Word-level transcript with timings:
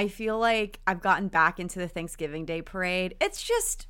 I 0.00 0.08
feel 0.08 0.38
like 0.38 0.80
I've 0.86 1.02
gotten 1.02 1.28
back 1.28 1.60
into 1.60 1.78
the 1.78 1.86
Thanksgiving 1.86 2.46
Day 2.46 2.62
parade. 2.62 3.16
It's 3.20 3.42
just, 3.42 3.86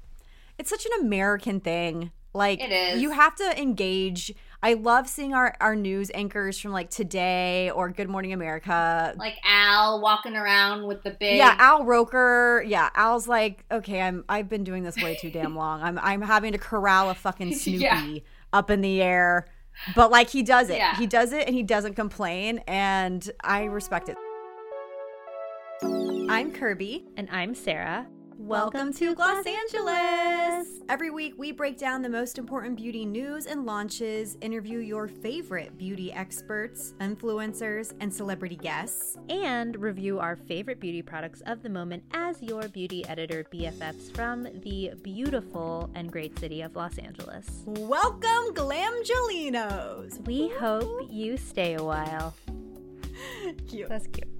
it's 0.59 0.69
such 0.69 0.85
an 0.85 0.93
American 1.07 1.61
thing. 1.61 2.11
Like, 2.35 2.61
It 2.61 2.73
is. 2.73 3.01
you 3.01 3.11
have 3.11 3.37
to 3.37 3.61
engage. 3.61 4.35
I 4.61 4.75
love 4.75 5.09
seeing 5.09 5.35
our, 5.35 5.55
our 5.61 5.77
news 5.77 6.11
anchors 6.13 6.59
from 6.59 6.73
like 6.73 6.91
Today 6.91 7.71
or 7.71 7.91
Good 7.91 8.09
Morning 8.09 8.33
America. 8.33 9.15
Like 9.17 9.37
Al 9.45 10.01
walking 10.01 10.35
around 10.35 10.85
with 10.89 11.05
the 11.05 11.11
big. 11.13 11.37
Yeah, 11.39 11.55
Al 11.61 11.85
Roker. 11.85 12.65
Yeah, 12.67 12.91
Al's 12.97 13.29
like, 13.29 13.65
okay, 13.71 14.01
I'm 14.01 14.25
I've 14.29 14.49
been 14.49 14.65
doing 14.65 14.83
this 14.83 14.97
way 14.97 15.15
too 15.15 15.31
damn 15.31 15.55
long. 15.55 15.81
I'm 15.81 15.97
I'm 16.01 16.23
having 16.23 16.51
to 16.53 16.59
corral 16.59 17.11
a 17.11 17.15
fucking 17.15 17.55
Snoopy 17.57 17.79
Yeah. 17.79 18.19
up 18.53 18.69
in 18.71 18.81
the 18.81 19.01
air. 19.01 19.47
But 19.95 20.11
like 20.11 20.29
he 20.31 20.43
does 20.43 20.71
it. 20.71 20.77
Yeah. 20.77 20.97
He 20.97 21.07
does 21.07 21.33
it 21.33 21.47
and 21.47 21.55
he 21.55 21.63
doesn't 21.63 21.95
complain 21.95 22.59
and 22.67 23.29
I 23.43 23.65
respect 23.65 24.09
it. 24.09 24.17
I'm 26.31 26.53
Kirby. 26.53 27.07
And 27.17 27.29
I'm 27.33 27.57
Sarah. 27.57 28.07
Welcome 28.39 28.93
to 28.95 29.17
Gloss 29.17 29.45
Angeles. 29.45 30.81
Every 30.89 31.11
week 31.11 31.35
we 31.37 31.51
break 31.51 31.77
down 31.77 32.03
the 32.03 32.09
most 32.09 32.39
important 32.39 32.77
beauty 32.77 33.05
news 33.05 33.47
and 33.47 33.67
launches, 33.67 34.39
interview 34.41 34.79
your 34.79 35.09
favorite 35.09 35.77
beauty 35.77 36.13
experts, 36.13 36.95
influencers, 37.01 37.95
and 37.99 38.15
celebrity 38.15 38.55
guests. 38.55 39.17
And 39.29 39.75
review 39.75 40.21
our 40.21 40.37
favorite 40.37 40.79
beauty 40.79 41.03
products 41.03 41.43
of 41.47 41.65
the 41.65 41.69
moment 41.69 42.05
as 42.15 42.41
your 42.41 42.69
beauty 42.69 43.05
editor 43.09 43.45
BFFs 43.53 44.15
from 44.15 44.45
the 44.63 44.93
beautiful 45.03 45.91
and 45.97 46.13
great 46.13 46.39
city 46.39 46.63
of 46.63 46.77
Los 46.77 46.97
Angeles. 46.99 47.65
Welcome, 47.67 48.55
Glamgelinos. 48.55 50.25
We 50.29 50.49
hope 50.51 51.09
you 51.11 51.37
stay 51.37 51.75
a 51.75 51.83
while. 51.83 52.37
Cute. 53.69 53.89
That's 53.89 54.07
cute. 54.07 54.40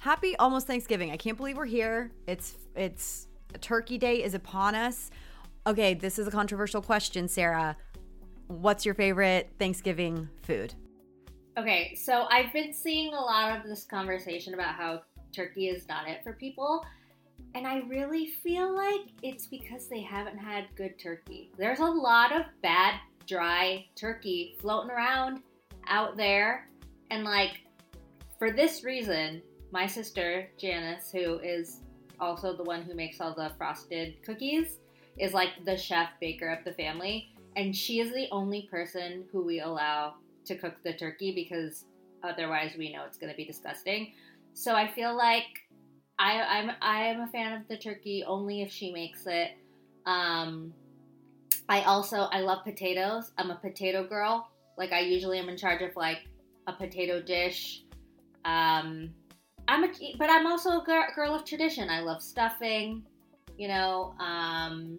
Happy 0.00 0.34
almost 0.38 0.66
Thanksgiving. 0.66 1.10
I 1.10 1.18
can't 1.18 1.36
believe 1.36 1.58
we're 1.58 1.66
here. 1.66 2.10
It's 2.26 2.56
it's 2.74 3.28
Turkey 3.60 3.98
Day 3.98 4.22
is 4.22 4.32
upon 4.32 4.74
us. 4.74 5.10
Okay, 5.66 5.92
this 5.92 6.18
is 6.18 6.26
a 6.26 6.30
controversial 6.30 6.80
question, 6.80 7.28
Sarah. 7.28 7.76
What's 8.46 8.86
your 8.86 8.94
favorite 8.94 9.50
Thanksgiving 9.58 10.26
food? 10.42 10.72
Okay, 11.58 11.94
so 11.94 12.26
I've 12.30 12.50
been 12.50 12.72
seeing 12.72 13.12
a 13.12 13.20
lot 13.20 13.58
of 13.58 13.64
this 13.68 13.84
conversation 13.84 14.54
about 14.54 14.74
how 14.74 15.02
turkey 15.32 15.68
is 15.68 15.86
not 15.86 16.08
it 16.08 16.24
for 16.24 16.32
people. 16.32 16.82
And 17.54 17.66
I 17.66 17.80
really 17.80 18.28
feel 18.42 18.74
like 18.74 19.02
it's 19.22 19.48
because 19.48 19.86
they 19.86 20.00
haven't 20.00 20.38
had 20.38 20.64
good 20.76 20.98
turkey. 20.98 21.52
There's 21.58 21.80
a 21.80 21.84
lot 21.84 22.34
of 22.34 22.46
bad, 22.62 22.94
dry 23.26 23.84
turkey 23.96 24.56
floating 24.62 24.90
around 24.90 25.42
out 25.88 26.16
there. 26.16 26.70
And, 27.10 27.22
like, 27.22 27.60
for 28.38 28.50
this 28.50 28.82
reason, 28.82 29.42
my 29.72 29.86
sister, 29.86 30.48
Janice, 30.58 31.10
who 31.12 31.38
is 31.38 31.80
also 32.18 32.56
the 32.56 32.64
one 32.64 32.82
who 32.82 32.94
makes 32.94 33.20
all 33.20 33.34
the 33.34 33.52
frosted 33.56 34.22
cookies, 34.24 34.78
is 35.18 35.32
like 35.32 35.50
the 35.64 35.76
chef 35.76 36.08
baker 36.20 36.48
of 36.48 36.64
the 36.64 36.72
family. 36.72 37.32
And 37.56 37.74
she 37.74 38.00
is 38.00 38.12
the 38.12 38.28
only 38.30 38.68
person 38.70 39.24
who 39.32 39.44
we 39.44 39.60
allow 39.60 40.14
to 40.44 40.56
cook 40.56 40.74
the 40.84 40.92
turkey 40.92 41.34
because 41.34 41.84
otherwise 42.22 42.72
we 42.78 42.92
know 42.92 43.04
it's 43.04 43.18
going 43.18 43.32
to 43.32 43.36
be 43.36 43.44
disgusting. 43.44 44.12
So 44.54 44.74
I 44.74 44.88
feel 44.88 45.16
like 45.16 45.46
I, 46.18 46.40
I'm 46.40 46.70
I 46.82 47.04
am 47.06 47.22
a 47.22 47.26
fan 47.28 47.60
of 47.60 47.68
the 47.68 47.76
turkey 47.76 48.24
only 48.26 48.62
if 48.62 48.70
she 48.70 48.92
makes 48.92 49.26
it. 49.26 49.52
Um, 50.06 50.72
I 51.68 51.82
also 51.82 52.28
I 52.32 52.40
love 52.40 52.64
potatoes. 52.64 53.32
I'm 53.38 53.50
a 53.50 53.56
potato 53.56 54.06
girl. 54.06 54.48
Like 54.76 54.92
I 54.92 55.00
usually 55.00 55.38
am 55.38 55.48
in 55.48 55.56
charge 55.56 55.82
of 55.82 55.96
like 55.96 56.18
a 56.66 56.72
potato 56.72 57.22
dish. 57.22 57.84
Um, 58.44 59.10
I'm 59.70 59.84
a 59.84 59.88
but 60.18 60.28
I'm 60.28 60.48
also 60.48 60.80
a 60.80 60.84
girl, 60.84 61.04
girl 61.14 61.32
of 61.32 61.44
tradition. 61.44 61.88
I 61.88 62.00
love 62.00 62.20
stuffing. 62.20 63.04
You 63.56 63.68
know, 63.68 64.14
um, 64.18 64.98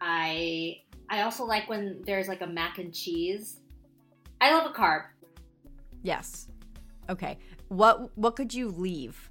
I 0.00 0.78
I 1.10 1.22
also 1.22 1.44
like 1.44 1.68
when 1.68 2.00
there's 2.06 2.28
like 2.28 2.42
a 2.42 2.46
mac 2.46 2.78
and 2.78 2.94
cheese. 2.94 3.58
I 4.40 4.54
love 4.54 4.70
a 4.70 4.72
carb. 4.72 5.06
Yes. 6.04 6.46
Okay. 7.10 7.38
What 7.68 8.16
what 8.16 8.36
could 8.36 8.54
you 8.54 8.68
leave? 8.68 9.28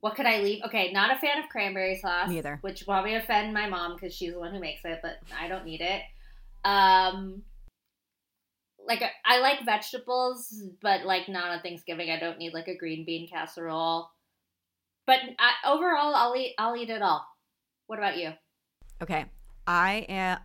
What 0.00 0.16
could 0.16 0.26
I 0.26 0.40
leave? 0.40 0.62
Okay, 0.64 0.90
not 0.92 1.14
a 1.14 1.18
fan 1.18 1.42
of 1.42 1.50
cranberry 1.50 1.96
sauce. 1.96 2.30
Neither. 2.30 2.58
Which 2.62 2.86
probably 2.86 3.16
offend 3.16 3.52
my 3.52 3.68
mom 3.68 3.96
because 3.96 4.14
she's 4.14 4.32
the 4.32 4.38
one 4.38 4.54
who 4.54 4.60
makes 4.60 4.80
it, 4.84 5.00
but 5.02 5.18
I 5.38 5.46
don't 5.46 5.66
need 5.66 5.82
it. 5.82 6.00
Um, 6.64 7.42
like 8.86 9.02
I 9.24 9.40
like 9.40 9.64
vegetables, 9.64 10.62
but 10.82 11.04
like 11.04 11.28
not 11.28 11.50
on 11.50 11.60
Thanksgiving. 11.60 12.10
I 12.10 12.18
don't 12.18 12.38
need 12.38 12.54
like 12.54 12.68
a 12.68 12.76
green 12.76 13.04
bean 13.04 13.28
casserole. 13.28 14.10
But 15.06 15.18
I, 15.38 15.70
overall, 15.70 16.14
I'll 16.14 16.34
eat. 16.36 16.54
I'll 16.58 16.76
eat 16.76 16.90
it 16.90 17.02
all. 17.02 17.26
What 17.86 17.98
about 17.98 18.16
you? 18.16 18.32
Okay. 19.02 19.26
I 19.66 20.06
am 20.08 20.38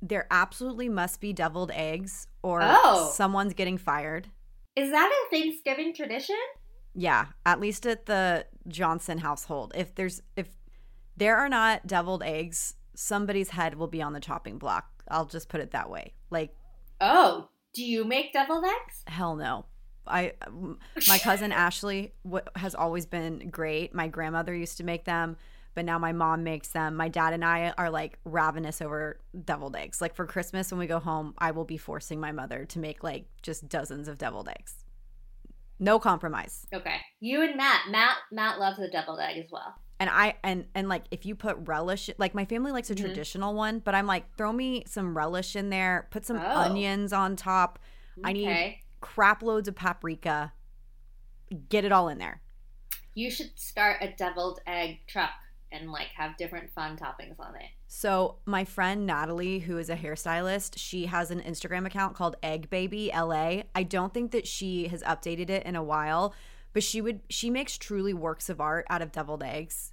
there 0.00 0.26
absolutely 0.30 0.88
must 0.88 1.20
be 1.20 1.32
deviled 1.32 1.70
eggs 1.74 2.28
or 2.42 2.60
Oh. 2.62 3.10
someone's 3.14 3.52
getting 3.54 3.78
fired. 3.78 4.28
Is 4.76 4.90
that 4.92 5.10
a 5.10 5.30
Thanksgiving 5.36 5.92
tradition? 5.92 6.36
Yeah, 6.94 7.26
at 7.44 7.58
least 7.58 7.86
at 7.86 8.06
the 8.06 8.46
Johnson 8.68 9.18
household. 9.18 9.72
If 9.74 9.94
there's 9.94 10.22
if 10.36 10.48
there 11.16 11.36
are 11.36 11.48
not 11.48 11.86
deviled 11.86 12.22
eggs, 12.22 12.74
somebody's 12.94 13.50
head 13.50 13.74
will 13.74 13.86
be 13.88 14.02
on 14.02 14.12
the 14.12 14.20
chopping 14.20 14.58
block. 14.58 14.88
I'll 15.08 15.26
just 15.26 15.48
put 15.48 15.60
it 15.60 15.72
that 15.72 15.90
way. 15.90 16.14
Like 16.30 16.54
Oh, 17.00 17.48
do 17.74 17.84
you 17.84 18.04
make 18.04 18.32
deviled 18.32 18.64
eggs? 18.64 19.02
hell 19.06 19.36
no. 19.36 19.64
I 20.06 20.32
my 21.08 21.18
cousin 21.18 21.52
Ashley 21.66 22.12
w- 22.24 22.44
has 22.56 22.74
always 22.74 23.06
been 23.06 23.50
great. 23.50 23.94
My 23.94 24.08
grandmother 24.08 24.52
used 24.54 24.76
to 24.78 24.84
make 24.84 25.04
them, 25.04 25.36
but 25.74 25.84
now 25.84 25.96
my 25.98 26.10
mom 26.12 26.42
makes 26.42 26.70
them. 26.70 26.96
My 26.96 27.08
dad 27.08 27.32
and 27.34 27.44
I 27.44 27.72
are 27.78 27.88
like 27.88 28.18
ravenous 28.24 28.82
over 28.82 29.20
deviled 29.44 29.76
eggs. 29.76 30.00
Like 30.00 30.16
for 30.16 30.26
Christmas 30.26 30.72
when 30.72 30.80
we 30.80 30.88
go 30.88 30.98
home, 30.98 31.34
I 31.38 31.52
will 31.52 31.64
be 31.64 31.76
forcing 31.78 32.18
my 32.20 32.32
mother 32.32 32.64
to 32.64 32.78
make 32.80 33.04
like 33.04 33.26
just 33.42 33.68
dozens 33.68 34.08
of 34.08 34.18
deviled 34.18 34.48
eggs. 34.48 34.84
No 35.78 35.98
compromise. 36.00 36.66
Okay, 36.74 36.96
you 37.20 37.42
and 37.42 37.56
Matt. 37.56 37.82
Matt 37.90 38.16
Matt 38.32 38.58
loves 38.58 38.78
the 38.78 38.88
deviled 38.88 39.20
egg 39.20 39.38
as 39.38 39.50
well. 39.52 39.74
And 40.02 40.10
I 40.10 40.34
and 40.42 40.66
and 40.74 40.88
like 40.88 41.04
if 41.12 41.24
you 41.24 41.36
put 41.36 41.56
relish 41.60 42.10
like 42.18 42.34
my 42.34 42.44
family 42.44 42.72
likes 42.72 42.90
a 42.90 42.94
Mhm. 42.96 43.02
traditional 43.02 43.54
one, 43.54 43.78
but 43.78 43.94
I'm 43.94 44.08
like 44.08 44.34
throw 44.34 44.52
me 44.52 44.82
some 44.84 45.16
relish 45.16 45.54
in 45.54 45.70
there, 45.70 46.08
put 46.10 46.24
some 46.26 46.38
Oh. 46.38 46.56
onions 46.56 47.12
on 47.12 47.36
top. 47.36 47.78
I 48.24 48.32
need 48.32 48.78
crap 49.00 49.44
loads 49.44 49.68
of 49.68 49.76
paprika. 49.76 50.54
Get 51.68 51.84
it 51.84 51.92
all 51.92 52.08
in 52.08 52.18
there. 52.18 52.42
You 53.14 53.30
should 53.30 53.56
start 53.56 53.98
a 54.02 54.08
deviled 54.08 54.58
egg 54.66 55.06
truck 55.06 55.30
and 55.70 55.92
like 55.92 56.08
have 56.16 56.36
different 56.36 56.72
fun 56.72 56.96
toppings 56.96 57.38
on 57.38 57.54
it. 57.54 57.70
So 57.86 58.38
my 58.44 58.64
friend 58.64 59.06
Natalie, 59.06 59.60
who 59.60 59.78
is 59.78 59.88
a 59.88 59.94
hairstylist, 59.94 60.78
she 60.78 61.06
has 61.06 61.30
an 61.30 61.40
Instagram 61.42 61.86
account 61.86 62.16
called 62.16 62.34
Egg 62.42 62.68
Baby 62.70 63.12
LA. 63.14 63.62
I 63.72 63.84
don't 63.84 64.12
think 64.12 64.32
that 64.32 64.48
she 64.48 64.88
has 64.88 65.04
updated 65.04 65.48
it 65.48 65.64
in 65.64 65.76
a 65.76 65.82
while, 65.84 66.34
but 66.72 66.82
she 66.82 67.00
would 67.00 67.20
she 67.30 67.50
makes 67.50 67.78
truly 67.78 68.12
works 68.12 68.48
of 68.48 68.60
art 68.60 68.84
out 68.90 69.00
of 69.00 69.12
deviled 69.12 69.44
eggs 69.44 69.91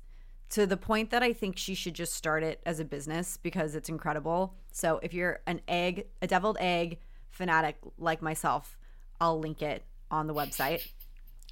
to 0.49 0.65
the 0.65 0.77
point 0.77 1.11
that 1.11 1.21
I 1.21 1.33
think 1.33 1.57
she 1.57 1.75
should 1.75 1.93
just 1.93 2.13
start 2.13 2.43
it 2.43 2.59
as 2.65 2.79
a 2.79 2.85
business 2.85 3.37
because 3.37 3.75
it's 3.75 3.89
incredible. 3.89 4.55
So 4.71 4.99
if 5.03 5.13
you're 5.13 5.39
an 5.45 5.61
egg, 5.67 6.07
a 6.21 6.27
deviled 6.27 6.57
egg 6.59 6.99
fanatic 7.29 7.77
like 7.97 8.21
myself, 8.21 8.77
I'll 9.21 9.39
link 9.39 9.61
it 9.61 9.83
on 10.09 10.27
the 10.27 10.33
website. 10.33 10.87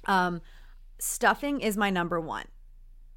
Um, 0.06 0.40
stuffing 0.98 1.60
is 1.60 1.76
my 1.76 1.90
number 1.90 2.20
one. 2.20 2.46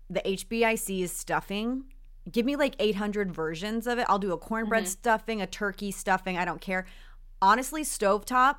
The 0.09 0.21
HBIC 0.21 1.03
is 1.03 1.11
stuffing. 1.11 1.85
Give 2.31 2.45
me 2.45 2.55
like 2.55 2.75
800 2.77 3.33
versions 3.33 3.87
of 3.87 3.97
it. 3.97 4.05
I'll 4.07 4.19
do 4.19 4.33
a 4.33 4.37
cornbread 4.37 4.87
stuffing, 4.87 5.41
a 5.41 5.47
turkey 5.47 5.89
stuffing. 5.89 6.37
I 6.37 6.45
don't 6.45 6.61
care. 6.61 6.85
Honestly, 7.41 7.83
stovetop 7.83 8.57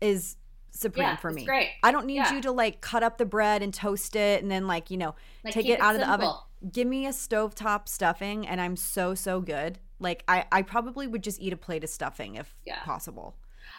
is 0.00 0.36
supreme 0.72 1.04
Yeah, 1.06 1.16
for 1.16 1.30
me. 1.30 1.44
great. 1.44 1.70
I 1.82 1.90
don't 1.92 2.06
need 2.06 2.16
Yeah. 2.16 2.34
you 2.34 2.40
to 2.42 2.52
like 2.52 2.80
cut 2.80 3.02
up 3.02 3.18
the 3.18 3.24
bread 3.26 3.62
and 3.62 3.72
toast 3.74 4.14
it 4.16 4.42
and 4.42 4.50
then 4.50 4.66
like, 4.66 4.90
you 4.90 4.96
know, 4.96 5.14
Like, 5.44 5.54
take 5.54 5.64
keep 5.66 5.74
it 5.74 5.80
out 5.80 5.94
of 5.94 6.00
the 6.00 6.10
oven. 6.10 6.30
Give 6.72 6.86
me 6.86 7.06
a 7.06 7.10
stovetop 7.10 7.88
stuffing 7.88 8.46
and 8.46 8.60
I'm 8.60 8.76
so 8.76 9.14
so 9.14 9.40
good. 9.40 9.78
Like 9.98 10.24
I 10.28 10.46
I 10.52 10.62
probably 10.62 11.06
would 11.06 11.22
just 11.22 11.40
eat 11.40 11.52
a 11.52 11.56
plate 11.56 11.84
of 11.84 11.90
stuffing 11.90 12.36
if 12.36 12.54
Yeah. 12.64 12.82
possible. 12.84 13.36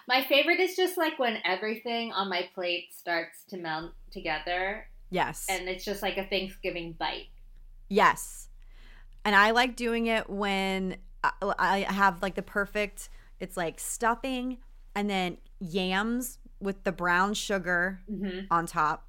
My 0.08 0.24
favorite 0.24 0.60
is 0.60 0.76
just 0.76 0.98
like 0.98 1.20
when 1.20 1.40
everything 1.46 2.12
on 2.12 2.30
my 2.30 2.50
plate 2.56 2.94
starts 2.94 3.44
to 3.50 3.58
melt 3.58 3.92
together 4.12 4.88
Yes. 5.10 5.46
and 5.50 5.68
it's 5.70 5.84
just 5.86 6.02
like 6.02 6.18
a 6.18 6.26
Thanksgiving 6.26 6.94
bite. 6.94 7.28
Yes. 7.90 8.48
And 9.24 9.36
I 9.36 9.52
like 9.52 9.76
doing 9.76 10.08
it 10.08 10.30
when 10.30 10.98
I- 11.24 11.32
I 11.60 11.80
have 11.94 12.22
like 12.24 12.34
the 12.36 12.42
perfect, 12.42 13.10
it's 13.40 13.56
like 13.58 13.80
stuffing 13.80 14.58
and 14.96 15.08
then 15.10 15.38
yams 15.60 16.40
with 16.62 16.84
the 16.84 16.92
brown 16.92 17.34
sugar 17.34 18.02
Mm-hmm. 18.12 18.46
on 18.52 18.66
top. 18.66 19.08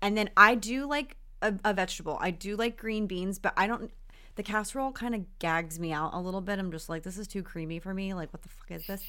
And 0.00 0.16
then 0.16 0.30
I 0.36 0.54
do 0.56 0.86
like 0.86 1.16
a, 1.40 1.54
a 1.64 1.72
vegetable. 1.74 2.18
I 2.20 2.30
do 2.30 2.56
like 2.56 2.76
green 2.76 3.06
beans, 3.06 3.38
but 3.38 3.52
I 3.56 3.66
don't, 3.66 3.90
the 4.34 4.42
casserole 4.42 4.92
kind 4.92 5.14
of 5.14 5.38
gags 5.38 5.78
me 5.78 5.92
out 5.92 6.10
a 6.14 6.20
little 6.20 6.40
bit. 6.40 6.58
I'm 6.58 6.72
just 6.72 6.88
like, 6.88 7.02
this 7.02 7.18
is 7.18 7.28
too 7.28 7.42
creamy 7.42 7.78
for 7.78 7.94
me. 7.94 8.14
Like, 8.14 8.32
what 8.32 8.42
the 8.42 8.48
fuck 8.48 8.70
is 8.70 8.86
this? 8.86 9.04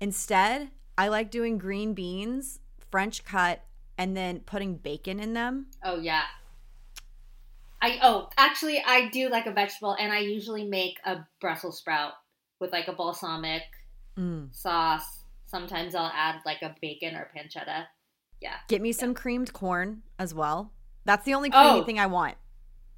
Instead, 0.00 0.70
I 0.98 1.08
like 1.08 1.30
doing 1.30 1.56
green 1.58 1.94
beans, 1.94 2.60
French 2.90 3.24
cut, 3.24 3.62
and 3.96 4.16
then 4.16 4.40
putting 4.40 4.74
bacon 4.76 5.20
in 5.20 5.32
them. 5.34 5.66
Oh 5.82 5.98
yeah. 5.98 6.22
I 7.80 7.98
oh 8.02 8.28
actually 8.36 8.82
I 8.84 9.08
do 9.10 9.28
like 9.28 9.46
a 9.46 9.52
vegetable 9.52 9.94
and 9.98 10.12
I 10.12 10.20
usually 10.20 10.64
make 10.64 10.98
a 11.04 11.18
Brussels 11.40 11.78
sprout 11.78 12.12
with 12.60 12.72
like 12.72 12.88
a 12.88 12.92
balsamic 12.92 13.62
Mm. 14.18 14.54
sauce. 14.54 15.23
Sometimes 15.58 15.94
I'll 15.94 16.10
add 16.12 16.40
like 16.44 16.62
a 16.62 16.74
bacon 16.82 17.14
or 17.14 17.30
pancetta. 17.36 17.84
Yeah. 18.40 18.56
Get 18.66 18.82
me 18.82 18.90
some 18.90 19.14
creamed 19.14 19.52
corn 19.52 20.02
as 20.18 20.34
well. 20.34 20.72
That's 21.04 21.24
the 21.24 21.34
only 21.34 21.48
creamy 21.48 21.64
Oh. 21.80 21.84
thing 21.84 21.96
I 22.00 22.06
want. 22.06 22.34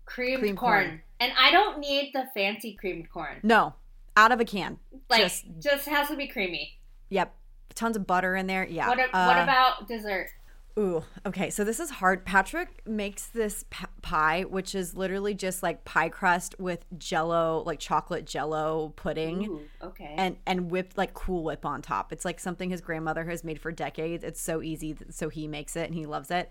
Creamed 0.07 0.41
Creamed 0.41 0.57
corn. 0.57 0.85
corn. 0.87 1.03
And 1.21 1.33
I 1.39 1.51
don't 1.51 1.81
need 1.81 2.13
the 2.15 2.25
fancy 2.33 2.73
creamed 2.75 3.11
corn. 3.11 3.41
No, 3.43 3.75
out 4.17 4.33
of 4.33 4.41
a 4.41 4.47
can. 4.47 4.79
Like 5.11 5.21
Just- 5.21 5.45
just, 5.61 5.87
has 5.87 6.09
to 6.09 6.17
be 6.17 6.29
creamy. 6.29 6.79
Yep. 7.11 7.35
Tons 7.75 7.95
of 7.95 8.07
butter 8.07 8.35
in 8.37 8.47
there. 8.47 8.65
Yeah. 8.67 8.89
What 8.89 9.01
a- 9.01 9.03
what 9.13 9.37
Uh, 9.39 9.43
about 9.43 9.87
dessert? 9.87 10.31
Ooh, 10.79 11.03
okay. 11.25 11.49
So 11.49 11.65
this 11.65 11.81
is 11.81 11.89
hard. 11.89 12.27
Patrick 12.27 12.87
makes 12.87 13.29
this 13.29 13.65
p- 13.71 13.87
pie, 14.03 14.43
which 14.43 14.75
is 14.75 14.95
literally 14.95 15.33
just 15.33 15.63
like 15.63 15.85
pie 15.87 16.11
crust 16.11 16.55
with 16.59 16.85
jello, 16.99 17.63
like 17.65 17.79
chocolate 17.79 18.27
jello 18.27 18.93
pudding. 18.97 19.47
Ooh, 19.47 19.61
okay. 19.83 20.15
And 20.19 20.37
and 20.47 20.71
whipped 20.71 20.99
like 20.99 21.15
Cool 21.15 21.45
Whip 21.45 21.65
on 21.65 21.81
top. 21.81 22.13
It's 22.13 22.27
like 22.27 22.39
something 22.39 22.69
his 22.69 22.83
grandmother 22.83 23.25
has 23.25 23.43
made 23.43 23.59
for 23.59 23.73
decades. 23.73 24.23
It's 24.23 24.41
so 24.41 24.61
easy, 24.63 24.95
so 25.09 25.31
he 25.31 25.49
makes 25.49 25.77
it 25.77 25.87
and 25.87 25.95
he 25.95 26.05
loves 26.05 26.31
it. 26.31 26.51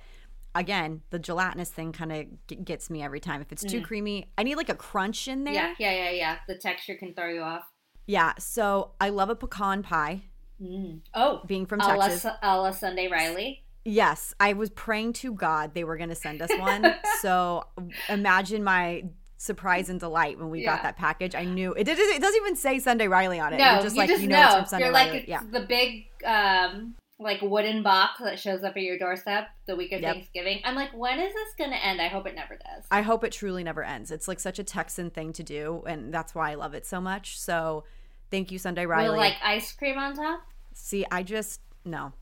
Again, 0.56 1.01
the 1.12 1.19
gelatinous 1.19 1.69
thing 1.69 1.92
kind 1.92 2.12
of 2.12 2.48
g- 2.48 2.56
gets 2.56 2.89
me 2.89 3.04
every 3.04 3.19
time. 3.19 3.42
If 3.42 3.51
it's 3.51 3.63
too 3.63 3.81
creamy, 3.81 4.31
I 4.38 4.44
need 4.44 4.56
like 4.56 4.69
a 4.69 4.75
crunch 4.75 5.28
in 5.28 5.44
there. 5.44 5.54
Mm. 5.54 5.57
yeah, 5.57 5.92
yeah, 5.92 5.92
yeah, 5.92 6.10
yeah. 6.12 6.38
The 6.48 6.56
texture 6.56 6.95
can 6.95 7.13
throw 7.13 7.28
you 7.30 7.42
off. 7.42 7.63
Yeah, 8.07 8.33
So 8.39 8.92
I 9.01 9.10
love 9.10 9.30
a 9.30 9.36
pecan 9.36 9.83
pie. 9.83 10.21
Mm. 10.62 11.01
Oh, 11.13 11.42
Being 11.45 11.66
from 11.66 11.81
a 11.81 11.88
la, 11.98 12.07
Texas. 12.07 12.31
A 12.42 12.57
la 12.57 12.71
Sunday 12.71 13.07
Riley. 13.10 13.65
Yes, 13.86 14.34
I 14.40 14.54
was 14.54 14.72
praying 14.72 15.14
to 15.14 15.32
God 15.34 15.74
they 15.76 15.84
were 15.84 15.96
going 15.96 16.10
to 16.10 16.16
send 16.16 16.42
us 16.42 16.50
one. 16.58 16.96
so 17.22 17.64
imagine 18.10 18.64
my 18.64 19.06
surprise 19.38 19.90
and 19.90 20.00
delight 20.00 20.40
when 20.40 20.50
we 20.50 20.62
Yeah. 20.64 20.74
got 20.76 20.84
that 20.84 20.98
package. 20.98 21.36
I 21.36 21.46
knew 21.46 21.74
it 21.74 21.84
did. 21.84 22.00
It 22.00 22.20
doesn't 22.22 22.42
even 22.42 22.56
say 22.56 22.80
Sunday 22.80 23.08
Riley 23.08 23.40
on 23.40 23.54
it. 23.54 23.58
No, 23.58 23.74
You're 23.74 23.82
just 23.84 23.96
you 23.96 24.00
like 24.02 24.10
just 24.10 24.24
you 24.24 24.30
know. 24.30 24.40
know, 24.42 24.46
it's 24.48 24.56
from 24.56 24.66
Sunday 24.66 24.86
You're 24.86 24.94
like 24.94 25.08
Riley. 25.08 25.20
it's 25.20 25.30
yeah, 25.30 25.42
the 25.52 25.60
big 25.62 26.06
um 26.26 26.96
like 27.18 27.42
wooden 27.42 27.82
box 27.84 28.20
that 28.22 28.38
shows 28.40 28.64
up 28.64 28.76
at 28.76 28.82
your 28.82 28.98
doorstep 28.98 29.48
the 29.68 29.76
week 29.76 29.92
of 29.94 30.02
Yep. 30.02 30.14
Thanksgiving. 30.16 30.62
I'm 30.66 30.76
like, 30.76 30.92
when 30.98 31.20
is 31.20 31.34
this 31.34 31.50
gonna 31.58 31.76
end? 31.78 32.02
I 32.02 32.08
hope 32.08 32.26
it 32.28 32.36
never 32.36 32.56
does. 32.56 32.86
I 32.92 33.04
hope 33.04 33.24
it 33.24 33.31
truly 33.31 33.64
never 33.64 33.84
ends. 33.84 34.10
It's 34.12 34.28
like 34.28 34.40
such 34.40 34.58
a 34.60 34.64
Texan 34.64 35.12
thing 35.12 35.31
to 35.34 35.44
do, 35.44 35.84
and 35.88 36.14
that's 36.14 36.34
why 36.34 36.52
I 36.52 36.56
love 36.56 36.74
it 36.74 36.86
so 36.86 37.00
much. 37.00 37.40
So 37.40 37.84
thank 38.31 38.52
you, 38.52 38.58
Sunday 38.58 38.86
Riley. 38.86 39.10
Will 39.12 39.18
like 39.18 39.36
ice 39.44 39.72
cream 39.74 39.98
on 39.98 40.16
top? 40.16 40.42
See, 40.74 41.06
I 41.12 41.24
just 41.24 41.62
no, 41.86 42.14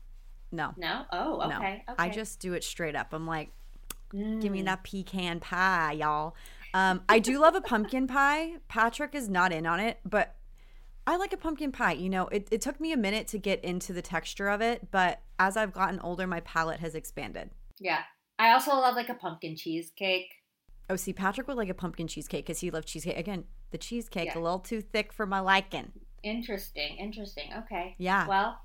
no, 0.54 0.72
No. 0.76 1.04
Oh, 1.12 1.40
okay. 1.42 1.48
no. 1.48 1.56
okay. 1.58 1.84
I 1.98 2.08
just 2.08 2.40
do 2.40 2.54
it 2.54 2.64
straight 2.64 2.96
up. 2.96 3.12
I'm 3.12 3.26
like, 3.26 3.50
Give 4.12 4.52
me 4.52 4.62
Mm. 4.62 4.66
that 4.66 4.84
pecan 4.84 5.40
pie, 5.40 5.92
y'all. 5.92 6.36
Um, 6.72 7.02
I 7.08 7.18
do 7.18 7.40
love 7.40 7.56
a 7.56 7.60
pumpkin 7.60 8.06
pie. 8.06 8.54
Patrick 8.68 9.12
is 9.14 9.28
not 9.28 9.52
in 9.52 9.66
on 9.66 9.80
it, 9.80 9.98
but 10.04 10.36
I 11.04 11.16
like 11.16 11.32
a 11.32 11.36
pumpkin 11.36 11.72
pie. 11.72 11.92
You 11.94 12.08
know, 12.10 12.28
it, 12.28 12.46
it 12.52 12.60
took 12.60 12.78
me 12.80 12.92
a 12.92 12.96
minute 12.96 13.26
to 13.28 13.38
get 13.38 13.64
into 13.64 13.92
the 13.92 14.02
texture 14.02 14.48
of 14.48 14.60
it, 14.60 14.90
but 14.92 15.20
as 15.40 15.56
I've 15.56 15.72
gotten 15.72 15.98
older, 16.00 16.26
my 16.28 16.38
palate 16.40 16.78
has 16.78 16.94
expanded. 16.94 17.50
Yeah. 17.80 18.02
I 18.38 18.52
also 18.52 18.70
love 18.72 18.94
like 18.94 19.08
a 19.08 19.14
pumpkin 19.14 19.56
cheesecake. 19.56 20.28
Oh, 20.88 20.94
see, 20.96 21.12
Patrick 21.12 21.48
would 21.48 21.56
like 21.56 21.68
a 21.68 21.74
pumpkin 21.74 22.06
cheesecake 22.06 22.44
because 22.46 22.60
he 22.60 22.70
loved 22.70 22.86
cheesecake. 22.86 23.16
Again, 23.18 23.44
the 23.72 23.78
cheesecake 23.78 24.26
Yeah. 24.34 24.38
a 24.38 24.40
little 24.40 24.60
too 24.60 24.80
thick 24.80 25.12
for 25.12 25.26
my 25.26 25.40
liking. 25.40 25.90
Interesting. 26.22 26.96
Interesting. 26.98 27.50
Okay. 27.64 27.96
Yeah. 27.98 28.26
Well, 28.28 28.60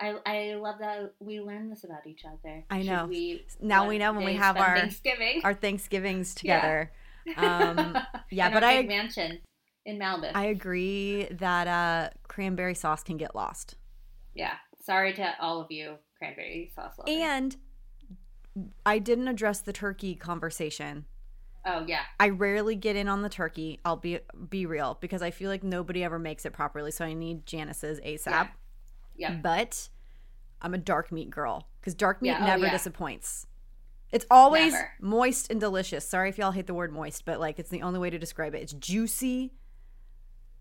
I 0.00 0.14
I 0.26 0.54
love 0.54 0.76
that 0.80 1.14
we 1.20 1.40
learn 1.40 1.70
this 1.70 1.84
about 1.84 2.06
each 2.06 2.24
other. 2.24 2.64
I 2.70 2.80
Should 2.80 2.86
know. 2.90 3.06
we 3.06 3.44
Now 3.60 3.88
we 3.88 3.98
know 3.98 4.12
when 4.12 4.24
we 4.24 4.34
have 4.34 4.56
our- 4.56 4.76
Thanksgiving. 4.76 5.40
Our 5.44 5.54
Thanksgivings 5.54 6.34
Yeah. 6.42 6.60
together. 6.60 6.92
Um, 7.36 7.96
yeah, 8.30 8.50
but 8.50 8.62
I 8.62 8.82
mansion 8.82 9.40
in 9.84 9.98
Malibu. 9.98 10.30
I 10.34 10.46
agree 10.46 11.24
that 11.30 11.66
uh, 11.66 12.10
cranberry 12.28 12.74
sauce 12.74 13.02
can 13.02 13.16
get 13.16 13.34
lost. 13.34 13.76
yeah. 14.34 14.54
Sorry 14.80 15.12
to 15.14 15.34
all 15.40 15.60
of 15.60 15.66
you 15.72 15.96
cranberry 16.16 16.70
sauce 16.74 16.96
lovers. 16.96 17.12
And 17.12 17.56
I 18.86 19.00
didn't 19.00 19.26
address 19.26 19.58
the 19.60 19.72
turkey 19.72 20.14
conversation. 20.14 21.06
oh 21.64 21.84
yeah. 21.88 22.02
I 22.20 22.28
rarely 22.28 22.76
get 22.76 22.94
in 22.94 23.08
on 23.08 23.22
the 23.22 23.28
turkey. 23.28 23.80
I'll 23.84 23.96
be 23.96 24.20
be 24.48 24.64
real 24.66 24.96
because 25.00 25.22
I 25.22 25.32
feel 25.32 25.50
like 25.50 25.64
nobody 25.64 26.04
ever 26.04 26.18
makes 26.20 26.46
it 26.46 26.52
properly. 26.52 26.92
So 26.92 27.04
I 27.04 27.14
need 27.14 27.46
Janice's 27.46 27.98
ASAP. 28.00 28.26
Yeah. 28.30 28.46
Yep. 29.18 29.42
But 29.42 29.88
I'm 30.62 30.74
a 30.74 30.78
dark 30.78 31.10
meat 31.12 31.30
girl 31.30 31.66
because 31.80 31.94
dark 31.94 32.22
meat 32.22 32.28
Yeah, 32.30 32.38
oh, 32.42 32.46
never 32.46 32.66
yeah. 32.66 32.70
disappoints. 32.72 33.46
It's 34.12 34.24
always 34.30 34.72
Never. 34.72 34.92
moist 35.00 35.50
and 35.50 35.60
delicious. 35.60 36.06
Sorry 36.08 36.28
if 36.28 36.38
y'all 36.38 36.52
hate 36.52 36.66
the 36.68 36.74
word 36.74 36.92
moist, 36.92 37.24
but 37.24 37.40
like 37.40 37.58
it's 37.58 37.70
the 37.70 37.82
only 37.82 37.98
way 37.98 38.08
to 38.10 38.18
describe 38.18 38.54
it. 38.54 38.62
It's 38.62 38.72
juicy, 38.72 39.52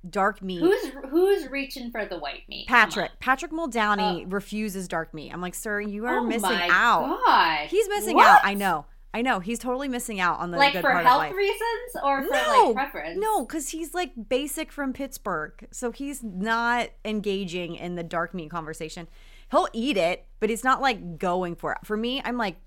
dark 0.10 0.42
meat. 0.42 0.60
Who's 0.60 0.92
who's 1.10 1.48
reaching 1.50 1.92
for 1.92 2.06
the 2.06 2.18
white 2.18 2.44
meat? 2.50 2.68
Patrick? 2.68 3.12
Patrick 3.20 3.52
Muldowney 3.52 4.24
Oh. 4.26 4.30
refuses 4.30 4.88
dark 4.88 5.14
meat. 5.14 5.32
I'm 5.32 5.42
like, 5.42 5.56
sir, 5.56 5.80
you 5.80 6.06
are 6.08 6.20
Oh 6.20 6.24
missing 6.24 6.42
my 6.50 6.68
out. 6.72 7.20
God. 7.26 7.68
He's 7.68 7.88
missing 7.90 8.16
What? 8.16 8.28
out. 8.28 8.42
I 8.44 8.54
know. 8.56 8.86
I 9.16 9.22
know. 9.22 9.40
He's 9.40 9.60
totally 9.60 9.88
missing 9.88 10.20
out 10.20 10.40
on 10.40 10.52
the 10.52 10.58
Like 10.58 10.74
good 10.74 10.82
for 10.82 10.92
part 10.92 11.06
health 11.06 11.24
of 11.24 11.30
life. 11.30 11.36
reasons 11.38 11.96
or 12.04 12.22
for 12.24 12.30
No, 12.32 12.64
like 12.68 12.74
preference? 12.76 13.18
No, 13.20 13.46
because 13.46 13.70
he's 13.70 13.94
like 13.94 14.12
basic 14.28 14.72
from 14.74 14.92
Pittsburgh. 14.92 15.68
So 15.72 15.92
he's 15.92 16.22
not 16.22 16.90
engaging 17.06 17.76
in 17.76 17.96
the 17.96 18.04
dark 18.04 18.34
meat 18.34 18.52
conversation. 18.52 19.08
He'll 19.52 19.70
eat 19.72 19.96
it, 19.96 20.26
but 20.42 20.50
he's 20.50 20.64
not 20.66 20.82
like 20.82 21.18
going 21.18 21.56
for 21.56 21.72
it. 21.72 21.78
For 21.86 21.96
me, 21.96 22.22
I'm 22.26 22.38
like, 22.38 22.58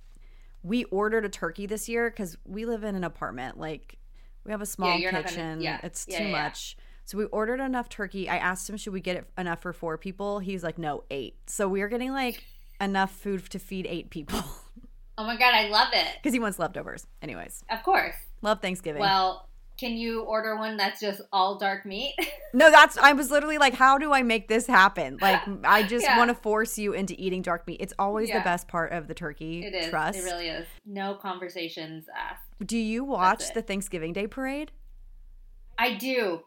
we 0.63 0.85
ordered 0.85 1.25
a 1.25 1.29
turkey 1.29 1.67
this 1.67 1.87
year 1.89 2.09
because 2.09 2.39
we 2.47 2.65
live 2.65 2.83
in 2.83 2.95
an 2.95 3.05
apartment. 3.05 3.59
Like, 3.59 3.99
we 4.45 4.51
have 4.51 4.63
a 4.63 4.67
small 4.67 4.97
you're 4.99 5.13
not 5.13 5.25
gonna- 5.25 5.29
kitchen. 5.37 5.61
yeah, 5.61 5.81
It's 5.83 6.07
yeah, 6.09 6.17
too 6.19 6.25
yeah, 6.25 6.31
yeah. 6.31 6.43
much. 6.45 6.77
So 7.05 7.19
we 7.19 7.25
ordered 7.27 7.61
enough 7.61 7.89
turkey. 7.91 8.29
I 8.29 8.37
asked 8.39 8.69
him, 8.71 8.77
should 8.79 8.93
we 8.95 9.01
get 9.01 9.17
it 9.17 9.27
enough 9.37 9.61
for 9.61 9.73
four 9.75 9.99
people? 9.99 10.39
He's 10.41 10.65
like, 10.65 10.79
no, 10.79 11.05
eight. 11.11 11.37
So 11.47 11.69
we 11.69 11.83
are 11.83 11.89
getting 11.89 12.13
like 12.13 12.43
enough 12.81 13.11
food 13.13 13.49
to 13.51 13.59
feed 13.59 13.87
eight 13.87 14.09
people 14.11 14.41
Oh 15.19 15.25
my 15.25 15.37
god, 15.37 15.53
I 15.55 15.69
love 15.69 15.89
it. 15.93 16.07
because 16.17 16.33
he 16.33 16.39
wants 16.41 16.59
leftovers. 16.59 17.07
Anyways, 17.21 17.65
Of 17.71 17.83
course. 17.83 18.15
love 18.41 18.63
Thanksgiving. 18.63 19.01
Well, 19.01 19.49
can 19.77 19.97
you 19.97 20.23
order 20.23 20.57
one 20.57 20.77
that's 20.77 21.01
just 21.01 21.21
all 21.33 21.59
dark 21.59 21.85
meat? 21.85 22.15
No, 22.55 22.71
that's 22.71 22.97
I 22.97 23.13
was 23.13 23.31
literally 23.31 23.59
like, 23.59 23.75
how 23.75 23.99
do 23.99 24.11
I 24.15 24.23
make 24.23 24.49
this 24.49 24.67
happen? 24.67 25.19
Like, 25.21 25.43
I 25.65 25.83
just 25.83 26.07
Yeah. 26.07 26.17
want 26.17 26.31
to 26.31 26.35
force 26.35 26.79
you 26.79 26.95
into 26.95 27.15
eating 27.19 27.43
dark 27.43 27.67
meat. 27.67 27.77
It's 27.81 27.93
always 27.99 28.31
Yeah. 28.31 28.39
the 28.39 28.45
best 28.45 28.69
part 28.69 28.93
of 28.93 29.07
the 29.07 29.13
turkey. 29.13 29.67
it 29.67 29.75
is. 29.75 29.91
Trust. 29.91 30.19
It 30.19 30.23
really 30.23 30.49
is. 30.49 30.67
No 30.87 31.15
conversations 31.15 32.07
asked. 32.17 32.43
do 32.65 32.79
you 32.79 33.05
watch 33.05 33.53
the 33.53 33.61
Thanksgiving 33.61 34.15
Day 34.15 34.27
parade? 34.27 34.73
I 35.79 35.95
do. 35.97 36.45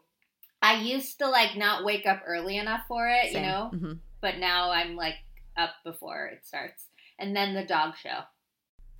I 0.60 0.80
used 0.80 1.18
to 1.20 1.28
like 1.28 1.56
not 1.56 1.84
wake 1.84 2.04
up 2.04 2.22
early 2.26 2.56
enough 2.58 2.82
for 2.88 3.08
it, 3.08 3.26
you 3.26 3.32
Same. 3.34 3.42
know, 3.46 3.70
Mhm. 3.72 3.98
but 4.20 4.38
now 4.38 4.70
I'm 4.72 4.96
like 4.96 5.16
up 5.56 5.70
before 5.84 6.26
it 6.26 6.44
starts. 6.44 6.86
And 7.18 7.34
then 7.36 7.54
the 7.54 7.64
dog 7.64 7.96
show. 7.96 8.22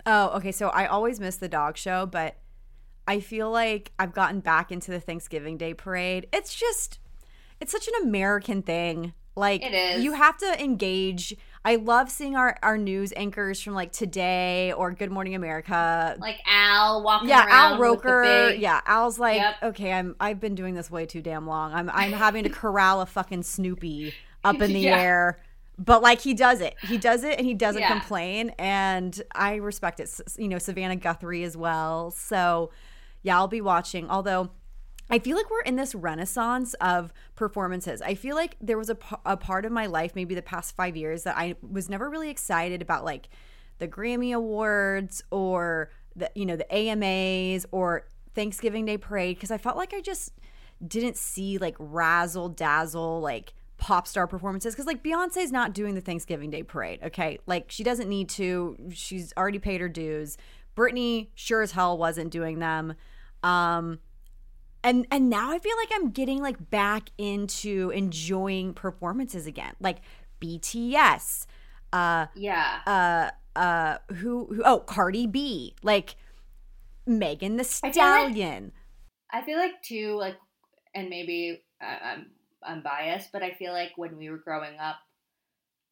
Oh, 0.05 0.29
okay. 0.37 0.51
So 0.51 0.69
I 0.69 0.85
always 0.87 1.19
miss 1.19 1.37
the 1.37 1.47
dog 1.49 1.77
show, 1.77 2.05
but 2.05 2.35
I 3.07 3.19
feel 3.19 3.49
like 3.51 3.91
I've 3.99 4.13
gotten 4.13 4.39
back 4.39 4.71
into 4.71 4.91
the 4.91 4.99
Thanksgiving 4.99 5.57
Day 5.57 5.73
parade. 5.73 6.27
It's 6.33 6.53
just, 6.55 6.99
it's 7.59 7.71
such 7.71 7.87
an 7.87 7.93
American 8.03 8.61
thing. 8.61 9.13
Like, 9.35 9.63
It 9.63 9.73
is. 9.73 10.03
you 10.03 10.13
have 10.13 10.37
to 10.37 10.63
engage. 10.63 11.35
I 11.65 11.77
love 11.77 12.11
seeing 12.11 12.35
our, 12.35 12.57
our 12.61 12.77
news 12.77 13.11
anchors 13.15 13.59
from 13.61 13.73
like 13.73 13.91
Today 13.91 14.73
or 14.73 14.91
Good 14.91 15.09
Morning 15.11 15.33
America. 15.33 16.15
Like 16.19 16.39
Al 16.45 17.01
walking 17.01 17.29
yeah, 17.29 17.45
around 17.47 17.49
Al 17.49 17.71
with 17.71 17.79
the 17.79 17.83
Roker. 18.09 18.23
big- 18.51 18.61
Yeah, 18.61 18.81
Al's 18.85 19.17
like, 19.17 19.37
Yep. 19.37 19.55
okay, 19.63 19.91
I'm 19.93 20.15
I've 20.19 20.39
been 20.39 20.53
doing 20.55 20.75
this 20.75 20.91
way 20.91 21.05
too 21.07 21.21
damn 21.21 21.47
long. 21.47 21.73
I'm 21.73 21.89
I'm 21.89 22.11
having 22.11 22.43
to 22.43 22.49
corral 22.49 23.01
a 23.01 23.05
fucking 23.05 23.43
Snoopy 23.43 24.13
up 24.43 24.55
in 24.61 24.71
the 24.73 24.79
Yeah. 24.81 24.99
air. 24.99 25.39
But 25.77 26.01
like 26.01 26.21
he 26.21 26.33
does 26.33 26.61
it. 26.61 26.75
He 26.81 26.97
does 26.97 27.23
it 27.23 27.37
and 27.37 27.45
he 27.47 27.53
doesn't 27.53 27.81
Yeah. 27.81 27.89
complain. 27.91 28.49
And 28.59 29.21
I 29.33 29.55
respect 29.55 29.99
it. 29.99 30.09
You 30.37 30.47
know, 30.47 30.57
Savannah 30.59 30.95
Guthrie 30.95 31.43
as 31.43 31.57
well. 31.57 32.11
So 32.11 32.71
yeah, 33.23 33.37
I'll 33.37 33.47
be 33.47 33.61
watching. 33.61 34.09
Although 34.09 34.51
I 35.09 35.19
feel 35.19 35.35
like 35.35 35.49
we're 35.51 35.61
in 35.61 35.75
this 35.75 35.93
renaissance 35.93 36.73
of 36.75 37.13
performances. 37.35 38.01
I 38.01 38.15
feel 38.15 38.35
like 38.35 38.55
there 38.61 38.77
was 38.77 38.89
a, 38.89 38.95
p- 38.95 39.15
a 39.25 39.35
part 39.35 39.65
of 39.65 39.71
my 39.71 39.85
life, 39.85 40.15
maybe 40.15 40.33
the 40.33 40.41
past 40.41 40.75
five 40.75 40.95
years, 40.95 41.23
that 41.23 41.35
I 41.37 41.55
was 41.61 41.89
never 41.89 42.09
really 42.09 42.29
excited 42.29 42.81
about 42.81 43.03
like 43.03 43.27
the 43.79 43.87
Grammy 43.87 44.33
Awards 44.33 45.21
or 45.29 45.91
the, 46.15 46.31
you 46.35 46.45
know, 46.45 46.55
the 46.55 46.73
AMAs 46.73 47.65
or 47.71 48.07
Thanksgiving 48.33 48.85
Day 48.85 48.97
Parade 48.97 49.35
because 49.35 49.51
I 49.51 49.57
felt 49.57 49.75
like 49.75 49.93
I 49.93 49.99
just 50.01 50.31
didn't 50.85 51.17
see 51.17 51.57
like 51.57 51.75
razzle 51.79 52.49
dazzle, 52.49 53.19
like 53.19 53.53
pop 53.77 54.07
star 54.07 54.27
performances 54.27 54.73
because 54.73 54.85
like 54.85 55.03
Beyonce's 55.03 55.51
not 55.51 55.73
doing 55.73 55.95
the 55.95 56.01
Thanksgiving 56.01 56.49
Day 56.49 56.63
Parade. 56.63 56.99
Okay. 57.03 57.39
Like 57.45 57.65
she 57.69 57.83
doesn't 57.83 58.07
need 58.07 58.29
to, 58.29 58.77
she's 58.93 59.33
already 59.35 59.59
paid 59.59 59.81
her 59.81 59.89
dues. 59.89 60.37
Britney 60.75 61.27
sure 61.35 61.61
as 61.61 61.71
hell 61.73 61.97
wasn't 61.97 62.31
doing 62.31 62.59
them. 62.59 62.95
Um, 63.43 63.99
and 64.83 65.05
and 65.11 65.29
now 65.29 65.51
I 65.51 65.59
feel 65.59 65.75
like 65.77 65.89
I'm 65.93 66.09
getting 66.11 66.41
like 66.41 66.69
back 66.69 67.09
into 67.17 67.89
enjoying 67.91 68.73
performances 68.73 69.45
again, 69.47 69.73
like 69.79 69.99
BTS, 70.41 71.45
uh, 71.93 72.27
Yeah. 72.35 72.79
uh, 72.87 73.29
uh, 73.59 73.97
who 74.15 74.45
who 74.47 74.61
oh 74.65 74.79
Cardi 74.79 75.27
B, 75.27 75.75
like 75.83 76.15
Megan 77.05 77.57
the 77.57 77.63
feel 77.63 77.79
like- 77.83 77.93
Stallion. 77.93 78.71
I 79.31 79.41
feel 79.43 79.57
like 79.57 79.81
too, 79.83 80.15
like, 80.19 80.35
and 80.93 81.09
maybe 81.09 81.63
I, 81.81 81.97
I'm 82.11 82.27
I'm 82.65 82.81
biased, 82.81 83.31
but 83.31 83.43
I 83.43 83.51
feel 83.53 83.73
like 83.73 83.91
when 83.95 84.17
we 84.17 84.29
were 84.29 84.37
growing 84.37 84.77
up 84.79 84.97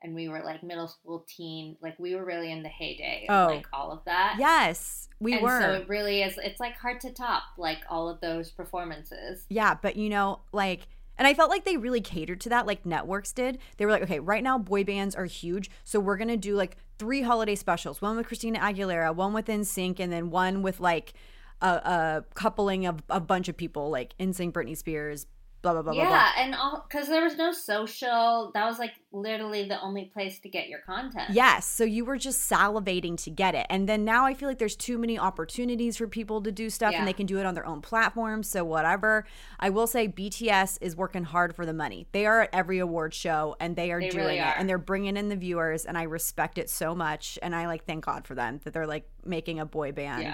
and 0.04 0.16
we 0.16 0.28
were 0.30 0.42
like 0.44 0.64
middle 0.64 0.88
school, 0.88 1.26
teen, 1.28 1.78
like 1.82 1.98
we 2.00 2.16
were 2.16 2.26
really 2.26 2.52
in 2.52 2.64
the 2.64 2.70
heyday 2.70 3.26
of 3.30 3.50
Oh. 3.52 3.54
like 3.56 3.68
all 3.72 3.92
of 3.92 4.04
that. 4.06 4.36
yes, 4.40 5.08
we 5.20 5.34
and 5.34 5.44
were. 5.44 5.62
so 5.62 5.72
it 5.74 5.88
really 5.90 6.24
is. 6.24 6.38
It's 6.44 6.60
like 6.60 6.76
hard 6.78 7.00
to 7.02 7.12
top 7.14 7.44
like 7.58 7.80
all 7.90 8.10
of 8.10 8.20
those 8.22 8.50
performances. 8.52 9.46
Yeah, 9.50 9.76
but 9.80 9.96
you 9.96 10.10
know, 10.10 10.40
like, 10.52 10.88
and 11.18 11.28
I 11.28 11.36
felt 11.36 11.52
like 11.52 11.66
they 11.66 11.78
really 11.78 12.02
catered 12.02 12.42
to 12.42 12.50
that, 12.50 12.66
like 12.66 12.84
networks 12.86 13.32
did. 13.32 13.60
They 13.78 13.86
were 13.86 13.92
like, 13.92 14.02
okay, 14.04 14.20
right 14.20 14.44
now 14.44 14.58
boy 14.58 14.84
bands 14.84 15.14
are 15.14 15.26
huge, 15.26 15.70
so 15.84 16.00
we're 16.00 16.18
gonna 16.18 16.38
do 16.38 16.56
like 16.56 16.78
three 16.98 17.22
holiday 17.22 17.54
specials: 17.56 18.02
one 18.02 18.18
with 18.18 18.26
Christina 18.26 18.58
Aguilera, 18.60 19.14
one 19.14 19.34
with 19.34 19.46
NSYNC, 19.46 20.00
and 20.00 20.12
then 20.12 20.32
one 20.32 20.64
with 20.64 20.80
like 20.80 21.14
a, 21.62 21.68
a 21.68 22.26
coupling 22.34 22.88
of 22.88 23.04
a 23.08 23.20
bunch 23.20 23.50
of 23.50 23.56
people, 23.56 23.92
like 23.92 24.18
NSYNC, 24.18 24.52
Britney 24.52 24.76
Spears, 24.76 25.28
blah 25.62 25.74
blah 25.74 25.82
blah 25.82 25.94
blah 25.94 26.04
blah. 26.06 26.12
yeah, 26.12 26.32
and 26.38 26.56
all 26.56 26.86
because 26.90 27.08
there 27.08 27.24
was 27.24 27.38
no 27.38 27.52
social. 27.52 28.52
That 28.54 28.66
was 28.66 28.80
like 28.80 28.94
literally 29.12 29.68
the 29.68 29.80
only 29.82 30.06
place 30.06 30.40
to 30.40 30.50
get 30.50 30.70
your 30.70 30.80
content. 30.80 31.32
Yes, 31.32 31.66
so 31.66 31.84
you 31.84 32.06
were 32.06 32.18
just 32.18 32.50
salivating 32.50 33.22
to 33.24 33.30
get 33.30 33.56
it. 33.56 33.68
And 33.70 33.88
then 33.88 34.06
now 34.06 34.26
I 34.26 34.34
feel 34.34 34.48
like 34.50 34.58
there's 34.58 34.76
too 34.76 34.98
many 34.98 35.20
opportunities 35.20 35.98
for 35.98 36.08
people 36.08 36.42
to 36.44 36.52
do 36.52 36.70
stuff 36.70 36.94
Yeah. 36.94 37.00
and 37.00 37.08
they 37.08 37.14
can 37.14 37.26
do 37.26 37.38
it 37.40 37.46
on 37.46 37.54
their 37.54 37.66
own 37.66 37.82
platforms. 37.82 38.48
So 38.50 38.64
whatever. 38.64 39.26
I 39.60 39.70
will 39.70 39.88
say 39.88 40.08
BTS 40.08 40.78
is 40.82 40.96
working 40.96 41.26
hard 41.26 41.56
for 41.56 41.66
the 41.66 41.74
money. 41.74 42.08
They 42.12 42.26
are 42.26 42.42
at 42.44 42.50
every 42.54 42.80
award 42.80 43.14
show 43.14 43.56
and 43.60 43.76
they 43.76 43.92
are 43.92 44.00
They 44.00 44.10
doing 44.10 44.26
really 44.26 44.38
it 44.40 44.42
are. 44.42 44.56
and 44.58 44.68
they're 44.70 44.78
bringing 44.78 45.18
in 45.18 45.30
the 45.30 45.36
viewers 45.36 45.86
and 45.86 45.98
I 45.98 46.04
respect 46.04 46.58
it 46.58 46.70
so 46.70 46.96
much 46.96 47.38
and 47.42 47.54
I 47.56 47.68
like 47.68 47.86
thank 47.86 48.06
God 48.06 48.26
for 48.26 48.34
them 48.36 48.62
that 48.64 48.74
they're 48.74 48.88
like 48.88 49.08
making 49.26 49.60
a 49.60 49.66
boy 49.66 49.92
band 49.92 50.24
Yeah. 50.24 50.34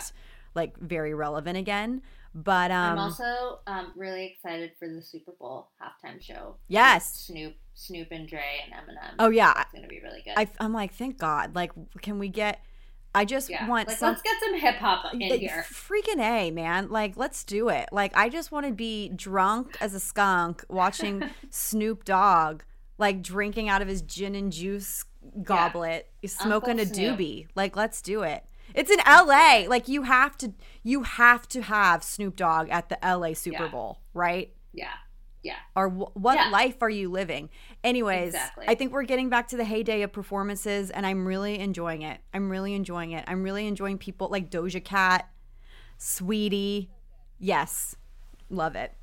like 0.55 0.77
very 0.77 1.13
relevant 1.13 1.57
again. 1.57 2.01
But 2.35 2.71
um 2.71 2.93
I'm 2.93 2.99
also 2.99 3.59
um, 3.67 3.91
really 3.95 4.25
excited 4.25 4.71
for 4.77 4.87
the 4.87 5.01
Super 5.01 5.31
Bowl 5.39 5.69
halftime 5.81 6.21
show. 6.21 6.55
Yes. 6.67 7.13
Snoop, 7.13 7.55
Snoop 7.73 8.07
and 8.11 8.27
Dre 8.27 8.41
and 8.65 8.73
Eminem. 8.73 9.13
oh 9.19 9.29
yeah, 9.29 9.53
it's 9.61 9.73
gonna 9.73 9.87
be 9.87 10.01
really 10.01 10.21
good. 10.23 10.33
I 10.37 10.47
I'm 10.59 10.73
like 10.73 10.93
thank 10.93 11.17
God. 11.17 11.55
Like 11.55 11.71
can 12.01 12.19
we 12.19 12.29
get 12.29 12.59
I 13.17 13.25
just 13.25 13.49
yeah, 13.49 13.67
want 13.67 13.87
like 13.87 13.97
some 13.97 14.09
let's 14.09 14.21
get 14.21 14.35
some 14.43 14.53
hip 14.59 14.75
hop 14.75 15.11
in 15.13 15.21
here. 15.21 15.65
Freaking 15.67 16.19
A, 16.19 16.51
man. 16.51 16.89
Like, 16.89 17.17
let's 17.17 17.43
do 17.43 17.69
it. 17.69 17.89
Like, 17.91 18.15
I 18.15 18.29
just 18.29 18.51
want 18.51 18.67
to 18.67 18.71
be 18.71 19.09
drunk 19.09 19.75
as 19.81 19.95
a 19.95 19.99
skunk 19.99 20.63
watching 20.69 21.23
Snoop 21.49 22.05
Dogg, 22.05 22.61
like, 22.99 23.23
drinking 23.23 23.69
out 23.69 23.81
of 23.81 23.87
his 23.87 24.03
gin 24.03 24.35
and 24.35 24.51
juice 24.51 25.03
goblet, 25.41 26.09
smoking 26.27 26.79
Uncle 26.79 26.85
a 26.91 26.93
Snoop. 26.93 27.17
doobie. 27.17 27.47
Like, 27.55 27.75
let's 27.75 28.03
do 28.03 28.21
it. 28.21 28.43
It's 28.73 28.91
in 28.91 28.99
LA. 29.07 29.65
Like, 29.67 29.87
you 29.87 30.03
have 30.03 30.37
to, 30.37 30.53
you 30.83 31.03
have 31.03 31.47
to 31.49 31.61
have 31.61 32.03
Snoop 32.03 32.35
Dogg 32.35 32.69
at 32.69 32.89
the 32.89 32.97
LA 33.03 33.33
Super 33.33 33.63
Yeah. 33.63 33.69
Bowl, 33.69 33.99
right? 34.13 34.53
Yeah, 34.73 34.93
yeah. 35.43 35.55
or 35.75 35.89
wh- 35.89 36.15
what 36.15 36.35
Yeah. 36.35 36.49
life 36.49 36.81
are 36.81 36.89
you 36.89 37.09
living? 37.09 37.49
Anyways, 37.83 38.33
Exactly. 38.35 38.65
I 38.67 38.75
think 38.75 38.91
we're 38.91 39.03
getting 39.03 39.29
back 39.29 39.47
to 39.49 39.57
the 39.57 39.63
heyday 39.65 40.01
of 40.03 40.11
performances, 40.11 40.91
and 40.91 41.05
I'm 41.05 41.25
really 41.27 41.59
enjoying 41.59 42.01
it. 42.03 42.19
I'm 42.33 42.49
really 42.49 42.73
enjoying 42.73 43.11
it. 43.11 43.23
I'm 43.27 43.41
really 43.43 43.65
enjoying 43.67 43.97
people 43.97 44.27
like 44.29 44.49
Doja 44.51 44.83
Cat, 44.83 45.29
Saweetie. 45.97 46.89
Yes, 47.39 47.95
love 48.49 48.75
it. 48.75 48.93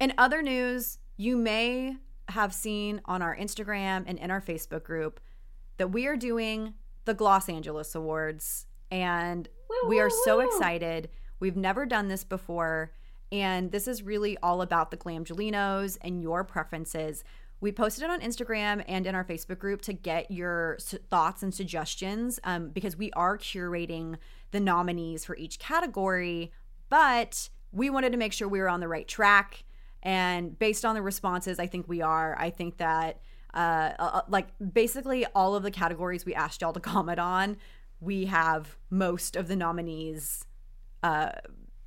In 0.00 0.12
other 0.18 0.42
news, 0.42 0.98
you 1.16 1.36
may 1.36 1.96
have 2.30 2.52
seen 2.52 3.00
on 3.04 3.22
our 3.22 3.36
Instagram 3.36 4.04
and 4.06 4.18
in 4.18 4.30
our 4.30 4.40
Facebook 4.40 4.82
group 4.82 5.20
that 5.78 5.88
we 5.92 6.06
are 6.06 6.16
doing 6.16 6.74
the 7.04 7.14
Gloss 7.14 7.48
Angeles 7.48 7.94
Awards, 7.94 8.66
and 8.90 9.48
Woo, 9.68 9.88
we 9.88 10.00
are 10.00 10.08
woo, 10.08 10.22
so 10.24 10.38
woo. 10.38 10.46
excited. 10.46 11.08
We've 11.40 11.56
never 11.56 11.86
done 11.86 12.08
this 12.08 12.24
before, 12.24 12.92
and 13.30 13.72
this 13.72 13.86
is 13.86 14.02
really 14.02 14.38
all 14.42 14.62
about 14.62 14.90
the 14.90 14.96
Glamgelinos 14.96 15.98
and 16.00 16.22
your 16.22 16.44
preferences. 16.44 17.24
We 17.60 17.72
posted 17.72 18.04
it 18.04 18.10
on 18.10 18.20
Instagram 18.20 18.84
and 18.86 19.06
in 19.06 19.14
our 19.14 19.24
Facebook 19.24 19.58
group 19.58 19.80
to 19.82 19.92
get 19.92 20.30
your 20.30 20.76
thoughts 21.10 21.42
and 21.42 21.54
suggestions 21.54 22.38
um, 22.44 22.68
because 22.68 22.96
we 22.96 23.10
are 23.12 23.38
curating 23.38 24.16
the 24.50 24.60
nominees 24.60 25.24
for 25.24 25.36
each 25.36 25.58
category, 25.58 26.52
but 26.90 27.48
we 27.72 27.90
wanted 27.90 28.12
to 28.12 28.18
make 28.18 28.32
sure 28.32 28.46
we 28.46 28.60
were 28.60 28.68
on 28.68 28.80
the 28.80 28.88
right 28.88 29.08
track. 29.08 29.64
And 30.02 30.58
based 30.58 30.84
on 30.84 30.94
the 30.94 31.02
responses, 31.02 31.58
I 31.58 31.66
think 31.66 31.88
we 31.88 32.02
are. 32.02 32.36
I 32.38 32.50
think 32.50 32.76
that, 32.76 33.20
uh, 33.54 33.92
uh, 33.98 34.20
like, 34.28 34.48
basically 34.72 35.26
all 35.34 35.54
of 35.56 35.62
the 35.62 35.70
categories 35.70 36.24
we 36.24 36.34
asked 36.34 36.60
y'all 36.60 36.72
to 36.74 36.80
comment 36.94 37.18
on, 37.18 37.56
we 38.00 38.26
have 38.26 38.76
most 38.90 39.36
of 39.36 39.48
the 39.48 39.56
nominees 39.56 40.44
uh, 41.02 41.32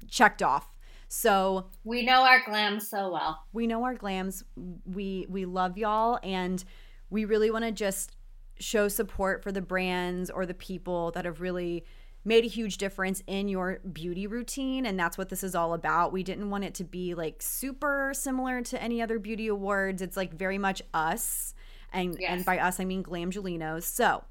checked 0.10 0.42
off. 0.42 0.68
So 1.08 1.68
We 1.84 2.04
know 2.06 2.24
our 2.24 2.44
glam 2.46 2.80
so 2.80 3.12
well. 3.12 3.44
we 3.54 3.66
know 3.68 3.84
our 3.84 3.96
glams. 3.96 4.44
We 4.86 5.26
we 5.30 5.46
love 5.46 5.78
y'all, 5.78 6.20
and 6.24 6.64
we 7.10 7.26
really 7.26 7.50
want 7.50 7.66
to 7.66 7.72
just 7.72 8.16
show 8.60 8.88
support 8.88 9.42
for 9.42 9.52
the 9.52 9.62
brands 9.62 10.30
or 10.30 10.46
the 10.46 10.54
people 10.54 11.12
that 11.12 11.26
have 11.26 11.42
really 11.42 11.86
made 12.26 12.44
a 12.44 12.48
huge 12.48 12.78
difference 12.78 13.24
in 13.26 13.48
your 13.48 13.80
beauty 13.94 14.28
routine 14.28 14.86
and 14.86 15.00
that's 15.00 15.18
what 15.18 15.30
this 15.30 15.42
is 15.42 15.56
all 15.56 15.74
about 15.74 16.12
we 16.12 16.22
didn't 16.22 16.50
want 16.50 16.66
it 16.66 16.74
to 16.74 16.84
be 16.84 17.16
like 17.16 17.42
super 17.42 18.12
similar 18.14 18.62
to 18.62 18.80
any 18.84 19.02
other 19.02 19.18
beauty 19.18 19.48
awards 19.48 20.02
it's 20.02 20.18
like 20.18 20.34
very 20.34 20.58
much 20.58 20.82
us 20.94 21.54
and 21.94 22.18
Yes. 22.20 22.30
and 22.30 22.46
by 22.46 22.60
us 22.60 22.78
i 22.82 22.84
mean 22.84 23.02
glamgelinos 23.02 23.84
so 23.84 24.26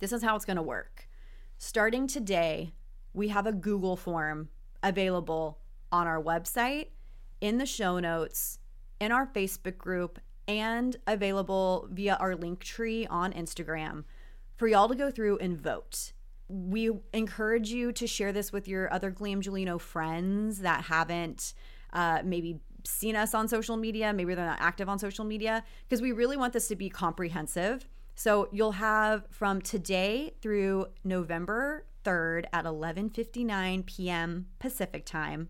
this 0.00 0.12
is 0.12 0.22
how 0.22 0.34
it's 0.34 0.44
going 0.44 0.56
to 0.56 0.62
work 0.62 1.08
starting 1.58 2.06
today 2.06 2.72
we 3.14 3.28
have 3.28 3.46
a 3.46 3.52
google 3.52 3.96
form 3.96 4.48
available 4.82 5.58
on 5.92 6.06
our 6.06 6.22
website 6.22 6.88
in 7.40 7.58
the 7.58 7.66
show 7.66 7.98
notes 7.98 8.58
in 8.98 9.12
our 9.12 9.26
facebook 9.26 9.78
group 9.78 10.18
and 10.48 10.96
available 11.06 11.88
via 11.90 12.16
our 12.16 12.34
link 12.34 12.60
tree 12.60 13.06
on 13.06 13.32
instagram 13.32 14.04
for 14.56 14.66
y'all 14.66 14.88
to 14.88 14.94
go 14.94 15.10
through 15.10 15.38
and 15.38 15.60
vote 15.60 16.12
we 16.50 16.90
encourage 17.12 17.70
you 17.70 17.92
to 17.92 18.06
share 18.06 18.32
this 18.32 18.52
with 18.52 18.66
your 18.66 18.92
other 18.92 19.12
Glamgelino 19.12 19.80
friends 19.80 20.60
that 20.60 20.84
haven't 20.84 21.54
uh, 21.92 22.22
maybe 22.24 22.60
seen 22.84 23.14
us 23.14 23.34
on 23.34 23.46
social 23.46 23.76
media. 23.76 24.12
Maybe 24.12 24.34
they're 24.34 24.46
not 24.46 24.60
active 24.60 24.88
on 24.88 24.98
social 24.98 25.24
media 25.24 25.62
because 25.88 26.02
we 26.02 26.12
really 26.12 26.36
want 26.36 26.52
this 26.52 26.66
to 26.68 26.76
be 26.76 26.88
comprehensive. 26.88 27.88
So 28.20 28.50
you'll 28.52 28.72
have 28.72 29.24
from 29.30 29.62
today 29.62 30.34
through 30.42 30.88
November 31.02 31.86
3rd 32.04 32.44
at 32.52 32.66
11:59 32.66 33.86
p.m. 33.86 34.46
Pacific 34.58 35.06
time 35.06 35.48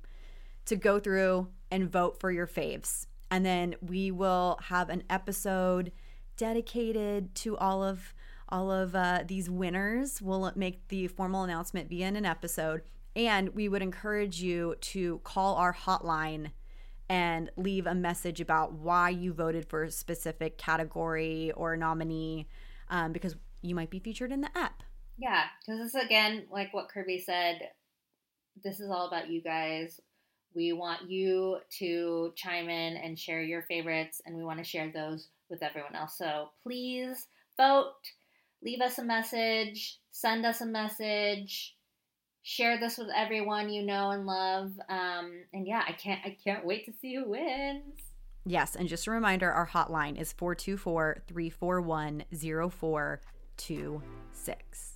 to 0.66 0.76
go 0.76 1.00
through 1.00 1.48
and 1.72 1.90
vote 1.90 2.20
for 2.20 2.30
your 2.30 2.46
faves. 2.46 3.08
And 3.28 3.44
then 3.44 3.74
we 3.82 4.12
will 4.12 4.60
have 4.68 4.88
an 4.88 5.02
episode 5.10 5.90
dedicated 6.36 7.34
to 7.42 7.56
all 7.56 7.82
of 7.82 8.14
all 8.48 8.70
of 8.70 8.94
uh, 8.94 9.24
these 9.26 9.50
winners. 9.50 10.22
We'll 10.22 10.52
make 10.54 10.86
the 10.86 11.08
formal 11.08 11.42
announcement 11.42 11.88
via 11.88 12.06
an 12.06 12.24
episode, 12.24 12.82
and 13.16 13.48
we 13.48 13.68
would 13.68 13.82
encourage 13.82 14.40
you 14.40 14.76
to 14.92 15.18
call 15.24 15.56
our 15.56 15.74
hotline 15.74 16.52
and 17.11 17.50
leave 17.57 17.88
a 17.88 17.95
message 17.95 18.40
about 18.40 18.73
why 18.73 19.11
you 19.11 19.33
voted 19.33 19.69
for 19.69 19.83
a 19.83 19.90
specific 19.90 20.57
category 20.57 21.50
or 21.57 21.76
nominee, 21.76 22.47
um, 22.88 23.12
because 23.12 23.35
you 23.62 23.75
might 23.75 23.90
be 23.90 23.99
featured 23.99 24.31
in 24.31 24.40
the 24.40 24.57
app. 24.57 24.85
Yeah, 25.19 25.43
because 25.61 25.93
this 25.93 26.02
again, 26.02 26.47
like 26.52 26.73
what 26.73 26.88
Kirby 26.88 27.19
said, 27.19 27.62
this 28.62 28.79
is 28.79 28.90
all 28.90 29.09
about 29.09 29.29
you 29.29 29.43
guys. 29.43 30.00
We 30.55 30.73
want 30.73 31.11
you 31.11 31.59
to 31.81 32.33
chime 32.37 32.69
in 32.69 32.97
and 32.97 33.19
share 33.19 33.43
your 33.43 33.62
favorites, 33.62 34.23
and 34.25 34.37
we 34.37 34.45
want 34.45 34.59
to 34.59 34.64
share 34.64 34.93
those 34.93 35.31
with 35.50 35.64
everyone 35.64 35.97
else. 35.97 36.17
So 36.17 36.50
please 36.62 37.26
vote, 37.57 37.90
leave 38.62 38.81
us 38.81 38.99
a 39.00 39.05
message, 39.05 39.99
send 40.12 40.47
us 40.47 40.61
a 40.61 40.67
message, 40.67 41.75
share 42.42 42.78
this 42.78 42.99
with 42.99 43.09
everyone 43.14 43.70
you 43.70 43.82
know 43.82 44.11
and 44.11 44.26
love. 44.26 44.73
Um, 44.88 45.44
and 45.52 45.66
yeah, 45.66 45.82
I 45.87 45.92
can't 45.92 46.20
I 46.25 46.37
can't 46.42 46.64
wait 46.64 46.87
to 46.87 46.92
see 47.00 47.14
who 47.14 47.28
wins. 47.30 48.00
Yes, 48.47 48.75
and 48.75 48.88
just 48.88 49.06
a 49.06 49.11
reminder 49.11 49.52
our 49.52 49.66
hotline 49.66 50.18
is 50.18 50.32
424 50.32 51.25
341 51.28 52.25
0426. 52.32 54.89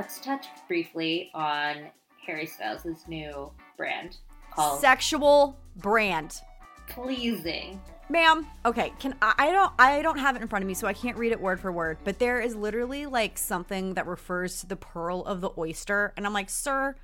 Let's 0.00 0.18
touch 0.18 0.46
briefly 0.66 1.30
on 1.34 1.90
Harry 2.24 2.46
Styles' 2.46 3.04
new 3.06 3.52
brand 3.76 4.16
called 4.50 4.80
Sexual 4.80 5.58
brand. 5.76 6.40
Pleasing. 6.88 7.78
Ma'am, 8.08 8.46
okay, 8.64 8.94
can 8.98 9.14
I, 9.20 9.34
I 9.36 9.52
don't 9.52 9.72
I 9.78 10.00
don't 10.00 10.18
have 10.18 10.36
it 10.36 10.42
in 10.42 10.48
front 10.48 10.62
of 10.62 10.66
me 10.66 10.72
so 10.72 10.86
I 10.86 10.94
can't 10.94 11.18
read 11.18 11.32
it 11.32 11.40
word 11.42 11.60
for 11.60 11.70
word, 11.70 11.98
but 12.02 12.18
there 12.18 12.40
is 12.40 12.56
literally 12.56 13.04
like 13.04 13.36
something 13.36 13.92
that 13.92 14.06
refers 14.06 14.60
to 14.60 14.66
the 14.66 14.74
pearl 14.74 15.22
of 15.26 15.42
the 15.42 15.50
oyster 15.58 16.14
and 16.16 16.24
I'm 16.24 16.32
like, 16.32 16.48
"Sir, 16.48 16.96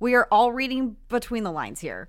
we 0.00 0.14
are 0.14 0.26
all 0.32 0.50
reading 0.50 0.96
between 1.10 1.42
the 1.42 1.52
lines 1.52 1.80
here. 1.80 2.08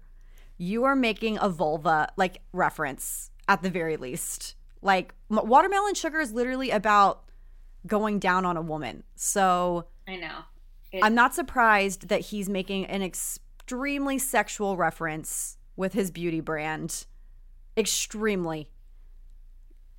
You 0.58 0.86
are 0.86 0.96
making 0.96 1.40
a 1.42 1.50
vulva 1.50 2.14
like 2.16 2.42
reference 2.54 3.32
at 3.50 3.64
the 3.64 3.70
very 3.70 3.98
least. 3.98 4.56
Like 4.82 5.14
m- 5.30 5.46
watermelon 5.46 5.94
sugar 5.94 6.22
is 6.22 6.32
literally 6.32 6.72
about 6.72 7.25
going 7.88 8.20
down 8.20 8.46
on 8.46 8.58
a 8.58 8.62
woman. 8.62 9.04
So 9.16 9.86
I 10.08 10.16
know. 10.18 10.40
I'm 11.04 11.14
not 11.16 11.36
surprised 11.36 12.08
that 12.08 12.22
he's 12.22 12.48
making 12.48 12.86
an 12.86 13.02
extremely 13.02 14.18
sexual 14.18 14.78
reference 14.78 15.58
with 15.76 15.94
his 15.94 16.10
beauty 16.10 16.40
brand. 16.40 17.06
Extremely. 17.76 18.70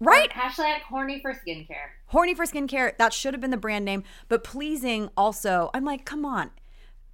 Right? 0.01 0.31
Hashtag 0.31 0.81
horny 0.83 1.21
for 1.21 1.33
skincare. 1.33 1.89
Horny 2.07 2.35
for 2.35 2.45
skincare. 2.45 2.97
That 2.99 3.13
should 3.13 3.35
have 3.35 3.41
been 3.41 3.51
the 3.51 3.57
brand 3.57 3.85
name. 3.85 4.05
But 4.29 4.45
pleasing 4.45 5.11
also. 5.17 5.71
I'm 5.75 5.85
like, 5.85 6.05
come 6.05 6.25
on. 6.25 6.51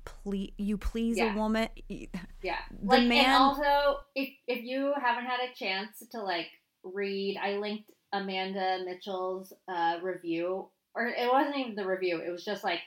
Please, 0.05 0.53
you 0.59 0.77
please 0.79 1.17
Yeah. 1.17 1.33
a 1.33 1.37
woman. 1.37 1.69
Yeah. 1.89 2.07
The 2.43 2.57
like 2.83 3.07
man- 3.09 3.25
and 3.27 3.35
also 3.35 3.99
if 4.17 4.31
if 4.49 4.65
you 4.65 4.93
haven't 5.01 5.27
had 5.27 5.39
a 5.49 5.55
chance 5.55 6.03
to 6.11 6.21
like 6.21 6.47
read 6.83 7.37
I 7.41 7.59
linked 7.59 7.89
Amanda 8.13 8.81
Mitchell's 8.85 9.53
uh 9.69 9.99
review 10.03 10.69
or 10.95 11.07
it 11.07 11.31
wasn't 11.31 11.57
even 11.57 11.75
the 11.75 11.87
review, 11.87 12.21
it 12.21 12.31
was 12.31 12.45
just 12.45 12.65
like 12.65 12.81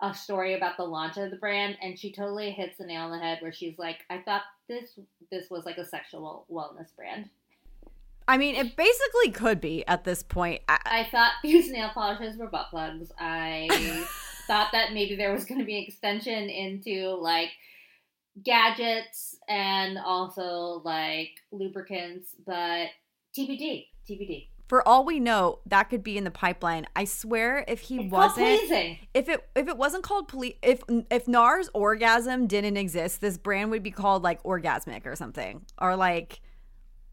a 0.00 0.12
story 0.12 0.54
about 0.54 0.76
the 0.76 0.84
launch 0.84 1.16
of 1.16 1.30
the 1.30 1.36
brand 1.36 1.76
and 1.80 1.98
she 1.98 2.12
totally 2.12 2.50
hits 2.50 2.78
the 2.78 2.86
nail 2.86 3.02
on 3.02 3.12
the 3.12 3.18
head 3.18 3.38
where 3.40 3.52
she's 3.52 3.78
like, 3.78 3.98
I 4.10 4.18
thought 4.18 4.42
this 4.68 4.98
this 5.30 5.50
was 5.50 5.64
like 5.64 5.78
a 5.78 5.86
sexual 5.86 6.46
wellness 6.50 6.94
brand. 6.96 7.28
I 8.28 8.38
mean, 8.38 8.54
it 8.54 8.76
basically 8.76 9.30
could 9.32 9.60
be 9.60 9.86
at 9.86 10.04
this 10.04 10.22
point. 10.22 10.62
I, 10.68 10.78
I 10.84 11.08
thought 11.10 11.32
these 11.42 11.70
nail 11.70 11.90
polishes 11.92 12.36
were 12.36 12.46
butt 12.46 12.70
plugs. 12.70 13.12
I 13.18 13.68
thought 14.46 14.70
that 14.72 14.92
maybe 14.92 15.16
there 15.16 15.32
was 15.32 15.44
going 15.44 15.60
to 15.60 15.66
be 15.66 15.76
an 15.76 15.84
extension 15.84 16.48
into 16.48 17.14
like 17.20 17.50
gadgets 18.42 19.36
and 19.48 19.98
also 19.98 20.82
like 20.84 21.30
lubricants, 21.50 22.34
but 22.46 22.88
TBD, 23.36 23.86
TBD. 24.08 24.48
for 24.68 24.86
all 24.88 25.04
we 25.04 25.20
know, 25.20 25.58
that 25.66 25.84
could 25.84 26.02
be 26.02 26.16
in 26.16 26.24
the 26.24 26.30
pipeline. 26.30 26.86
I 26.96 27.04
swear, 27.04 27.64
if 27.68 27.80
he 27.80 28.00
It's 28.04 28.10
wasn't, 28.12 28.60
if 29.14 29.28
it 29.28 29.46
if 29.54 29.68
it 29.68 29.76
wasn't 29.76 30.02
called 30.02 30.28
police, 30.28 30.54
if 30.62 30.82
if 31.10 31.26
NARS 31.26 31.68
orgasm 31.74 32.46
didn't 32.46 32.76
exist, 32.76 33.20
this 33.20 33.36
brand 33.38 33.70
would 33.70 33.82
be 33.82 33.90
called 33.90 34.22
like 34.22 34.42
orgasmic 34.44 35.04
or 35.06 35.14
something, 35.16 35.64
or 35.78 35.94
like 35.96 36.40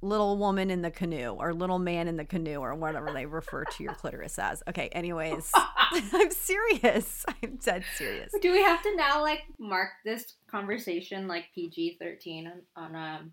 little 0.01 0.37
woman 0.37 0.69
in 0.71 0.81
the 0.81 0.91
canoe, 0.91 1.35
or 1.37 1.53
little 1.53 1.79
man 1.79 2.07
in 2.07 2.15
the 2.15 2.23
canoe, 2.23 2.59
or 2.59 2.73
whatever 2.75 3.11
they 3.11 3.25
refer 3.25 3.65
to 3.65 3.83
your 3.83 3.93
clitoris 3.93 4.39
as. 4.39 4.63
Okay, 4.69 4.87
anyways, 4.93 5.51
I'm 5.91 6.31
serious. 6.31 7.25
I'm 7.43 7.57
dead 7.57 7.83
serious. 7.95 8.31
Do 8.41 8.53
we 8.53 8.63
have 8.63 8.81
to 8.83 8.95
now 8.95 9.21
like 9.21 9.41
mark 9.59 9.89
this 10.05 10.35
conversation 10.49 11.27
like 11.27 11.45
PG 11.53 11.97
thirteen 11.99 12.47
on, 12.47 12.61
on 12.81 12.95
um 12.95 13.31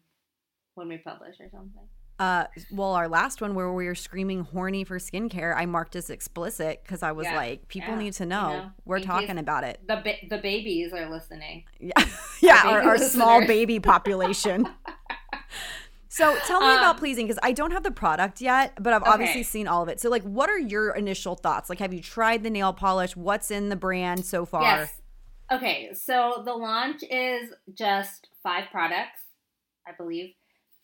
when 0.75 0.89
we 0.89 0.99
publish 0.99 1.37
or 1.39 1.49
something? 1.53 1.87
Uh, 2.19 2.47
well, 2.71 2.95
our 2.95 3.09
last 3.09 3.43
one 3.43 3.55
where 3.55 3.71
we 3.73 3.87
were 3.87 3.95
screaming 3.95 4.41
horny 4.45 4.85
for 4.85 4.99
skincare, 4.99 5.55
I 5.55 5.67
marked 5.67 5.97
as 5.97 6.09
explicit 6.09 6.81
because 6.83 7.03
I 7.03 7.13
was 7.13 7.27
Yeah, 7.27 7.37
like, 7.37 7.69
people 7.69 7.93
yeah, 7.93 7.99
need 7.99 8.13
to 8.15 8.25
you 8.25 8.29
know, 8.31 8.47
know, 8.47 8.71
we're 8.87 8.97
in 8.97 9.03
talking 9.03 9.39
about 9.39 9.65
it. 9.65 9.81
The 9.87 9.97
ba- 9.97 10.27
the 10.31 10.39
babies 10.39 10.93
are 10.95 11.11
listening. 11.11 11.65
Yeah, 11.79 11.93
yeah, 12.41 12.63
Our 12.65 12.83
our, 12.83 12.99
small 12.99 13.41
baby 13.43 13.81
population. 13.81 14.67
so 16.09 16.39
tell 16.39 16.63
me 16.63 16.73
Um, 16.73 16.79
about 16.79 16.97
pleasing 16.99 17.27
because 17.27 17.39
I 17.43 17.53
don't 17.53 17.73
have 17.73 17.83
the 17.83 17.91
product 17.91 18.41
yet, 18.41 18.73
but 18.83 18.93
I've 18.93 19.03
obviously 19.03 19.43
seen 19.43 19.69
all 19.69 19.83
of 19.83 19.89
it. 19.89 20.01
So 20.01 20.09
like, 20.09 20.23
what 20.23 20.49
are 20.49 20.59
your 20.59 20.91
initial 20.95 21.35
thoughts? 21.35 21.69
Like, 21.69 21.81
have 21.81 21.93
you 21.93 22.01
tried 22.01 22.43
the 22.43 22.51
nail 22.51 22.73
polish? 22.73 23.17
What's 23.17 23.51
in 23.51 23.69
the 23.69 23.77
brand 23.77 24.25
so 24.25 24.47
far? 24.47 24.63
Yes. 24.63 25.03
Okay, 25.53 25.93
so 25.95 26.43
the 26.45 26.55
launch 26.55 27.03
is 27.09 27.51
just 27.75 28.29
five 28.43 28.65
products, 28.71 29.21
I 29.87 29.93
believe. 29.97 30.35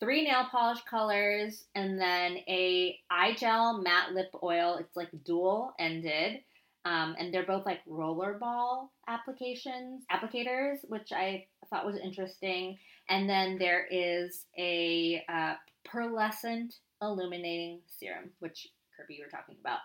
Three 0.03 0.23
nail 0.23 0.45
polish 0.51 0.81
colors, 0.89 1.65
and 1.75 1.99
then 1.99 2.37
a 2.47 2.99
eye 3.09 3.35
gel 3.37 3.81
matte 3.81 4.13
lip 4.13 4.31
oil. 4.43 4.77
It's 4.79 4.95
like 4.95 5.09
dual 5.23 5.73
ended. 5.79 6.41
Um, 6.85 7.15
and 7.17 7.33
they're 7.33 7.45
both 7.45 7.65
like 7.65 7.79
roller 7.87 8.33
ball 8.33 8.91
applications, 9.07 10.03
applicators, 10.11 10.79
which 10.89 11.13
I 11.13 11.45
thought 11.69 11.85
was 11.85 11.95
interesting. 11.95 12.77
And 13.07 13.29
then 13.29 13.57
there 13.57 13.87
is 13.89 14.45
a 14.57 15.23
uh, 15.29 15.53
pearlescent 15.87 16.75
illuminating 17.01 17.79
serum, 17.87 18.31
which 18.39 18.67
Kirby 18.97 19.15
you 19.15 19.23
were 19.23 19.29
talking 19.29 19.55
about. 19.61 19.79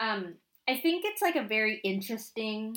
Um, 0.00 0.34
I 0.68 0.78
think 0.78 1.04
it's 1.04 1.22
like 1.22 1.36
a 1.36 1.42
very 1.42 1.80
interesting 1.82 2.76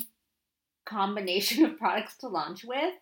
combination 0.84 1.64
of 1.66 1.78
products 1.78 2.16
to 2.18 2.28
launch 2.28 2.64
with. 2.64 2.94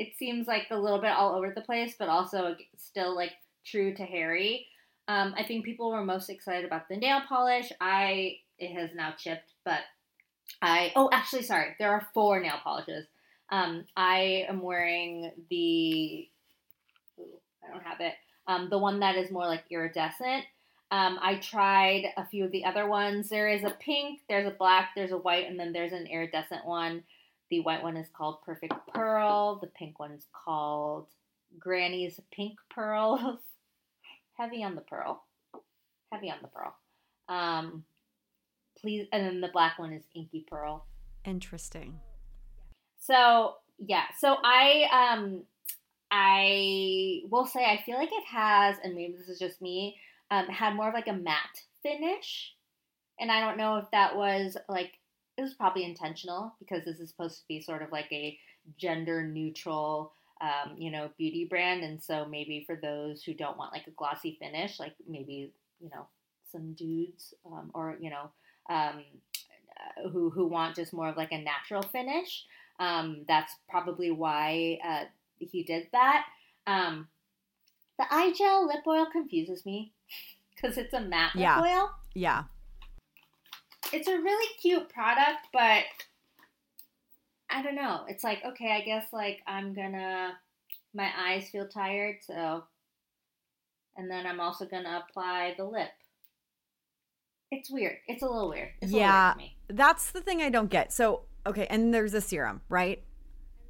It 0.00 0.16
seems 0.18 0.46
like 0.46 0.68
a 0.70 0.78
little 0.78 0.98
bit 0.98 1.10
all 1.10 1.34
over 1.34 1.52
the 1.54 1.60
place, 1.60 1.94
but 1.98 2.08
also 2.08 2.56
still 2.78 3.14
like 3.14 3.32
true 3.66 3.92
to 3.94 4.02
Harry. 4.02 4.66
Um, 5.08 5.34
I 5.36 5.44
think 5.44 5.66
people 5.66 5.90
were 5.90 6.02
most 6.02 6.30
excited 6.30 6.64
about 6.64 6.88
the 6.88 6.96
nail 6.96 7.20
polish. 7.28 7.70
I 7.82 8.38
it 8.58 8.72
has 8.72 8.94
now 8.94 9.12
chipped, 9.18 9.52
but 9.62 9.80
I 10.62 10.90
oh 10.96 11.10
actually 11.12 11.42
sorry, 11.42 11.76
there 11.78 11.92
are 11.92 12.08
four 12.14 12.40
nail 12.40 12.54
polishes. 12.64 13.04
Um, 13.50 13.84
I 13.94 14.46
am 14.48 14.62
wearing 14.62 15.32
the 15.50 16.26
ooh, 17.18 17.38
I 17.62 17.70
don't 17.70 17.84
have 17.84 18.00
it. 18.00 18.14
Um, 18.46 18.70
the 18.70 18.78
one 18.78 19.00
that 19.00 19.16
is 19.16 19.30
more 19.30 19.46
like 19.46 19.64
iridescent. 19.70 20.44
Um, 20.90 21.18
I 21.20 21.36
tried 21.36 22.06
a 22.16 22.24
few 22.24 22.46
of 22.46 22.52
the 22.52 22.64
other 22.64 22.88
ones. 22.88 23.28
There 23.28 23.48
is 23.48 23.64
a 23.64 23.76
pink, 23.78 24.20
there's 24.30 24.46
a 24.46 24.56
black, 24.56 24.92
there's 24.96 25.12
a 25.12 25.18
white, 25.18 25.46
and 25.46 25.60
then 25.60 25.74
there's 25.74 25.92
an 25.92 26.06
iridescent 26.06 26.64
one. 26.64 27.04
The 27.50 27.60
white 27.60 27.82
one 27.82 27.96
is 27.96 28.08
called 28.16 28.42
Perfect 28.42 28.74
Pearl. 28.94 29.58
The 29.60 29.66
pink 29.66 29.98
one's 29.98 30.26
called 30.32 31.08
Granny's 31.58 32.20
Pink 32.32 32.58
Pearls. 32.70 33.38
Heavy 34.38 34.62
on 34.62 34.74
the 34.74 34.80
pearl. 34.80 35.24
Heavy 36.12 36.30
on 36.30 36.38
the 36.40 36.48
pearl. 36.48 36.74
Um, 37.28 37.84
please, 38.80 39.06
and 39.12 39.26
then 39.26 39.40
the 39.40 39.48
black 39.48 39.78
one 39.78 39.92
is 39.92 40.04
Inky 40.14 40.46
Pearl. 40.48 40.86
Interesting. 41.24 42.00
So 43.00 43.54
yeah, 43.78 44.04
so 44.18 44.36
I 44.42 45.18
um 45.18 45.42
I 46.10 47.22
will 47.30 47.46
say 47.46 47.64
I 47.64 47.82
feel 47.84 47.96
like 47.96 48.12
it 48.12 48.24
has, 48.26 48.76
and 48.82 48.94
maybe 48.94 49.14
this 49.16 49.28
is 49.28 49.38
just 49.38 49.62
me, 49.62 49.96
um, 50.30 50.46
had 50.46 50.74
more 50.74 50.88
of 50.88 50.94
like 50.94 51.08
a 51.08 51.12
matte 51.12 51.64
finish, 51.82 52.54
and 53.18 53.30
I 53.30 53.40
don't 53.40 53.58
know 53.58 53.76
if 53.76 53.90
that 53.92 54.16
was 54.16 54.56
like 54.68 54.92
it 55.40 55.42
was 55.44 55.54
probably 55.54 55.84
intentional 55.84 56.54
because 56.58 56.84
this 56.84 57.00
is 57.00 57.08
supposed 57.08 57.38
to 57.38 57.48
be 57.48 57.62
sort 57.62 57.80
of 57.82 57.90
like 57.90 58.12
a 58.12 58.38
gender 58.76 59.22
neutral. 59.26 60.12
Um, 60.42 60.76
you 60.78 60.90
know, 60.90 61.10
beauty 61.18 61.44
brand, 61.44 61.82
and 61.84 62.02
so 62.02 62.24
maybe 62.24 62.64
for 62.66 62.74
those 62.74 63.22
who 63.22 63.34
don't 63.34 63.58
want 63.58 63.74
like 63.74 63.86
a 63.86 63.90
glossy 63.90 64.38
finish, 64.40 64.80
like 64.80 64.94
maybe 65.06 65.52
you 65.80 65.90
know 65.90 66.06
some 66.50 66.72
dudes, 66.72 67.34
um, 67.44 67.70
or 67.74 67.96
you 68.00 68.08
know, 68.08 68.30
um, 68.70 69.02
uh, 69.76 70.08
who 70.08 70.30
who 70.30 70.46
want 70.46 70.76
just 70.76 70.94
more 70.94 71.08
of 71.10 71.16
like 71.18 71.32
a 71.32 71.38
natural 71.38 71.82
finish. 71.82 72.44
Um, 72.78 73.26
that's 73.28 73.52
probably 73.68 74.10
why 74.10 74.78
uh, 74.82 75.04
he 75.38 75.62
did 75.62 75.88
that. 75.92 76.24
Um, 76.66 77.08
the 77.98 78.06
eye 78.10 78.32
gel 78.36 78.66
lip 78.66 78.80
oil 78.86 79.06
confuses 79.12 79.66
me 79.66 79.92
because 80.56 80.78
it's 80.78 80.94
a 80.94 81.00
matte 81.02 81.34
lip 81.34 81.42
Yeah. 81.42 81.60
oil. 81.60 81.90
Yeah. 82.14 82.44
It's 83.92 84.08
a 84.08 84.18
really 84.18 84.54
cute 84.60 84.88
product, 84.88 85.48
but 85.52 85.84
I 87.50 87.62
don't 87.62 87.74
know. 87.74 88.02
It's 88.08 88.24
like 88.24 88.42
okay, 88.44 88.72
I 88.72 88.84
guess 88.84 89.06
like 89.12 89.40
I'm 89.46 89.74
gonna 89.74 90.32
my 90.94 91.10
eyes 91.18 91.48
feel 91.50 91.68
tired, 91.68 92.16
so. 92.26 92.64
And 93.96 94.10
then 94.10 94.26
I'm 94.26 94.40
also 94.40 94.64
gonna 94.64 95.04
apply 95.08 95.54
the 95.56 95.64
lip. 95.64 95.90
It's 97.50 97.70
weird. 97.70 97.96
It's 98.06 98.22
a 98.22 98.26
little 98.26 98.48
weird. 98.48 98.70
It's 98.80 98.92
yeah, 98.92 98.98
a 98.98 99.34
little 99.34 99.38
weird 99.38 99.50
to 99.68 99.74
me. 99.74 99.76
that's 99.76 100.10
the 100.12 100.20
thing 100.20 100.40
I 100.40 100.50
don't 100.50 100.70
get. 100.70 100.92
So 100.92 101.22
okay, 101.46 101.66
and 101.68 101.92
there's 101.92 102.14
a 102.14 102.20
serum, 102.20 102.60
right? 102.68 103.02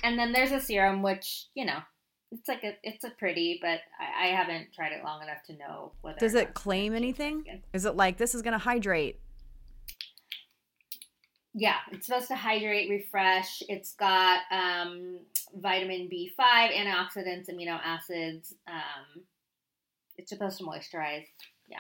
And 0.02 0.18
then 0.18 0.32
there's 0.32 0.52
a 0.52 0.60
serum, 0.60 1.02
which 1.02 1.46
you 1.54 1.64
know, 1.64 1.78
it's 2.30 2.48
like 2.48 2.62
a 2.62 2.76
it's 2.82 3.04
a 3.04 3.10
pretty, 3.10 3.58
but 3.62 3.80
I, 3.98 4.26
I 4.26 4.28
haven't 4.28 4.72
tried 4.74 4.92
it 4.92 5.02
long 5.02 5.22
enough 5.22 5.42
to 5.46 5.56
know 5.56 5.92
whether. 6.02 6.18
Does 6.18 6.34
it 6.34 6.54
claim 6.54 6.92
gonna 6.92 7.00
change 7.06 7.18
my 7.18 7.26
anything? 7.26 7.62
Is 7.72 7.86
it 7.86 7.96
like 7.96 8.18
this 8.18 8.34
is 8.34 8.42
gonna 8.42 8.58
hydrate? 8.58 9.18
Yeah, 11.54 11.76
it's 11.90 12.06
supposed 12.06 12.28
to 12.28 12.36
hydrate, 12.36 12.88
refresh. 12.88 13.62
It's 13.68 13.94
got 13.94 14.40
um, 14.52 15.18
vitamin 15.54 16.08
B5, 16.12 16.38
antioxidants, 16.38 17.50
amino 17.50 17.78
acids. 17.84 18.54
Um, 18.68 19.24
it's 20.16 20.30
supposed 20.30 20.58
to 20.58 20.64
moisturize. 20.64 21.24
Yeah. 21.68 21.78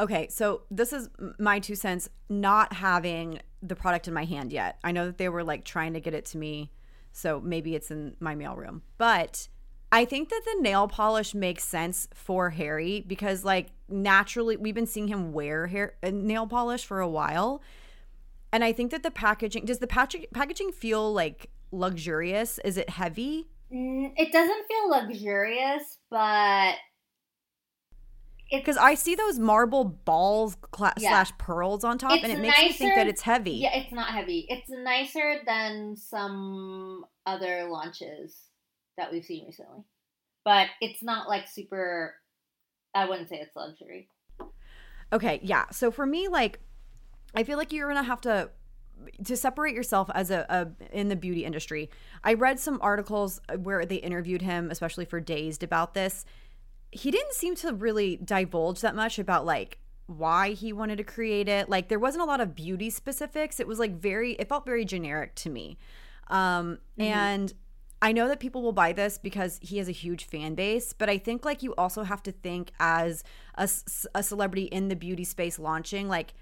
Okay, 0.00 0.28
so 0.28 0.62
this 0.70 0.92
is 0.92 1.10
my 1.38 1.58
two 1.58 1.74
cents. 1.74 2.08
Not 2.28 2.72
having 2.72 3.40
the 3.62 3.76
product 3.76 4.08
in 4.08 4.14
my 4.14 4.24
hand 4.24 4.52
yet. 4.52 4.78
I 4.82 4.92
know 4.92 5.06
that 5.06 5.18
they 5.18 5.28
were 5.28 5.44
like 5.44 5.64
trying 5.64 5.92
to 5.94 6.00
get 6.00 6.14
it 6.14 6.24
to 6.26 6.38
me, 6.38 6.72
so 7.12 7.40
maybe 7.40 7.74
it's 7.74 7.90
in 7.90 8.16
my 8.20 8.34
mailroom. 8.34 8.80
But 8.96 9.48
I 9.92 10.04
think 10.04 10.30
that 10.30 10.42
the 10.44 10.60
nail 10.60 10.88
polish 10.88 11.34
makes 11.34 11.62
sense 11.62 12.08
for 12.12 12.50
Harry 12.50 13.04
because, 13.06 13.44
like, 13.44 13.68
naturally, 13.88 14.56
we've 14.56 14.74
been 14.74 14.86
seeing 14.86 15.08
him 15.08 15.32
wear 15.32 15.68
hair 15.68 15.94
uh, 16.02 16.10
nail 16.10 16.46
polish 16.46 16.84
for 16.84 17.00
a 17.00 17.08
while, 17.08 17.62
and 18.54 18.62
I 18.62 18.72
think 18.72 18.92
that 18.92 19.02
the 19.02 19.10
packaging 19.10 19.64
does 19.64 19.80
the 19.80 19.86
packaging 19.88 20.28
packaging 20.32 20.70
feel 20.70 21.12
like 21.12 21.50
luxurious? 21.72 22.60
Is 22.64 22.76
it 22.78 22.88
heavy? 22.88 23.48
Mm, 23.72 24.12
it 24.16 24.32
doesn't 24.32 24.66
feel 24.68 24.88
luxurious, 24.90 25.98
but 26.08 26.76
Because 28.52 28.76
I 28.76 28.94
see 28.94 29.16
those 29.16 29.38
marble 29.40 29.82
balls 29.84 30.56
cla- 30.70 30.94
Yeah. 30.98 31.10
slash 31.10 31.36
pearls 31.38 31.82
on 31.82 31.98
top, 31.98 32.12
and 32.22 32.32
it 32.32 32.38
makes 32.38 32.60
me 32.60 32.72
think 32.72 32.94
that 32.94 33.08
it's 33.08 33.22
heavy. 33.22 33.52
yeah, 33.56 33.74
it's 33.74 33.90
not 33.92 34.08
heavy. 34.08 34.46
It's 34.48 34.68
nicer 34.70 35.40
than 35.44 35.96
some 35.96 37.04
other 37.26 37.64
launches 37.64 38.36
that 38.96 39.10
we've 39.10 39.24
seen 39.24 39.46
recently, 39.46 39.82
but 40.44 40.68
it's 40.80 41.02
not 41.02 41.28
like 41.28 41.48
super. 41.48 42.14
I 42.94 43.08
wouldn't 43.08 43.28
say 43.28 43.40
it's 43.40 43.56
luxury. 43.56 44.08
Okay, 45.12 45.40
yeah. 45.42 45.68
So 45.70 45.90
for 45.90 46.06
me, 46.06 46.28
like, 46.28 46.60
I 47.34 47.44
feel 47.44 47.58
like 47.58 47.72
you're 47.72 47.88
gonna 47.88 48.02
have 48.02 48.20
to 48.22 48.50
to 49.24 49.36
separate 49.36 49.74
yourself 49.74 50.10
as 50.14 50.30
a, 50.30 50.46
a 50.48 50.96
in 50.96 51.08
the 51.08 51.16
beauty 51.16 51.44
industry. 51.44 51.90
I 52.22 52.34
read 52.34 52.60
some 52.60 52.78
articles 52.80 53.40
where 53.62 53.84
they 53.84 53.96
interviewed 53.96 54.42
him, 54.42 54.70
especially 54.70 55.04
for 55.04 55.20
Dazed, 55.20 55.62
about 55.62 55.94
this. 55.94 56.24
He 56.90 57.10
didn't 57.10 57.34
seem 57.34 57.56
to 57.56 57.74
really 57.74 58.16
divulge 58.16 58.80
that 58.82 58.94
much 58.94 59.18
about 59.18 59.44
like 59.44 59.78
why 60.06 60.50
he 60.50 60.72
wanted 60.72 60.98
to 60.98 61.04
create 61.04 61.48
it. 61.48 61.68
Like 61.68 61.88
there 61.88 61.98
wasn't 61.98 62.22
a 62.22 62.26
lot 62.26 62.40
of 62.40 62.54
beauty 62.54 62.90
specifics. 62.90 63.58
It 63.58 63.66
was 63.66 63.78
like 63.78 63.92
very 63.92 64.32
it 64.32 64.48
felt 64.48 64.64
very 64.64 64.84
generic 64.84 65.34
to 65.36 65.50
me. 65.50 65.78
Um 66.28 66.78
and 66.98 67.52
I 68.02 68.12
know 68.12 68.28
that 68.28 68.38
people 68.38 68.60
will 68.60 68.72
buy 68.72 68.92
this 68.92 69.16
because 69.16 69.58
he 69.62 69.78
has 69.78 69.88
a 69.88 69.92
huge 69.92 70.26
fan 70.26 70.54
base, 70.54 70.92
but 70.92 71.08
I 71.08 71.16
think 71.16 71.44
like 71.44 71.62
you 71.62 71.74
also 71.76 72.02
have 72.02 72.22
to 72.24 72.32
think 72.32 72.70
as 72.78 73.24
a, 73.54 73.68
a 74.14 74.22
celebrity 74.22 74.64
in 74.64 74.88
the 74.88 74.96
beauty 74.96 75.24
space 75.24 75.58
launching 75.58 76.06
like 76.06 76.34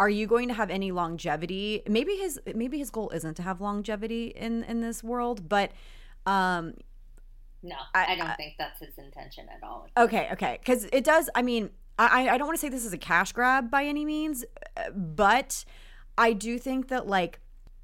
are 0.00 0.10
you 0.10 0.26
going 0.26 0.48
to 0.48 0.54
have 0.54 0.70
any 0.70 0.90
longevity? 0.92 1.82
Maybe 1.88 2.16
his 2.16 2.40
maybe 2.54 2.78
his 2.78 2.90
goal 2.90 3.10
isn't 3.10 3.34
to 3.34 3.42
have 3.42 3.60
longevity 3.60 4.28
in 4.28 4.64
in 4.64 4.80
this 4.80 5.02
world, 5.04 5.48
but 5.48 5.72
um 6.26 6.74
No, 7.62 7.76
I- 7.94 8.12
I, 8.12 8.16
don't 8.16 8.26
I- 8.30 8.34
think 8.34 8.54
that's 8.58 8.80
his 8.80 8.98
intention 8.98 9.46
at 9.48 9.62
all. 9.62 9.86
Okay, 9.96 10.28
okay, 10.32 10.58
because 10.60 10.84
it 10.92 11.04
does. 11.04 11.30
I 11.34 11.42
mean, 11.42 11.70
I 11.98 12.28
I 12.28 12.38
don't 12.38 12.46
want 12.46 12.56
to 12.58 12.60
say 12.60 12.68
this 12.68 12.84
is 12.84 12.92
a 12.92 12.98
cash 12.98 13.32
grab 13.32 13.70
by 13.70 13.84
any 13.84 14.04
means, 14.04 14.44
but 14.94 15.64
I 16.18 16.32
do 16.32 16.58
think 16.58 16.88
that 16.88 17.06
like 17.06 17.38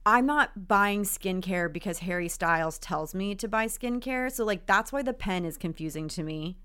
I'm 0.07 0.27
not 0.27 0.67
buying 0.69 1.03
skincare 1.03 1.71
because 1.73 1.99
Harry 2.01 2.29
Styles 2.29 2.79
tells 2.79 3.15
me 3.15 3.35
to 3.37 3.47
buy 3.47 3.67
skincare. 3.67 4.33
So 4.33 4.45
like 4.45 4.67
that's 4.67 4.91
why 4.93 5.03
the 5.03 5.13
pen 5.13 5.45
is 5.45 5.57
confusing 5.57 6.09
to 6.09 6.23
me, 6.23 6.57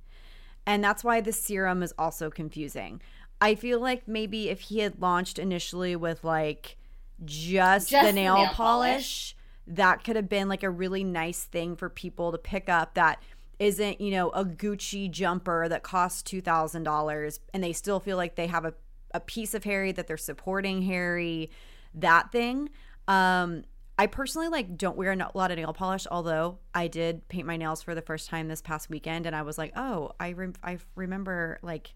and 0.66 0.84
that's 0.84 1.04
why 1.04 1.22
the 1.22 1.34
serum 1.34 1.84
is 1.84 1.94
also 1.98 2.30
confusing. 2.30 3.02
I 3.44 3.56
feel 3.56 3.80
like 3.82 4.08
maybe 4.08 4.50
if 4.50 4.62
he 4.62 4.80
had 4.80 5.02
launched 5.02 5.38
initially 5.38 5.98
with 5.98 6.24
like 6.24 6.78
just, 7.26 7.90
Just 7.90 8.06
the 8.08 8.14
nail, 8.14 8.36
nail 8.38 8.48
polish, 8.48 8.56
polish. 8.56 9.36
that 9.68 10.04
could 10.06 10.16
have 10.16 10.30
been 10.30 10.48
like 10.48 10.64
a 10.64 10.70
really 10.70 11.04
nice 11.04 11.44
thing 11.44 11.76
for 11.76 11.90
people 11.90 12.32
to 12.32 12.38
pick 12.38 12.70
up 12.70 12.94
that 12.94 13.22
isn't, 13.60 14.00
you 14.00 14.12
know, 14.12 14.30
a 14.30 14.46
Gucci 14.46 15.12
jumper 15.12 15.68
that 15.68 15.84
costs 15.84 16.24
$2,000 16.32 17.40
and 17.54 17.64
they 17.64 17.74
still 17.74 18.00
feel 18.00 18.16
like 18.16 18.36
they 18.36 18.48
have 18.48 18.64
a, 18.64 18.74
a 19.14 19.20
piece 19.20 19.54
of 19.54 19.66
Harry 19.66 19.92
that 19.92 20.08
they're 20.08 20.16
supporting 20.16 20.84
Harry, 20.84 21.50
that 21.94 22.32
thing. 22.32 22.70
Um, 23.10 23.64
I 24.00 24.08
personally 24.08 24.48
like 24.48 24.78
don't 24.78 24.96
wear 24.96 25.12
a 25.12 25.32
lot 25.36 25.52
of 25.52 25.58
nail 25.58 25.74
polish, 25.74 26.08
although 26.10 26.60
I 26.74 26.88
did 26.88 27.28
paint 27.28 27.46
my 27.46 27.58
nails 27.58 27.84
for 27.84 27.94
the 27.94 28.02
first 28.02 28.30
time 28.30 28.48
this 28.48 28.62
past 28.62 28.90
weekend, 28.90 29.26
and 29.26 29.36
I 29.36 29.42
was 29.44 29.58
like, 29.58 29.74
oh, 29.76 30.14
I 30.18 30.32
rem- 30.32 30.56
I 30.64 30.80
remember 30.96 31.60
like 31.62 31.94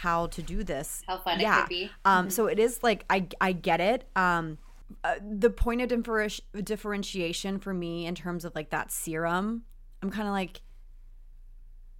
how 0.00 0.26
to 0.26 0.42
do 0.42 0.62
this. 0.62 1.02
How 1.06 1.18
fun 1.18 1.40
yeah. 1.40 1.58
it 1.58 1.60
could 1.62 1.68
be. 1.70 1.90
Um, 2.04 2.28
so 2.28 2.46
it 2.46 2.58
is 2.58 2.82
like 2.82 3.06
I 3.08 3.28
I 3.40 3.52
get 3.52 3.80
it. 3.80 4.06
Um, 4.14 4.58
uh, 5.02 5.14
the 5.26 5.48
point 5.48 5.80
of 5.80 5.88
differ- 5.88 6.42
differentiation 6.62 7.58
for 7.58 7.72
me 7.72 8.06
in 8.06 8.14
terms 8.14 8.44
of 8.44 8.54
like 8.54 8.68
that 8.70 8.92
serum, 8.92 9.62
I'm 10.02 10.10
kind 10.10 10.28
of 10.28 10.32
like, 10.34 10.60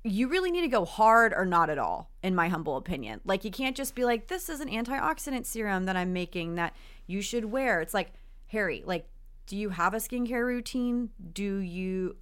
you 0.04 0.28
really 0.28 0.50
need 0.50 0.60
to 0.60 0.68
go 0.68 0.84
hard 0.84 1.32
or 1.32 1.46
not 1.46 1.70
at 1.70 1.78
all, 1.78 2.10
in 2.22 2.34
my 2.34 2.48
humble 2.48 2.76
opinion. 2.76 3.22
Like 3.24 3.44
you 3.44 3.50
can't 3.50 3.76
just 3.76 3.94
be 3.94 4.04
like, 4.04 4.28
this 4.28 4.48
is 4.48 4.60
an 4.60 4.68
antioxidant 4.68 5.46
serum 5.46 5.84
that 5.86 5.96
I'm 5.96 6.12
making 6.12 6.56
that 6.56 6.74
you 7.06 7.22
should 7.22 7.46
wear. 7.46 7.80
It's 7.80 7.94
like 7.94 8.12
Harry, 8.48 8.82
like, 8.86 9.08
do 9.46 9.56
you 9.56 9.70
have 9.70 9.94
a 9.94 9.98
skincare 9.98 10.44
routine? 10.44 11.10
Do 11.32 11.56
you? 11.56 12.16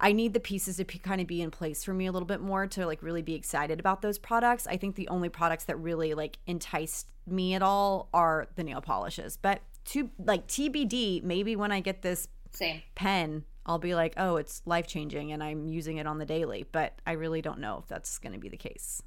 I 0.00 0.12
need 0.12 0.34
the 0.34 0.40
pieces 0.40 0.76
to 0.76 0.84
p- 0.84 0.98
kind 0.98 1.20
of 1.20 1.26
be 1.26 1.40
in 1.40 1.50
place 1.50 1.82
for 1.82 1.94
me 1.94 2.06
a 2.06 2.12
little 2.12 2.26
bit 2.26 2.40
more 2.40 2.66
to 2.66 2.86
like 2.86 3.02
really 3.02 3.22
be 3.22 3.34
excited 3.34 3.80
about 3.80 4.02
those 4.02 4.18
products. 4.18 4.66
I 4.66 4.76
think 4.76 4.94
the 4.94 5.08
only 5.08 5.28
products 5.28 5.64
that 5.64 5.76
really 5.76 6.14
like 6.14 6.38
enticed 6.46 7.06
me 7.26 7.54
at 7.54 7.62
all 7.62 8.08
are 8.12 8.48
the 8.56 8.64
nail 8.64 8.80
polishes. 8.80 9.36
But 9.36 9.62
to 9.86 10.10
like 10.18 10.46
TBD, 10.46 11.22
maybe 11.22 11.56
when 11.56 11.72
I 11.72 11.80
get 11.80 12.02
this 12.02 12.28
Same. 12.52 12.82
pen, 12.94 13.44
I'll 13.64 13.78
be 13.78 13.94
like, 13.94 14.14
oh, 14.16 14.36
it's 14.36 14.62
life 14.66 14.86
changing 14.86 15.32
and 15.32 15.42
I'm 15.42 15.68
using 15.68 15.96
it 15.96 16.06
on 16.06 16.18
the 16.18 16.26
daily. 16.26 16.66
But 16.70 17.00
I 17.06 17.12
really 17.12 17.40
don't 17.40 17.58
know 17.58 17.78
if 17.82 17.88
that's 17.88 18.18
going 18.18 18.32
to 18.34 18.38
be 18.38 18.48
the 18.48 18.56
case. 18.56 19.02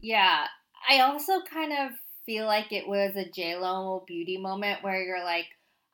Yeah. 0.00 0.46
I 0.88 1.00
also 1.00 1.40
kind 1.42 1.72
of 1.72 1.92
feel 2.26 2.46
like 2.46 2.72
it 2.72 2.86
was 2.86 3.14
a 3.16 3.28
JLo 3.28 4.06
beauty 4.06 4.38
moment 4.38 4.82
where 4.82 5.02
you're 5.02 5.24
like, 5.24 5.46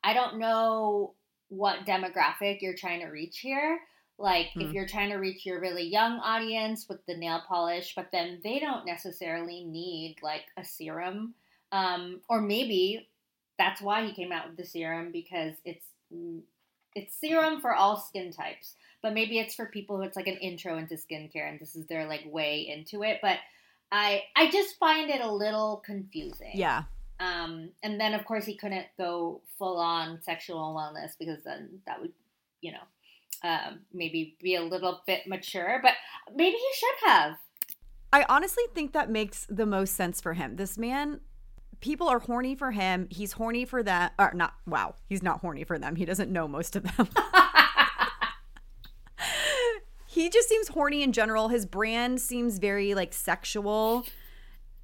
I 0.03 0.13
don't 0.13 0.39
know 0.39 1.13
what 1.49 1.85
demographic 1.85 2.61
you're 2.61 2.75
trying 2.75 3.01
to 3.01 3.07
reach 3.07 3.39
here. 3.39 3.79
Like, 4.19 4.51
Hmm. 4.53 4.61
if 4.61 4.73
you're 4.73 4.87
trying 4.87 5.09
to 5.09 5.15
reach 5.15 5.45
your 5.45 5.59
really 5.61 5.83
young 5.83 6.19
audience 6.19 6.87
with 6.89 7.05
the 7.05 7.15
nail 7.15 7.41
polish, 7.47 7.95
but 7.95 8.11
then 8.11 8.41
they 8.43 8.59
don't 8.59 8.85
necessarily 8.85 9.63
need 9.63 10.17
like 10.21 10.45
a 10.57 10.63
serum. 10.63 11.35
Um, 11.71 12.21
or 12.29 12.41
maybe 12.41 13.07
that's 13.57 13.81
why 13.81 14.05
he 14.05 14.13
came 14.13 14.31
out 14.31 14.47
with 14.47 14.57
the 14.57 14.65
serum 14.65 15.11
because 15.11 15.55
it's 15.63 15.85
mm, 16.13 16.41
it's 16.95 17.15
serum 17.15 17.61
for 17.61 17.73
all 17.73 17.97
skin 17.97 18.31
types. 18.31 18.75
But 19.01 19.13
maybe 19.13 19.39
it's 19.39 19.55
for 19.55 19.67
people 19.67 19.97
who 19.97 20.03
it's 20.03 20.17
like 20.17 20.27
an 20.27 20.37
intro 20.37 20.77
into 20.77 20.95
skincare 20.95 21.47
and 21.49 21.59
this 21.59 21.75
is 21.75 21.85
their 21.87 22.05
like 22.07 22.25
way 22.25 22.67
into 22.67 23.03
it. 23.03 23.19
But 23.21 23.37
I 23.91 24.23
I 24.35 24.51
just 24.51 24.77
find 24.79 25.09
it 25.09 25.21
a 25.21 25.31
little 25.31 25.81
confusing. 25.85 26.51
Yeah. 26.55 26.83
Um, 27.21 27.69
and 27.83 27.99
then 27.99 28.13
of 28.13 28.25
course 28.25 28.45
he 28.45 28.55
couldn't 28.55 28.87
go 28.97 29.41
full 29.57 29.77
on 29.77 30.21
sexual 30.21 30.73
wellness 30.75 31.11
because 31.19 31.43
then 31.43 31.81
that 31.85 32.01
would, 32.01 32.13
you 32.61 32.71
know, 32.71 32.83
um, 33.43 33.81
maybe 33.93 34.37
be 34.41 34.55
a 34.55 34.61
little 34.61 35.01
bit 35.05 35.27
mature. 35.27 35.79
But 35.81 35.93
maybe 36.35 36.55
he 36.57 36.69
should 36.73 37.09
have. 37.09 37.37
I 38.11 38.25
honestly 38.27 38.63
think 38.73 38.93
that 38.93 39.09
makes 39.09 39.45
the 39.49 39.65
most 39.65 39.95
sense 39.95 40.19
for 40.19 40.33
him. 40.33 40.55
This 40.55 40.77
man, 40.77 41.19
people 41.79 42.07
are 42.07 42.19
horny 42.19 42.55
for 42.55 42.71
him. 42.71 43.07
He's 43.11 43.33
horny 43.33 43.65
for 43.65 43.83
that. 43.83 44.13
Or 44.17 44.31
not, 44.33 44.55
wow, 44.65 44.95
he's 45.07 45.21
not 45.21 45.41
horny 45.41 45.63
for 45.63 45.77
them. 45.77 45.95
He 45.95 46.05
doesn't 46.05 46.31
know 46.31 46.47
most 46.47 46.75
of 46.75 46.83
them. 46.83 47.07
he 50.07 50.29
just 50.29 50.49
seems 50.49 50.69
horny 50.69 51.03
in 51.03 51.13
general. 51.13 51.49
His 51.49 51.65
brand 51.65 52.19
seems 52.19 52.57
very 52.57 52.95
like 52.95 53.13
sexual 53.13 54.05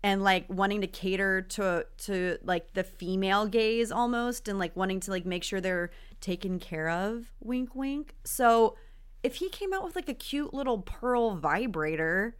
and 0.06 0.22
like 0.24 0.46
wanting 0.50 0.82
to 0.82 0.88
cater 0.88 1.41
to 1.41 1.84
to 1.98 2.38
like 2.44 2.76
the 2.76 2.84
female 2.84 3.48
gaze 3.48 3.91
almost 3.91 4.48
and 4.48 4.60
like 4.60 4.76
wanting 4.76 5.00
to 5.00 5.10
like 5.10 5.26
make 5.26 5.44
sure 5.44 5.60
they're 5.60 5.89
taken 6.22 6.60
care 6.60 6.89
of. 6.89 7.34
Wink 7.39 7.74
wink. 7.74 8.13
So 8.24 8.78
if 9.24 9.38
he 9.38 9.50
came 9.50 9.74
out 9.74 9.84
with 9.84 9.96
like 9.96 10.08
a 10.08 10.13
cute 10.13 10.54
little 10.54 10.78
pearl 10.78 11.36
vibrator, 11.38 12.38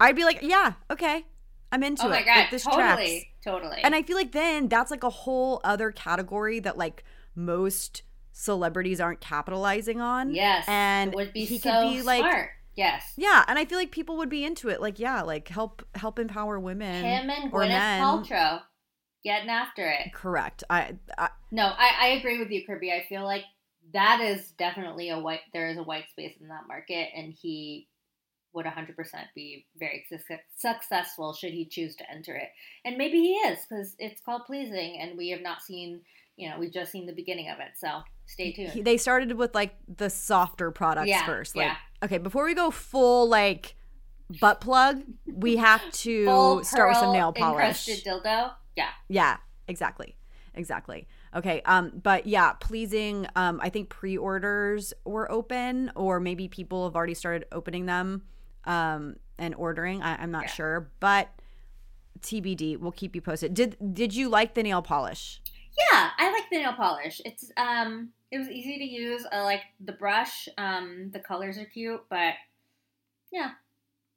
I'd 0.00 0.16
be 0.16 0.24
like, 0.24 0.40
yeah, 0.42 0.72
okay. 0.90 1.24
I'm 1.70 1.84
into 1.84 2.04
oh 2.04 2.08
my 2.08 2.18
it. 2.18 2.24
god, 2.24 2.36
Like, 2.36 2.50
this 2.50 2.64
tracks. 2.64 3.00
totally, 3.00 3.30
totally. 3.44 3.80
And 3.84 3.94
I 3.94 4.02
feel 4.02 4.16
like 4.16 4.32
then 4.32 4.66
that's 4.66 4.90
like 4.90 5.04
a 5.04 5.10
whole 5.10 5.60
other 5.62 5.92
category 5.92 6.58
that 6.60 6.76
like 6.76 7.04
most 7.36 8.02
celebrities 8.32 9.00
aren't 9.00 9.20
capitalizing 9.20 10.00
on. 10.00 10.34
Yes, 10.34 10.64
and 10.66 11.12
it 11.12 11.16
would 11.16 11.32
be 11.32 11.44
he 11.44 11.58
so 11.58 11.70
could 11.70 11.90
be 11.90 12.02
like 12.02 12.22
smart. 12.22 12.50
Yes, 12.78 13.12
yeah, 13.16 13.44
and 13.48 13.58
I 13.58 13.64
feel 13.64 13.76
like 13.76 13.90
people 13.90 14.18
would 14.18 14.28
be 14.28 14.44
into 14.44 14.68
it. 14.68 14.80
Like, 14.80 15.00
yeah, 15.00 15.22
like 15.22 15.48
help 15.48 15.84
help 15.96 16.20
empower 16.20 16.60
women. 16.60 17.04
him 17.04 17.28
and 17.28 17.50
Gwyneth 17.50 17.70
men. 17.70 18.00
Paltrow 18.00 18.60
getting 19.24 19.50
after 19.50 19.90
it. 19.90 20.12
Correct. 20.12 20.62
I, 20.70 20.94
I 21.18 21.30
No, 21.50 21.64
I, 21.64 21.90
I 22.00 22.06
agree 22.10 22.38
with 22.38 22.50
you, 22.50 22.64
Kirby. 22.64 22.92
I 22.92 23.04
feel 23.08 23.24
like 23.24 23.42
that 23.92 24.20
is 24.20 24.52
definitely 24.52 25.10
a 25.10 25.18
white. 25.18 25.40
There 25.52 25.68
is 25.68 25.76
a 25.76 25.82
white 25.82 26.08
space 26.08 26.36
in 26.40 26.46
that 26.48 26.68
market, 26.68 27.08
and 27.16 27.32
he 27.32 27.88
would 28.52 28.64
100% 28.64 28.94
be 29.34 29.66
very 29.76 30.06
suc- 30.08 30.38
successful 30.56 31.34
should 31.34 31.52
he 31.52 31.66
choose 31.66 31.96
to 31.96 32.08
enter 32.08 32.36
it. 32.36 32.50
And 32.84 32.96
maybe 32.96 33.18
he 33.18 33.32
is 33.32 33.58
because 33.68 33.96
it's 33.98 34.20
called 34.20 34.42
pleasing, 34.46 35.00
and 35.00 35.18
we 35.18 35.30
have 35.30 35.42
not 35.42 35.62
seen. 35.62 36.02
You 36.36 36.48
know, 36.48 36.60
we've 36.60 36.72
just 36.72 36.92
seen 36.92 37.06
the 37.06 37.12
beginning 37.12 37.50
of 37.50 37.58
it. 37.58 37.72
So 37.76 38.02
stay 38.28 38.52
tuned. 38.52 38.70
he- 38.72 38.82
they 38.82 38.96
started 38.96 39.32
with 39.32 39.54
like 39.54 39.74
the 39.96 40.08
softer 40.08 40.70
products 40.70 41.08
Yeah, 41.08 41.26
first. 41.26 41.56
Like, 41.56 41.66
yeah. 41.66 41.76
okay, 42.04 42.18
before 42.18 42.44
we 42.44 42.54
go 42.54 42.70
full 42.70 43.28
like 43.28 43.74
butt 44.40 44.60
plug, 44.60 45.02
we 45.26 45.56
have 45.56 45.82
to 45.92 46.60
start 46.62 46.90
with 46.90 46.98
some 46.98 47.12
nail 47.12 47.32
polish. 47.32 47.86
dildo. 48.04 48.52
Yeah. 48.76 48.88
Yeah, 49.08 49.36
exactly. 49.66 50.14
Exactly. 50.54 51.06
Okay. 51.34 51.62
Um, 51.66 51.92
but 52.02 52.26
yeah, 52.26 52.52
pleasing. 52.54 53.26
Um, 53.36 53.60
I 53.62 53.68
think 53.70 53.88
pre-orders 53.90 54.92
were 55.04 55.30
open, 55.30 55.90
or 55.94 56.20
maybe 56.20 56.48
people 56.48 56.84
have 56.84 56.96
already 56.96 57.14
started 57.14 57.46
opening 57.52 57.86
them, 57.86 58.22
um, 58.64 59.16
and 59.38 59.54
ordering. 59.54 60.02
I, 60.02 60.16
I'm 60.16 60.30
not 60.32 60.44
Yeah. 60.44 60.50
sure, 60.50 60.90
but 61.00 61.28
TBD. 62.20 62.78
We'll 62.78 62.92
keep 62.92 63.14
you 63.14 63.20
posted. 63.20 63.54
Did 63.54 63.76
Did 63.94 64.14
you 64.14 64.28
like 64.28 64.54
the 64.54 64.62
nail 64.62 64.82
polish? 64.82 65.40
Yeah, 65.78 66.10
I 66.18 66.32
like 66.32 66.50
the 66.50 66.58
nail 66.58 66.72
polish. 66.72 67.20
It's 67.24 67.50
um, 67.56 68.10
it 68.30 68.38
was 68.38 68.48
easy 68.48 68.78
to 68.78 68.84
use. 68.84 69.24
I 69.30 69.42
like 69.42 69.62
the 69.80 69.92
brush. 69.92 70.48
Um, 70.58 71.10
the 71.12 71.20
colors 71.20 71.56
are 71.58 71.64
cute, 71.64 72.02
but 72.10 72.34
yeah, 73.30 73.50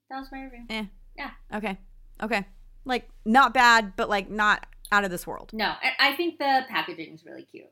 that 0.09 0.19
was 0.19 0.29
my 0.31 0.43
review. 0.43 0.65
Eh. 0.69 0.85
Yeah. 1.17 1.31
Okay. 1.53 1.77
Okay. 2.21 2.45
Like 2.85 3.09
not 3.25 3.53
bad, 3.53 3.93
but 3.95 4.09
like 4.09 4.29
not 4.29 4.65
out 4.91 5.03
of 5.03 5.11
this 5.11 5.27
world. 5.27 5.51
No, 5.53 5.65
I, 5.65 6.09
I 6.11 6.13
think 6.15 6.39
the 6.39 6.65
packaging 6.69 7.13
is 7.13 7.25
really 7.25 7.43
cute. 7.43 7.65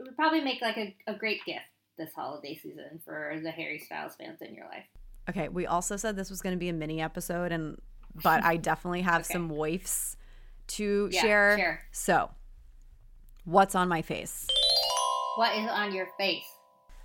It 0.00 0.02
would 0.02 0.16
probably 0.16 0.40
make 0.40 0.60
like 0.60 0.76
a, 0.76 0.94
a 1.06 1.14
great 1.14 1.44
gift 1.44 1.60
this 1.96 2.10
holiday 2.14 2.56
season 2.56 3.00
for 3.04 3.38
the 3.42 3.50
Harry 3.52 3.78
Styles 3.78 4.16
fans 4.16 4.40
in 4.42 4.54
your 4.54 4.66
life. 4.66 4.84
Okay. 5.30 5.48
We 5.48 5.66
also 5.66 5.96
said 5.96 6.16
this 6.16 6.30
was 6.30 6.42
going 6.42 6.54
to 6.54 6.58
be 6.58 6.68
a 6.68 6.72
mini 6.72 7.00
episode, 7.00 7.52
and 7.52 7.80
but 8.22 8.44
I 8.44 8.56
definitely 8.56 9.02
have 9.02 9.20
Okay. 9.24 9.32
some 9.34 9.48
waifs 9.48 10.16
to 10.68 11.08
Yeah, 11.12 11.20
share. 11.20 11.56
share. 11.58 11.82
So, 11.92 12.30
what's 13.44 13.74
on 13.74 13.88
my 13.88 14.02
face? 14.02 14.46
What 15.36 15.56
is 15.56 15.68
on 15.70 15.94
your 15.94 16.08
face? 16.18 16.46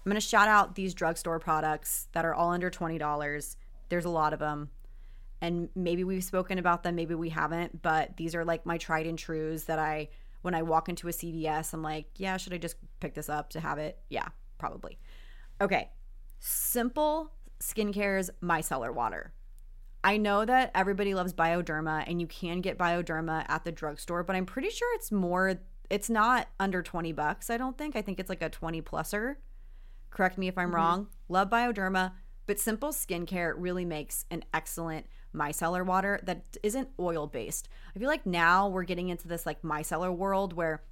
I'm 0.05 0.09
going 0.09 0.19
to 0.19 0.25
shout 0.25 0.47
out 0.47 0.75
these 0.75 0.93
drugstore 0.93 1.39
products 1.39 2.07
that 2.13 2.25
are 2.25 2.33
all 2.33 2.51
under 2.51 2.69
$20. 2.69 3.55
There's 3.89 4.05
a 4.05 4.09
lot 4.09 4.33
of 4.33 4.39
them. 4.39 4.69
And 5.41 5.69
maybe 5.75 6.03
we've 6.03 6.23
spoken 6.23 6.57
about 6.57 6.83
them, 6.83 6.95
maybe 6.95 7.15
we 7.15 7.29
haven't, 7.29 7.81
but 7.81 8.17
these 8.17 8.35
are 8.35 8.43
like 8.43 8.65
my 8.65 8.77
tried 8.77 9.07
and 9.07 9.17
trues 9.17 9.65
that 9.65 9.79
I, 9.79 10.09
when 10.41 10.53
I 10.53 10.63
walk 10.63 10.89
into 10.89 11.07
a 11.07 11.11
CVS, 11.11 11.73
I'm 11.73 11.81
like, 11.81 12.07
yeah, 12.15 12.35
should 12.37 12.53
I 12.53 12.57
just 12.57 12.75
pick 12.99 13.13
this 13.13 13.29
up 13.29 13.49
to 13.51 13.59
have 13.59 13.77
it? 13.77 13.99
Yeah, 14.09 14.27
probably. 14.57 14.97
Okay. 15.61 15.89
Simple 16.39 17.31
Skincare's 17.59 18.29
micellar 18.41 18.93
water. 18.93 19.33
I 20.03 20.17
know 20.17 20.45
that 20.45 20.71
everybody 20.75 21.13
loves 21.13 21.33
Bioderma 21.33 22.03
and 22.07 22.21
you 22.21 22.27
can 22.27 22.61
get 22.61 22.77
Bioderma 22.77 23.45
at 23.49 23.65
the 23.65 23.71
drugstore, 23.71 24.23
but 24.23 24.35
I'm 24.35 24.45
pretty 24.45 24.69
sure 24.69 24.87
it's 24.95 25.11
more, 25.11 25.59
it's 25.89 26.09
not 26.09 26.47
under 26.59 26.81
20 26.81 27.11
bucks, 27.13 27.49
I 27.49 27.57
don't 27.57 27.77
think. 27.77 27.95
I 27.95 28.01
think 28.01 28.19
it's 28.19 28.29
like 28.29 28.41
a 28.41 28.49
20 28.49 28.81
pluser. 28.81 29.35
Correct 30.11 30.37
me 30.37 30.47
if 30.47 30.57
I'm 30.57 30.67
mm-hmm. 30.67 30.75
wrong. 30.75 31.07
Love 31.27 31.49
Bioderma, 31.49 32.13
but 32.45 32.59
Simple 32.59 32.89
Skincare 32.89 33.53
really 33.55 33.85
makes 33.85 34.25
an 34.31 34.43
excellent 34.53 35.05
micellar 35.35 35.85
water 35.85 36.19
that 36.23 36.57
isn't 36.63 36.89
oil 36.99 37.27
based. 37.27 37.69
I 37.95 37.99
feel 37.99 38.07
like 38.07 38.25
now 38.25 38.67
we're 38.67 38.83
getting 38.83 39.09
into 39.09 39.27
this 39.27 39.45
like 39.45 39.61
micellar 39.61 40.15
world 40.15 40.53
where 40.53 40.83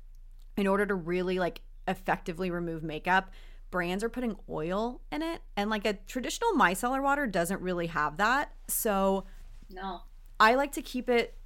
in 0.56 0.68
order 0.68 0.86
to 0.86 0.96
really 0.96 1.40
like 1.40 1.62
effectively 1.88 2.52
remove 2.52 2.84
makeup, 2.84 3.32
brands 3.72 4.04
are 4.04 4.10
putting 4.10 4.36
oil 4.50 5.02
in 5.12 5.22
it 5.22 5.42
and 5.56 5.70
like 5.70 5.86
a 5.86 5.94
traditional 5.94 6.52
micellar 6.54 7.02
water 7.02 7.28
doesn't 7.28 7.62
really 7.62 7.88
have 7.88 8.18
that. 8.18 8.52
So 8.68 9.26
No. 9.70 10.02
I 10.40 10.56
like 10.56 10.74
to 10.74 10.82
keep 10.82 11.10
it 11.10 11.37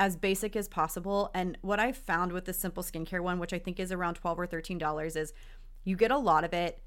as 0.00 0.16
basic 0.16 0.56
as 0.56 0.66
possible. 0.66 1.30
And 1.34 1.58
what 1.60 1.78
I've 1.78 1.96
found 1.96 2.32
with 2.32 2.46
the 2.46 2.54
simple 2.54 2.82
skincare 2.82 3.20
one, 3.20 3.38
which 3.38 3.52
I 3.52 3.58
think 3.58 3.78
is 3.78 3.92
around 3.92 4.14
12 4.14 4.40
or 4.40 4.46
$13, 4.46 5.14
is 5.14 5.34
you 5.84 5.94
get 5.94 6.10
a 6.10 6.16
lot 6.16 6.42
of 6.42 6.54
it. 6.54 6.82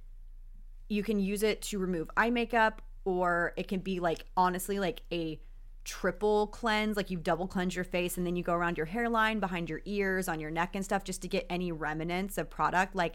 You 0.89 1.04
can 1.04 1.19
use 1.19 1.43
it 1.43 1.62
to 1.63 1.78
remove 1.78 2.10
eye 2.17 2.32
makeup, 2.32 2.82
or 3.06 3.54
it 3.56 3.67
can 3.67 3.82
be 3.82 3.99
like 3.99 4.26
honestly 4.36 4.80
like 4.80 5.04
a 5.12 5.39
triple 5.84 6.47
cleanse, 6.47 6.97
like 6.97 7.12
you 7.12 7.17
double 7.19 7.45
cleanse 7.45 7.76
your 7.76 7.86
face 7.86 8.17
and 8.17 8.26
then 8.26 8.36
you 8.36 8.41
go 8.41 8.54
around 8.54 8.78
your 8.78 8.88
hairline, 8.88 9.39
behind 9.39 9.69
your 9.69 9.82
ears, 9.86 10.28
on 10.28 10.39
your 10.39 10.49
neck 10.49 10.76
and 10.76 10.84
stuff 10.84 11.04
just 11.04 11.21
to 11.21 11.28
get 11.28 11.45
any 11.52 11.71
remnants 11.71 12.39
of 12.39 12.49
product. 12.49 12.95
Like 12.95 13.13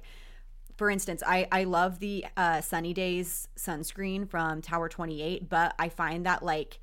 for 0.76 0.90
instance, 0.90 1.24
I, 1.26 1.48
I 1.50 1.64
love 1.64 1.98
the 1.98 2.24
uh, 2.36 2.60
Sunny 2.60 2.94
Days 2.94 3.48
sunscreen 3.56 4.28
from 4.28 4.62
Tower 4.62 4.88
28, 4.88 5.48
but 5.48 5.74
I 5.76 5.88
find 5.88 6.24
that 6.24 6.44
like 6.44 6.78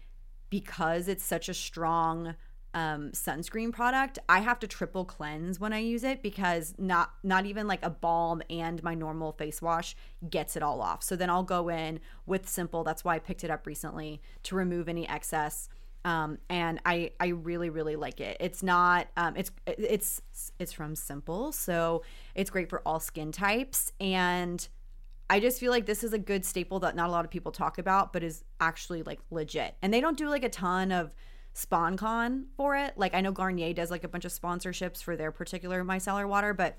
because 0.49 1.07
it's 1.07 1.23
such 1.23 1.47
a 1.47 1.53
strong 1.53 2.35
um, 2.75 3.11
sunscreen 3.11 3.71
product, 3.71 4.19
I 4.27 4.41
have 4.41 4.59
to 4.59 4.67
triple 4.67 5.05
cleanse 5.05 5.61
when 5.61 5.71
I 5.71 5.79
use 5.79 6.03
it 6.03 6.21
because 6.21 6.75
not 6.77 7.13
not 7.23 7.45
even 7.45 7.67
like 7.67 7.83
a 7.83 7.89
balm 7.89 8.43
and 8.49 8.83
my 8.83 8.93
normal 8.93 9.31
face 9.31 9.61
wash 9.61 9.95
gets 10.29 10.57
it 10.57 10.61
all 10.61 10.81
off. 10.81 11.01
So 11.01 11.15
then 11.15 11.29
I'll 11.29 11.43
go 11.43 11.69
in 11.69 12.01
with 12.25 12.47
Simple. 12.49 12.83
That's 12.83 13.05
why 13.05 13.15
I 13.15 13.19
picked 13.19 13.45
it 13.45 13.49
up 13.49 13.65
recently 13.65 14.21
to 14.43 14.55
remove 14.55 14.89
any 14.89 15.07
excess. 15.07 15.69
Um, 16.03 16.37
and 16.49 16.81
I 16.85 17.11
I 17.17 17.27
really 17.27 17.69
really 17.69 17.95
like 17.95 18.19
it. 18.19 18.35
It's 18.41 18.61
not 18.61 19.07
um, 19.15 19.37
it's 19.37 19.51
it's 19.65 20.21
it's 20.59 20.73
from 20.73 20.95
Simple, 20.95 21.53
so 21.53 22.03
it's 22.35 22.49
great 22.49 22.69
for 22.69 22.81
all 22.85 22.99
skin 22.99 23.31
types 23.31 23.93
and 24.01 24.67
I 25.27 25.39
just 25.39 25.59
feel 25.59 25.71
like 25.71 25.87
this 25.87 26.03
is 26.03 26.13
a 26.13 26.19
good 26.19 26.45
staple 26.45 26.79
that 26.81 26.95
not 26.95 27.09
a 27.09 27.11
lot 27.11 27.25
of 27.25 27.31
people 27.31 27.51
talk 27.51 27.79
about, 27.79 28.13
but 28.13 28.21
is 28.21 28.43
actually 28.59 29.01
like 29.01 29.19
legit. 29.31 29.75
And 29.81 29.91
they 29.91 29.99
don't 29.99 30.17
do 30.17 30.29
like 30.29 30.43
a 30.43 30.49
ton 30.49 30.91
of 30.91 31.15
sponcon 31.55 32.45
for 32.57 32.75
it. 32.75 32.93
Like 32.97 33.15
I 33.15 33.21
know 33.21 33.31
Garnier 33.31 33.73
does 33.73 33.89
like 33.89 34.03
a 34.03 34.07
bunch 34.07 34.25
of 34.25 34.31
sponsorships 34.31 35.01
for 35.01 35.15
their 35.15 35.31
particular 35.31 35.83
micellar 35.83 36.27
water, 36.27 36.53
but 36.53 36.77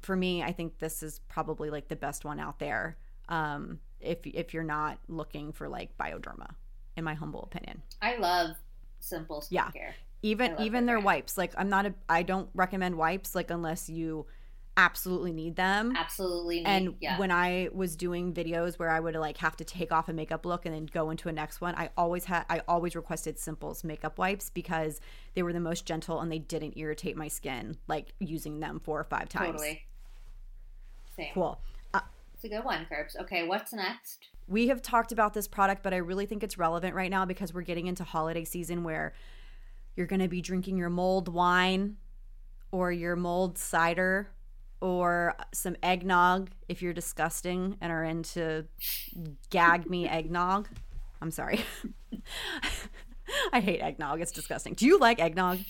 for 0.00 0.16
me, 0.16 0.42
I 0.42 0.52
think 0.52 0.78
this 0.78 1.02
is 1.02 1.20
probably 1.28 1.70
like 1.70 1.88
the 1.88 1.96
best 1.96 2.24
one 2.24 2.40
out 2.40 2.58
there. 2.58 2.96
Um, 3.28 3.78
if 4.00 4.26
if 4.26 4.52
you're 4.52 4.64
not 4.64 4.98
looking 5.08 5.52
for 5.52 5.68
like 5.68 5.96
Bioderma, 5.96 6.54
in 6.96 7.04
my 7.04 7.14
humble 7.14 7.44
opinion. 7.44 7.82
I 8.02 8.16
love 8.16 8.56
simple 8.98 9.40
skincare. 9.40 9.72
Yeah. 9.74 9.92
Even 10.22 10.56
even 10.58 10.86
their 10.86 10.96
their 10.96 10.96
brand. 10.96 11.04
wipes, 11.04 11.38
like 11.38 11.52
I'm 11.56 11.68
not 11.68 11.86
a 11.86 11.94
I 12.08 12.22
don't 12.24 12.48
recommend 12.54 12.96
wipes 12.96 13.34
like 13.34 13.50
unless 13.50 13.88
you 13.88 14.26
absolutely 14.76 15.32
need 15.32 15.56
them. 15.56 15.94
Absolutely. 15.96 16.56
Need, 16.56 16.66
And 16.66 16.94
yeah. 17.00 17.18
when 17.18 17.30
I 17.30 17.68
was 17.72 17.96
doing 17.96 18.32
videos 18.32 18.78
where 18.78 18.90
I 18.90 19.00
would 19.00 19.14
like 19.14 19.36
have 19.38 19.56
to 19.56 19.64
take 19.64 19.92
off 19.92 20.08
a 20.08 20.12
makeup 20.12 20.46
look 20.46 20.64
and 20.66 20.74
then 20.74 20.86
go 20.86 21.10
into 21.10 21.28
a 21.28 21.32
next 21.32 21.60
one, 21.60 21.74
I 21.74 21.90
always 21.96 22.24
had 22.24 22.44
I 22.48 22.62
always 22.68 22.96
requested 22.96 23.38
Simple's 23.38 23.84
makeup 23.84 24.18
wipes 24.18 24.50
because 24.50 25.00
they 25.34 25.42
were 25.42 25.52
the 25.52 25.60
most 25.60 25.84
gentle 25.86 26.20
and 26.20 26.30
they 26.30 26.38
didn't 26.38 26.76
irritate 26.76 27.16
my 27.16 27.28
skin 27.28 27.76
like 27.88 28.14
using 28.18 28.60
them 28.60 28.80
four 28.80 28.98
or 28.98 29.04
five 29.04 29.28
times. 29.28 29.52
totally. 29.52 29.82
Same. 31.16 31.34
Cool. 31.34 31.60
Uh, 31.92 32.00
It's 32.34 32.44
a 32.44 32.48
good 32.48 32.64
one, 32.64 32.86
Curbs. 32.88 33.16
Okay, 33.16 33.46
what's 33.46 33.72
next? 33.72 34.28
we 34.48 34.68
have 34.68 34.82
talked 34.82 35.12
about 35.12 35.34
this 35.34 35.46
product, 35.46 35.82
but 35.82 35.94
I 35.94 35.98
really 35.98 36.26
think 36.26 36.42
it's 36.42 36.58
relevant 36.58 36.94
right 36.94 37.10
now 37.10 37.24
because 37.24 37.54
we're 37.54 37.62
getting 37.62 37.86
into 37.86 38.04
holiday 38.04 38.44
season 38.44 38.82
where 38.82 39.14
you're 39.96 40.06
going 40.06 40.20
to 40.20 40.28
be 40.28 40.42
drinking 40.42 40.76
your 40.76 40.90
mulled 40.90 41.28
wine 41.28 41.96
or 42.70 42.90
your 42.90 43.14
mulled 43.14 43.56
cider 43.56 44.30
or 44.82 45.36
some 45.54 45.76
eggnog 45.82 46.50
if 46.68 46.82
you're 46.82 46.92
disgusting 46.92 47.76
and 47.80 47.92
are 47.92 48.02
into 48.02 48.66
gag 49.48 49.88
me 49.88 50.08
eggnog. 50.08 50.68
I'm 51.22 51.30
sorry. 51.30 51.64
I 53.52 53.60
hate 53.60 53.80
eggnog. 53.80 54.20
It's 54.20 54.32
disgusting. 54.32 54.74
Do 54.74 54.84
you 54.84 54.98
like 54.98 55.20
eggnog? 55.20 55.60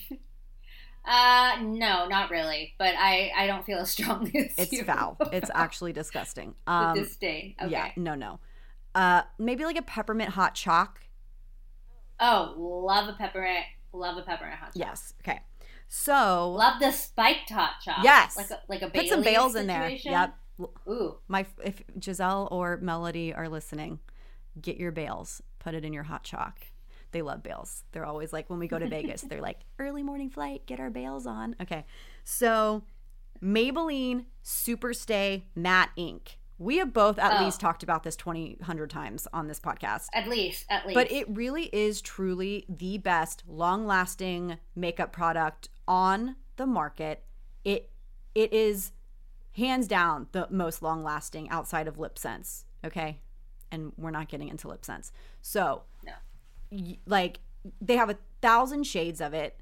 Uh, 1.05 1.57
no, 1.61 2.07
not 2.07 2.31
really. 2.31 2.73
But 2.79 2.95
I, 2.97 3.31
I 3.37 3.45
don't 3.45 3.63
feel 3.63 3.77
as 3.77 3.91
strongly 3.91 4.31
as 4.57 4.57
It's 4.57 4.71
you. 4.71 4.83
foul. 4.83 5.15
It's 5.31 5.51
actually 5.53 5.93
disgusting. 5.93 6.55
Um, 6.65 6.95
disdain. 6.95 7.53
Okay. 7.61 7.71
Yeah, 7.71 7.91
no, 7.95 8.15
no. 8.15 8.39
Uh, 8.95 9.21
maybe 9.37 9.63
like 9.63 9.77
a 9.77 9.81
peppermint 9.83 10.31
hot 10.31 10.55
chalk. 10.55 11.01
Oh, 12.19 12.55
love 12.57 13.07
a 13.09 13.13
peppermint. 13.13 13.65
Love 13.93 14.17
a 14.17 14.23
peppermint 14.23 14.57
hot 14.57 14.73
chocolate. 14.73 14.87
Yes. 14.87 15.13
Okay. 15.21 15.39
So 15.95 16.49
Love 16.49 16.79
the 16.79 16.91
spiked 16.91 17.51
hot 17.51 17.75
chocolate. 17.79 18.03
Yes. 18.03 18.35
Like 18.35 18.49
a, 18.49 18.59
like 18.67 18.81
a 18.81 18.89
put 18.89 19.07
some 19.07 19.21
bales 19.21 19.53
in 19.53 19.67
there. 19.67 19.89
Yep. 19.89 20.35
Ooh. 20.87 21.17
My 21.27 21.45
if 21.63 21.83
Giselle 22.03 22.47
or 22.49 22.77
Melody 22.77 23.31
are 23.31 23.47
listening, 23.47 23.99
get 24.59 24.77
your 24.77 24.91
bales. 24.91 25.43
Put 25.59 25.75
it 25.75 25.85
in 25.85 25.93
your 25.93 26.01
hot 26.01 26.23
chalk. 26.23 26.61
They 27.11 27.21
love 27.21 27.43
bales. 27.43 27.83
They're 27.91 28.07
always 28.07 28.33
like 28.33 28.49
when 28.49 28.57
we 28.57 28.67
go 28.67 28.79
to 28.79 28.87
Vegas, 28.89 29.21
they're 29.21 29.39
like 29.39 29.59
early 29.77 30.01
morning 30.01 30.31
flight, 30.31 30.65
get 30.65 30.79
our 30.79 30.89
bales 30.89 31.27
on. 31.27 31.55
Okay. 31.61 31.85
So 32.23 32.81
Maybelline 33.39 34.25
Superstay 34.43 35.43
Matte 35.55 35.91
Ink. 35.95 36.39
We 36.57 36.77
have 36.77 36.93
both 36.93 37.17
at 37.19 37.39
Oh. 37.41 37.43
least 37.45 37.59
talked 37.59 37.83
about 37.83 38.03
this 38.03 38.15
20, 38.15 38.57
100 38.59 38.89
times 38.89 39.27
on 39.33 39.47
this 39.47 39.59
podcast. 39.59 40.07
At 40.13 40.27
least, 40.27 40.65
at 40.69 40.85
least. 40.85 40.95
But 40.95 41.11
it 41.11 41.27
really 41.29 41.65
is 41.73 42.01
truly 42.01 42.65
the 42.69 42.97
best 42.99 43.43
long 43.47 43.85
lasting 43.85 44.57
makeup 44.75 45.11
product 45.11 45.69
on 45.87 46.35
the 46.57 46.65
market. 46.65 47.23
It 47.63 47.89
it 48.35 48.51
is 48.53 48.91
hands 49.55 49.87
down 49.87 50.27
the 50.31 50.47
most 50.49 50.81
long 50.81 51.03
lasting 51.03 51.49
outside 51.49 51.87
of 51.87 51.97
LipSense. 51.97 52.63
Okay. 52.83 53.19
And 53.71 53.91
we're 53.97 54.11
not 54.11 54.27
getting 54.27 54.47
into 54.49 54.67
LipSense. 54.67 55.11
So 55.41 55.83
No. 56.03 56.13
y- 56.71 56.97
like 57.05 57.39
they 57.81 57.95
have 57.97 58.09
a 58.09 58.17
thousand 58.41 58.83
shades 58.85 59.21
of 59.21 59.33
it. 59.33 59.59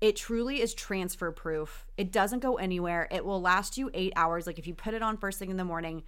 It 0.00 0.16
truly 0.16 0.60
is 0.60 0.74
transfer 0.74 1.30
proof. 1.32 1.86
It 1.96 2.12
doesn't 2.12 2.40
go 2.40 2.56
anywhere. 2.56 3.08
It 3.10 3.24
will 3.24 3.40
last 3.40 3.78
you 3.78 3.90
eight 3.94 4.12
hours. 4.16 4.46
Like 4.46 4.58
if 4.58 4.66
you 4.66 4.74
put 4.74 4.92
it 4.94 5.02
on 5.02 5.16
first 5.16 5.38
thing 5.38 5.50
in 5.50 5.56
the 5.56 5.64
morning, 5.64 6.02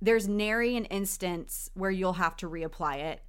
there's 0.00 0.26
nary 0.28 0.76
an 0.76 0.86
instance 0.86 1.70
where 1.74 1.90
you'll 1.90 2.14
have 2.14 2.36
to 2.38 2.48
reapply 2.48 2.98
it. 2.98 3.20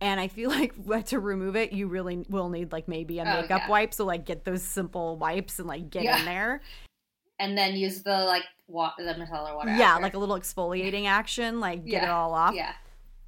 And 0.00 0.20
I 0.20 0.28
feel 0.28 0.50
like 0.86 1.06
to 1.06 1.18
remove 1.20 1.56
it, 1.56 1.72
you 1.72 1.86
really 1.88 2.24
will 2.28 2.48
need 2.50 2.72
like 2.72 2.88
maybe 2.88 3.18
a 3.18 3.22
Oh, 3.22 3.40
makeup 3.42 3.62
yeah. 3.64 3.68
wipe. 3.68 3.94
So 3.94 4.04
like 4.04 4.26
get 4.26 4.44
those 4.44 4.62
simple 4.62 5.16
wipes 5.16 5.58
and 5.58 5.66
like 5.68 5.88
get 5.90 6.02
Yeah. 6.04 6.18
in 6.18 6.24
there. 6.26 6.60
and 7.38 7.56
then 7.56 7.76
use 7.76 8.02
the 8.02 8.24
like 8.24 8.44
wa- 8.66 8.92
the 8.98 9.04
micellar 9.04 9.54
water. 9.54 9.70
Yeah, 9.70 9.92
after. 9.92 10.02
like 10.02 10.14
a 10.14 10.18
little 10.18 10.38
exfoliating 10.38 11.06
action, 11.06 11.60
like 11.60 11.84
get 11.84 12.02
it 12.04 12.08
all 12.08 12.32
off. 12.34 12.54
yeah. 12.54 12.72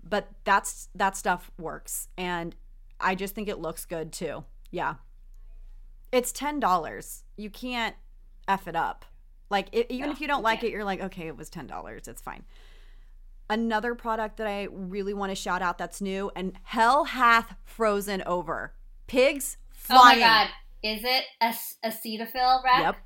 But 0.02 0.28
that's 0.44 0.88
that 0.94 1.14
stuff 1.16 1.50
works, 1.58 2.08
and 2.16 2.54
I 2.98 3.14
just 3.14 3.34
think 3.34 3.48
it 3.48 3.58
looks 3.58 3.84
good 3.84 4.10
too. 4.12 4.44
Yeah, 4.70 4.94
it's 6.12 6.32
ten 6.32 6.60
dollars. 6.60 7.24
You 7.36 7.50
can't 7.50 7.94
f 8.46 8.66
it 8.68 8.76
up. 8.76 9.04
Like 9.50 9.68
it, 9.72 9.86
even 9.90 10.06
No, 10.06 10.12
if 10.12 10.20
you 10.20 10.28
don't 10.28 10.38
you 10.38 10.44
like 10.44 10.60
can't. 10.60 10.70
it, 10.70 10.72
you're 10.74 10.84
like, 10.84 11.00
okay, 11.00 11.26
it 11.26 11.36
was 11.36 11.48
ten 11.50 11.66
dollars. 11.66 12.08
It's 12.08 12.20
fine. 12.22 12.44
Another 13.50 13.94
product 13.94 14.36
that 14.36 14.46
I 14.46 14.68
really 14.70 15.14
want 15.14 15.30
to 15.30 15.34
shout 15.34 15.62
out 15.62 15.78
that's 15.78 16.00
new 16.02 16.30
and 16.36 16.52
hell 16.64 17.04
hath 17.04 17.54
frozen 17.64 18.22
over. 18.26 18.74
Pigs 19.06 19.56
flying. 19.70 20.18
Oh 20.18 20.20
my 20.20 20.26
god, 20.26 20.48
is 20.82 21.00
it 21.02 21.24
a 21.40 21.88
Cetaphil 21.88 22.62
wrap? 22.62 22.96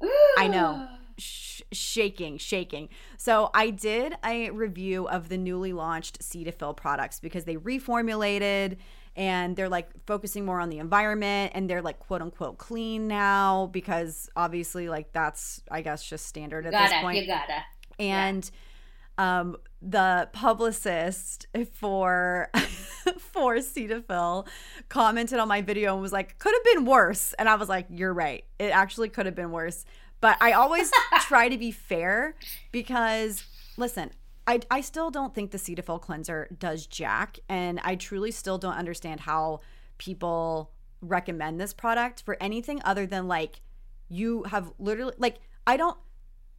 Yep. 0.00 0.10
I 0.38 0.48
know. 0.48 0.88
sh- 1.18 1.60
shaking, 1.70 2.38
shaking. 2.38 2.88
So 3.18 3.50
I 3.52 3.68
did 3.68 4.14
a 4.24 4.48
review 4.50 5.06
of 5.06 5.28
the 5.28 5.36
newly 5.36 5.74
launched 5.74 6.20
Cetaphil 6.20 6.74
products 6.76 7.20
because 7.20 7.44
they 7.44 7.56
reformulated 7.56 8.78
and 9.16 9.56
they're 9.56 9.68
like 9.68 9.88
focusing 10.06 10.44
more 10.44 10.60
on 10.60 10.68
the 10.68 10.78
environment 10.78 11.52
and 11.54 11.68
they're 11.68 11.82
like 11.82 11.98
quote 11.98 12.22
unquote 12.22 12.58
clean 12.58 13.08
now 13.08 13.66
because 13.72 14.30
obviously 14.36 14.88
like 14.88 15.12
that's 15.12 15.62
I 15.70 15.82
guess 15.82 16.04
just 16.04 16.26
standard 16.26 16.66
at 16.66 16.72
this 16.72 16.90
gotta, 16.90 17.02
point 17.02 17.18
you 17.18 17.26
gotta. 17.26 17.64
and 17.98 18.50
um, 19.20 19.56
the 19.82 20.30
publicist 20.32 21.46
for 21.74 22.48
for 23.18 23.56
Cetaphil 23.56 24.46
commented 24.88 25.38
on 25.38 25.46
my 25.46 25.60
video 25.60 25.92
and 25.92 26.00
was 26.00 26.12
like, 26.12 26.38
"Could 26.38 26.54
have 26.54 26.74
been 26.74 26.86
worse," 26.86 27.34
and 27.34 27.46
I 27.46 27.56
was 27.56 27.68
like, 27.68 27.86
"You're 27.90 28.14
right. 28.14 28.44
It 28.58 28.70
actually 28.70 29.10
could 29.10 29.26
have 29.26 29.34
been 29.34 29.50
worse." 29.50 29.84
But 30.22 30.38
I 30.40 30.52
always 30.52 30.90
try 31.20 31.50
to 31.50 31.58
be 31.58 31.70
fair 31.70 32.34
because, 32.72 33.44
listen, 33.76 34.10
I 34.50 34.60
I 34.68 34.80
still 34.80 35.10
don't 35.12 35.32
think 35.32 35.52
the 35.52 35.58
Cetaphil 35.58 36.00
cleanser 36.00 36.48
does 36.58 36.86
jack, 36.86 37.38
and 37.48 37.78
I 37.84 37.94
truly 37.94 38.32
still 38.32 38.58
don't 38.58 38.74
understand 38.74 39.20
how 39.20 39.60
people 39.96 40.72
recommend 41.00 41.60
this 41.60 41.72
product 41.72 42.22
for 42.22 42.36
anything 42.40 42.80
other 42.84 43.06
than 43.06 43.28
like 43.28 43.60
you 44.08 44.42
have 44.44 44.72
literally 44.78 45.14
like 45.18 45.38
I 45.66 45.76
don't 45.76 45.96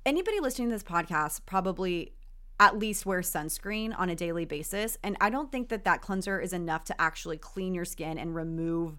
anybody 0.05 0.39
listening 0.39 0.69
to 0.69 0.75
this 0.75 0.83
podcast 0.83 1.41
probably 1.45 2.13
at 2.59 2.77
least 2.79 3.05
wear 3.05 3.19
sunscreen 3.21 3.93
on 3.97 4.09
a 4.09 4.15
daily 4.15 4.45
basis 4.45 4.97
and 5.03 5.15
i 5.21 5.29
don't 5.29 5.51
think 5.51 5.69
that 5.69 5.83
that 5.83 6.01
cleanser 6.01 6.39
is 6.39 6.53
enough 6.53 6.83
to 6.83 6.99
actually 6.99 7.37
clean 7.37 7.75
your 7.75 7.85
skin 7.85 8.17
and 8.17 8.35
remove 8.35 8.97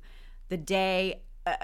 the 0.49 0.57
day. 0.57 1.23
Uh, 1.45 1.57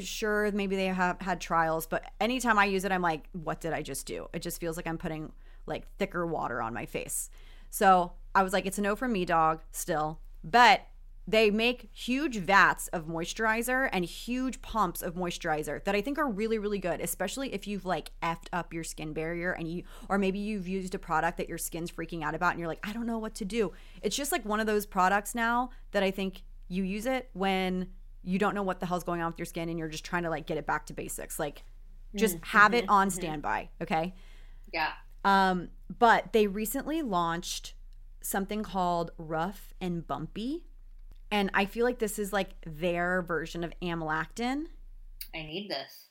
sure 0.00 0.50
maybe 0.50 0.74
they 0.74 0.86
have 0.86 1.20
had 1.20 1.40
trials 1.40 1.86
but 1.86 2.04
anytime 2.20 2.58
i 2.58 2.64
use 2.64 2.84
it 2.84 2.90
i'm 2.90 3.02
like 3.02 3.28
what 3.30 3.60
did 3.60 3.72
i 3.72 3.80
just 3.80 4.06
do? 4.06 4.28
It 4.32 4.42
just 4.42 4.60
feels 4.60 4.76
like 4.76 4.88
i'm 4.88 4.98
putting 4.98 5.32
like 5.70 5.86
thicker 5.98 6.26
water 6.26 6.60
on 6.60 6.74
my 6.74 6.84
face 6.84 7.30
so 7.70 8.12
i 8.34 8.42
was 8.42 8.52
like 8.52 8.66
it's 8.66 8.78
a 8.78 8.82
no 8.82 8.94
from 8.94 9.12
me 9.12 9.24
dog 9.24 9.60
still 9.72 10.20
but 10.44 10.82
they 11.30 11.50
make 11.50 11.88
huge 11.92 12.38
vats 12.38 12.88
of 12.88 13.06
moisturizer 13.06 13.88
and 13.92 14.04
huge 14.04 14.60
pumps 14.62 15.00
of 15.00 15.14
moisturizer 15.14 15.82
that 15.84 15.94
I 15.94 16.00
think 16.00 16.18
are 16.18 16.28
really, 16.28 16.58
really 16.58 16.78
good, 16.78 17.00
especially 17.00 17.54
if 17.54 17.68
you've 17.68 17.84
like 17.84 18.10
effed 18.20 18.48
up 18.52 18.72
your 18.72 18.82
skin 18.82 19.12
barrier 19.12 19.52
and 19.52 19.68
you, 19.68 19.84
or 20.08 20.18
maybe 20.18 20.40
you've 20.40 20.66
used 20.66 20.94
a 20.94 20.98
product 20.98 21.38
that 21.38 21.48
your 21.48 21.58
skin's 21.58 21.90
freaking 21.90 22.24
out 22.24 22.34
about 22.34 22.52
and 22.52 22.58
you're 22.58 22.68
like, 22.68 22.84
I 22.86 22.92
don't 22.92 23.06
know 23.06 23.18
what 23.18 23.34
to 23.36 23.44
do. 23.44 23.72
It's 24.02 24.16
just 24.16 24.32
like 24.32 24.44
one 24.44 24.58
of 24.58 24.66
those 24.66 24.86
products 24.86 25.34
now 25.34 25.70
that 25.92 26.02
I 26.02 26.10
think 26.10 26.42
you 26.68 26.82
use 26.82 27.06
it 27.06 27.30
when 27.32 27.88
you 28.22 28.38
don't 28.38 28.54
know 28.54 28.62
what 28.62 28.80
the 28.80 28.86
hell's 28.86 29.04
going 29.04 29.20
on 29.20 29.30
with 29.30 29.38
your 29.38 29.46
skin 29.46 29.68
and 29.68 29.78
you're 29.78 29.88
just 29.88 30.04
trying 30.04 30.24
to 30.24 30.30
like 30.30 30.46
get 30.46 30.58
it 30.58 30.66
back 30.66 30.86
to 30.86 30.92
basics. 30.92 31.38
Like 31.38 31.62
just 32.16 32.36
mm-hmm. 32.36 32.58
have 32.58 32.74
it 32.74 32.84
mm-hmm. 32.84 32.92
on 32.92 33.08
mm-hmm. 33.08 33.20
standby. 33.20 33.68
Okay. 33.80 34.14
Yeah. 34.72 34.90
Um, 35.24 35.68
but 35.98 36.32
they 36.32 36.46
recently 36.46 37.02
launched 37.02 37.74
something 38.22 38.62
called 38.62 39.10
Rough 39.18 39.74
and 39.80 40.06
Bumpy. 40.06 40.64
And 41.30 41.50
I 41.54 41.64
feel 41.64 41.84
like 41.84 41.98
this 41.98 42.18
is 42.18 42.32
like 42.32 42.50
their 42.66 43.22
version 43.22 43.62
of 43.64 43.72
amlactin. 43.82 44.66
I 45.34 45.42
need 45.42 45.70
this. 45.70 46.08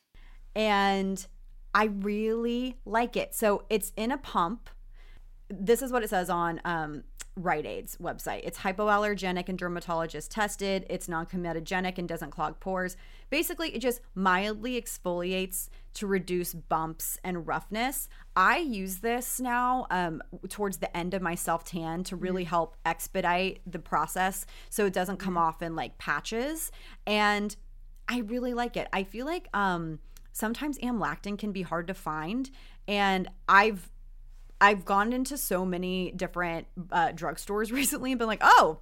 And 0.55 1.25
I 1.73 1.85
really 1.85 2.77
like 2.85 3.15
it. 3.15 3.35
So 3.35 3.63
it's 3.69 3.91
in 3.95 4.11
a 4.11 4.17
pump. 4.17 4.69
This 5.49 5.81
is 5.81 5.91
what 5.91 6.03
it 6.03 6.09
says 6.09 6.29
on 6.29 6.61
um, 6.63 7.03
Rite 7.41 7.65
Aid's 7.65 7.95
website. 7.97 8.41
It's 8.43 8.59
hypoallergenic 8.59 9.47
and 9.47 9.57
dermatologist 9.57 10.29
tested. 10.29 10.85
It's 10.89 11.07
non 11.07 11.25
comedogenic 11.25 11.97
and 11.97 12.07
doesn't 12.07 12.31
clog 12.31 12.59
pores. 12.59 12.97
Basically, 13.29 13.73
it 13.73 13.79
just 13.79 14.01
mildly 14.13 14.79
exfoliates 14.79 15.69
to 15.95 16.07
reduce 16.07 16.53
bumps 16.53 17.17
and 17.23 17.47
roughness. 17.47 18.09
I 18.35 18.57
use 18.57 18.97
this 18.97 19.39
now 19.39 19.87
um, 19.89 20.21
towards 20.49 20.77
the 20.77 20.95
end 20.95 21.13
of 21.13 21.21
my 21.21 21.35
self 21.35 21.63
tan 21.63 22.03
to 22.05 22.15
really 22.15 22.43
help 22.43 22.75
expedite 22.85 23.61
the 23.65 23.79
process 23.79 24.45
so 24.69 24.85
it 24.85 24.93
doesn't 24.93 25.17
come 25.17 25.37
off 25.37 25.61
in 25.61 25.75
like 25.75 25.97
patches. 25.97 26.71
And 27.07 27.55
I 28.09 28.19
really 28.19 28.53
like 28.53 28.75
it. 28.75 28.87
I 28.91 29.03
feel 29.03 29.25
like 29.25 29.47
um, 29.53 29.99
sometimes 30.33 30.77
amlactin 30.79 31.37
can 31.37 31.51
be 31.53 31.61
hard 31.61 31.87
to 31.87 31.93
find, 31.93 32.49
and 32.87 33.29
I've 33.47 33.89
I've 34.61 34.83
gone 34.85 35.13
into 35.13 35.37
so 35.37 35.65
many 35.65 36.11
different 36.11 36.67
uh, 36.91 37.09
drugstores 37.09 37.71
recently 37.79 38.11
and 38.11 38.19
been 38.19 38.27
like, 38.27 38.41
oh, 38.41 38.79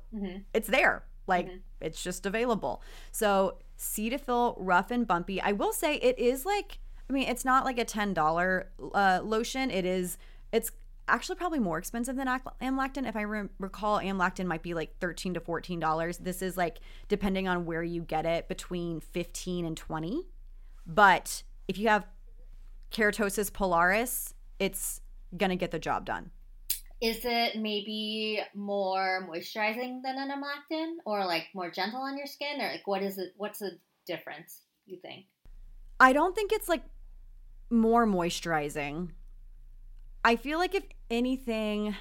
it's 0.54 0.68
there. 0.68 1.04
Like 1.28 1.48
it's 1.82 2.02
just 2.02 2.26
available. 2.26 2.82
So 3.12 3.58
Cetaphil 3.78 4.56
Rough 4.58 4.92
and 4.92 5.06
Bumpy. 5.06 5.42
I 5.42 5.52
will 5.52 5.74
say 5.74 5.96
it 5.96 6.18
is 6.18 6.46
like, 6.46 6.80
I 7.10 7.14
mean, 7.14 7.28
it's 7.28 7.46
not 7.46 7.66
like 7.66 7.78
a 7.78 7.86
ten 7.86 8.14
dollar 8.14 8.70
uh, 8.94 9.20
lotion. 9.24 9.70
It 9.70 9.86
is. 9.86 10.18
It's 10.52 10.72
actually 11.10 11.36
probably 11.36 11.60
more 11.60 11.78
expensive 11.78 12.16
than 12.16 12.28
Ac- 12.28 12.44
amlactin. 12.62 13.08
If 13.08 13.16
I 13.16 13.22
re- 13.22 13.50
recall, 13.60 14.00
amlactin 14.00 14.46
might 14.46 14.64
be 14.64 14.74
like 14.74 14.98
thirteen 15.00 15.34
to 15.36 15.40
fourteen 15.40 15.80
dollars. 15.80 16.18
This 16.18 16.42
is 16.42 16.58
like 16.58 16.80
depending 17.08 17.48
on 17.48 17.66
where 17.66 17.84
you 17.84 18.02
get 18.02 18.26
it, 18.26 18.48
between 18.48 19.00
fifteen 19.02 19.66
and 19.66 19.76
twenty. 19.78 20.28
But 20.86 21.44
if 21.68 21.78
you 21.78 21.90
have 21.90 22.08
keratosis 22.92 23.52
pilaris, 23.52 24.34
it's 24.60 25.02
gonna 25.36 25.56
get 25.56 25.72
the 25.72 25.80
job 25.80 26.06
done. 26.06 26.32
Is 27.02 27.20
it 27.24 27.58
maybe 27.58 28.42
more 28.56 29.28
moisturizing 29.30 30.02
than 30.04 30.18
an 30.18 30.32
amlactin, 30.32 30.96
or 31.06 31.26
like 31.26 31.48
more 31.54 31.70
gentle 31.70 32.02
on 32.02 32.18
your 32.18 32.28
skin, 32.28 32.62
or 32.62 32.68
like 32.72 32.88
what 32.88 33.04
is 33.04 33.18
it? 33.18 33.34
What's 33.38 33.60
the 33.60 33.78
difference? 34.06 34.62
You 34.86 34.98
think? 35.02 35.26
I 36.00 36.14
don't 36.14 36.36
think 36.36 36.52
it's 36.52 36.70
like 36.70 36.84
more 37.70 38.06
moisturizing. 38.06 39.10
I 40.24 40.36
feel 40.36 40.58
like 40.58 40.76
if 40.76 40.84
anything, 41.10 41.96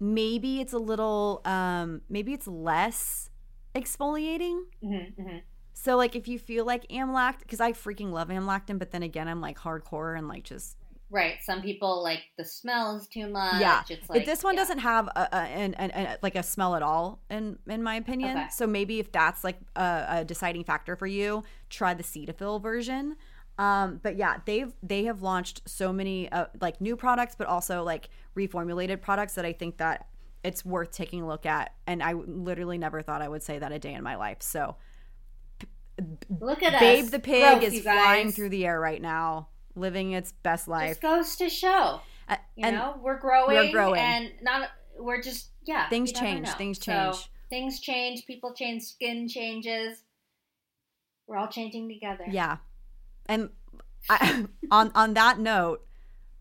maybe 0.00 0.60
it's 0.60 0.72
a 0.72 0.78
little, 0.78 1.40
um, 1.44 2.02
maybe 2.08 2.32
it's 2.32 2.46
less 2.46 3.30
exfoliating. 3.74 4.62
Mm-hmm, 4.84 5.22
mm-hmm. 5.22 5.38
So 5.72 5.96
like 5.96 6.14
if 6.14 6.28
you 6.28 6.38
feel 6.38 6.64
like 6.64 6.86
amlact, 6.88 7.40
because 7.40 7.60
I 7.60 7.72
freaking 7.72 8.12
love 8.12 8.28
amlactin, 8.28 8.78
but 8.78 8.90
then 8.90 9.02
again 9.02 9.28
I'm 9.28 9.40
like 9.40 9.58
hardcore 9.58 10.16
and 10.16 10.28
like 10.28 10.44
just 10.44 10.76
Right. 11.12 11.34
Some 11.42 11.60
people 11.60 12.02
like 12.02 12.22
the 12.38 12.44
smell 12.44 12.96
is 12.96 13.06
too 13.06 13.28
much. 13.28 13.60
yeah. 13.60 13.82
It's 13.90 14.08
like 14.08 14.24
this 14.24 14.42
one 14.42 14.54
yeah. 14.54 14.60
doesn't 14.60 14.78
have 14.78 15.08
a, 15.08 15.28
a, 15.30 15.36
an, 15.36 15.74
an, 15.74 15.90
an- 15.90 16.16
like 16.22 16.36
a 16.36 16.42
smell 16.42 16.74
at 16.74 16.82
all 16.82 17.20
in 17.30 17.58
in 17.68 17.82
my 17.82 17.96
opinion. 17.96 18.38
Okay. 18.38 18.46
So 18.50 18.66
maybe 18.66 18.98
if 18.98 19.12
that's 19.12 19.44
like 19.44 19.58
a, 19.76 20.06
a 20.08 20.24
deciding 20.24 20.64
factor 20.64 20.96
for 20.96 21.06
you, 21.06 21.44
try 21.68 21.92
the 21.92 22.02
Cetaphil 22.02 22.62
version. 22.62 23.16
Um, 23.58 24.00
but 24.02 24.16
yeah, 24.16 24.38
they've 24.46 24.72
they 24.82 25.04
have 25.04 25.20
launched 25.20 25.60
so 25.68 25.92
many 25.92 26.32
uh, 26.32 26.46
like 26.62 26.80
new 26.80 26.96
products, 26.96 27.34
but 27.36 27.46
also 27.46 27.82
like 27.82 28.08
reformulated 28.34 29.02
products 29.02 29.34
that 29.34 29.44
I 29.44 29.52
think 29.52 29.76
that 29.76 30.06
it's 30.42 30.64
worth 30.64 30.92
taking 30.92 31.20
a 31.20 31.26
look 31.26 31.44
at. 31.44 31.74
And 31.86 32.02
I 32.02 32.14
literally 32.14 32.78
never 32.78 33.02
thought 33.02 33.20
I 33.20 33.28
would 33.28 33.42
say 33.42 33.58
that 33.58 33.70
a 33.70 33.78
day 33.78 33.92
in 33.92 34.02
my 34.02 34.16
life. 34.16 34.38
So 34.40 34.76
Look 36.40 36.62
at 36.62 36.80
Babe 36.80 37.04
us. 37.04 37.10
the 37.10 37.18
pig 37.18 37.60
Growth, 37.60 37.72
is 37.72 37.82
flying 37.82 38.32
through 38.32 38.48
the 38.48 38.64
air 38.66 38.80
right 38.80 39.00
now, 39.00 39.48
living 39.74 40.12
its 40.12 40.32
best 40.32 40.68
life. 40.68 41.00
Just 41.00 41.02
goes 41.02 41.36
to 41.36 41.48
show. 41.48 42.00
A- 42.28 42.38
You 42.56 42.70
know, 42.72 42.98
we're 43.02 43.18
growing. 43.18 43.56
we're 43.56 43.72
growing. 43.72 44.00
and 44.00 44.32
not. 44.42 44.68
We're 44.98 45.22
just 45.22 45.50
yeah. 45.64 45.88
Things 45.88 46.12
change, 46.12 46.48
things 46.50 46.78
So, 46.82 46.92
change. 46.92 47.30
things 47.50 47.80
change. 47.80 48.26
People 48.26 48.54
change. 48.54 48.82
Skin 48.82 49.28
changes. 49.28 50.02
We're 51.26 51.36
all 51.38 51.48
changing 51.48 51.88
together. 51.88 52.24
Yeah. 52.28 52.58
And 53.26 53.50
I, 54.10 54.46
on 54.70 54.92
on 54.94 55.14
that 55.14 55.38
note, 55.38 55.86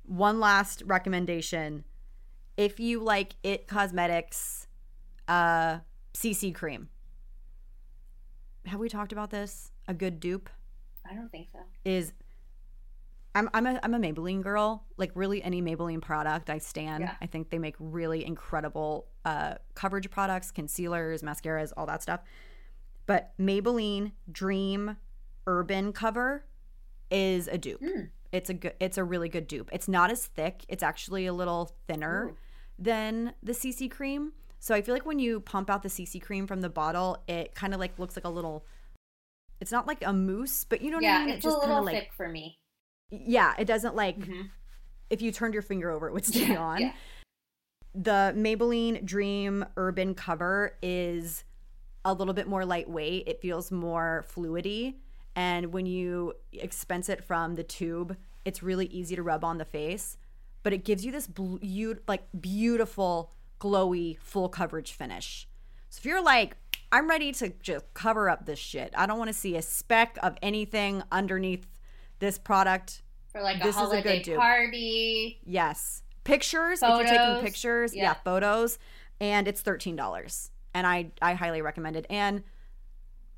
one 0.04 0.40
last 0.40 0.84
recommendation. 0.86 1.86
If 2.58 2.80
you 2.80 3.00
like 3.02 3.36
It 3.44 3.68
Cosmetics 3.68 4.68
uh 5.28 5.80
CC 6.14 6.54
cream. 6.54 6.90
Have 8.66 8.80
we 8.80 8.90
talked 8.90 9.12
about 9.12 9.32
this? 9.32 9.72
A 9.88 9.94
good 9.94 10.20
dupe 10.20 10.50
I 11.10 11.16
don't 11.16 11.30
think 11.32 11.48
so. 11.52 11.60
is 11.84 12.14
I'm 13.34 13.50
I'm 13.54 13.66
a 13.66 13.80
I'm 13.84 13.94
a 13.94 14.00
Maybelline 14.00 14.42
girl. 14.42 14.86
Like 14.98 15.12
really 15.16 15.42
any 15.44 15.62
Maybelline 15.62 16.02
product 16.02 16.50
I 16.50 16.58
stand. 16.58 17.04
Yeah. 17.04 17.16
I 17.22 17.26
think 17.26 17.50
they 17.50 17.60
make 17.60 17.76
really 17.80 18.26
incredible 18.26 19.08
uh 19.26 19.56
coverage 19.74 20.10
products, 20.10 20.52
concealers, 20.52 21.22
mascaras, 21.22 21.72
all 21.78 21.86
that 21.86 22.02
stuff. 22.02 22.22
But 23.06 23.34
Maybelline 23.40 24.12
Dream 24.32 24.98
Urban 25.48 25.94
Cover 25.94 26.46
is 27.10 27.48
a 27.48 27.58
dupe. 27.58 27.82
Hmm. 27.82 28.06
It's 28.32 28.50
a 28.50 28.54
good 28.54 28.74
it's 28.80 28.98
a 28.98 29.04
really 29.04 29.30
good 29.30 29.48
dupe. 29.48 29.70
It's 29.72 29.88
not 29.88 30.12
as 30.12 30.26
thick. 30.26 30.66
It's 30.68 30.84
actually 30.84 31.26
a 31.26 31.34
little 31.34 31.76
thinner 31.88 32.30
Ooh. 32.32 32.38
than 32.78 33.34
the 33.42 33.54
CC 33.54 33.90
cream. 33.90 34.34
So 34.60 34.76
I 34.76 34.82
feel 34.82 34.94
like 34.94 35.06
when 35.06 35.20
you 35.20 35.40
pump 35.40 35.70
out 35.70 35.84
the 35.84 35.90
CC 35.90 36.22
cream 36.22 36.46
from 36.46 36.62
the 36.62 36.70
bottle, 36.70 37.24
it 37.28 37.56
kind 37.56 37.74
of 37.74 37.80
like 37.80 37.98
looks 37.98 38.16
like 38.16 38.26
a 38.26 38.30
little 38.30 38.66
it's 39.60 39.72
not 39.72 39.88
like 39.88 40.04
a 40.04 40.12
mousse, 40.12 40.66
but 40.68 40.82
you 40.82 40.90
know 40.90 40.98
what 40.98 41.06
I 41.06 41.08
yeah, 41.08 41.20
mean? 41.26 41.30
it's 41.36 41.46
it 41.46 41.48
a 41.48 41.52
just 41.52 41.60
kind 41.60 41.70
little 41.70 41.88
of 41.88 41.94
like 41.94 41.96
thick 41.96 42.14
for 42.14 42.28
me. 42.28 42.58
Yeah, 43.12 43.54
it 43.60 43.66
doesn't 43.66 43.96
like 43.96 44.18
Mhm. 44.20 44.50
if 45.10 45.22
you 45.22 45.32
turned 45.32 45.54
your 45.54 45.64
finger 45.64 45.92
over, 45.92 46.08
it 46.08 46.14
would 46.14 46.26
stay 46.26 46.56
on. 46.56 46.82
Yeah. 46.82 46.94
The 47.94 48.34
Maybelline 48.38 49.04
Dream 49.06 49.66
Urban 49.76 50.16
cover 50.16 50.78
is 50.82 51.44
a 52.06 52.14
little 52.14 52.34
bit 52.34 52.48
more 52.48 52.66
lightweight. 52.66 53.28
It 53.28 53.42
feels 53.42 53.70
more 53.72 54.26
fluidy. 54.34 54.96
And 55.36 55.74
when 55.74 55.86
you 55.86 56.34
expense 56.54 57.10
it 57.10 57.24
from 57.24 57.56
the 57.56 57.64
tube, 57.64 58.18
it's 58.46 58.64
really 58.64 58.88
easy 58.88 59.16
to 59.16 59.24
rub 59.24 59.44
on 59.44 59.58
the 59.58 59.66
face. 59.66 60.18
But 60.64 60.74
it 60.74 60.86
gives 60.86 61.06
you 61.06 61.12
this 61.12 61.28
beau- 61.28 61.60
like 62.08 62.24
beautiful, 62.40 63.34
glowy, 63.60 64.18
full 64.20 64.50
coverage 64.50 64.94
finish. 64.94 65.48
So 65.90 66.00
if 66.00 66.06
you're 66.06 66.24
like, 66.24 66.56
I'm 66.94 67.10
ready 67.10 67.32
to 67.34 67.50
just 67.62 67.94
cover 67.94 68.30
up 68.30 68.46
this 68.46 68.60
shit. 68.60 68.94
I 68.98 69.06
don't 69.06 69.18
want 69.20 69.30
to 69.30 69.34
see 69.34 69.56
a 69.56 69.62
speck 69.62 70.18
of 70.24 70.38
anything 70.42 71.04
underneath 71.12 71.68
this 72.22 72.38
product. 72.38 73.02
For 73.34 73.42
like 73.42 73.62
This 73.62 73.76
a 73.76 73.82
is 73.82 73.92
a 73.92 74.02
good 74.02 74.26
holiday 74.26 74.36
party. 74.36 75.42
Yes. 75.46 76.04
Pictures, 76.24 76.82
if 76.82 76.88
you're 76.88 77.04
taking 77.04 77.44
pictures, 77.44 77.94
yeah. 77.94 78.04
yeah. 78.04 78.14
photos. 78.14 78.80
And 79.20 79.48
it's 79.48 79.62
$13. 79.62 80.50
And 80.74 80.88
I, 80.88 81.12
I 81.22 81.34
highly 81.34 81.62
recommend 81.62 81.98
it. 81.98 82.06
And 82.10 82.44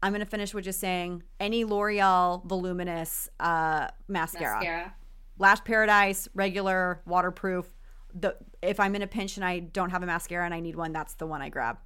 I'm 0.04 0.12
going 0.12 0.20
to 0.24 0.30
finish 0.30 0.54
with 0.54 0.66
just 0.66 0.80
saying 0.80 1.24
any 1.40 1.64
L'Oreal 1.64 2.46
Voluminous 2.46 3.30
uh, 3.40 3.88
mascara. 4.08 4.56
Mascara. 4.56 4.94
Lash 5.40 5.64
Paradise, 5.64 6.28
regular, 6.36 7.02
waterproof. 7.06 7.66
The 8.14 8.36
If 8.62 8.80
I'm 8.80 8.96
in 8.96 9.02
a 9.02 9.08
pinch 9.08 9.38
and 9.38 9.46
I 9.46 9.60
don't 9.60 9.90
have 9.90 10.04
a 10.04 10.06
mascara 10.06 10.46
and 10.46 10.54
I 10.54 10.60
need 10.60 10.76
one, 10.76 10.92
that's 10.92 11.16
the 11.16 11.26
one 11.26 11.42
I 11.42 11.50
grab. 11.50 11.78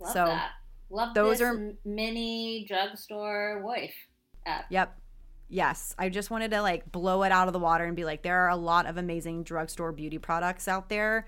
Love 0.00 0.12
So, 0.12 0.24
that. 0.26 0.50
Love 0.90 1.14
those 1.14 1.40
are- 1.40 1.74
mini 1.84 2.64
drugstore 2.68 3.62
wife 3.64 3.94
app. 4.46 4.64
Yep. 4.70 4.98
Yes. 5.48 5.94
I 5.98 6.08
just 6.08 6.30
wanted 6.30 6.50
to 6.50 6.62
like 6.62 6.90
blow 6.92 7.22
it 7.22 7.32
out 7.32 7.46
of 7.46 7.52
the 7.52 7.58
water 7.58 7.84
and 7.84 7.96
be 7.96 8.04
like, 8.04 8.22
there 8.22 8.40
are 8.44 8.50
a 8.50 8.56
lot 8.56 8.86
of 8.86 8.96
amazing 8.96 9.44
drugstore 9.44 9.92
beauty 9.92 10.18
products 10.18 10.68
out 10.68 10.88
there. 10.88 11.26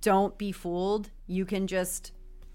Don't 0.00 0.36
be 0.38 0.52
fooled. 0.52 1.10
You 1.26 1.44
can 1.44 1.66
just 1.66 2.12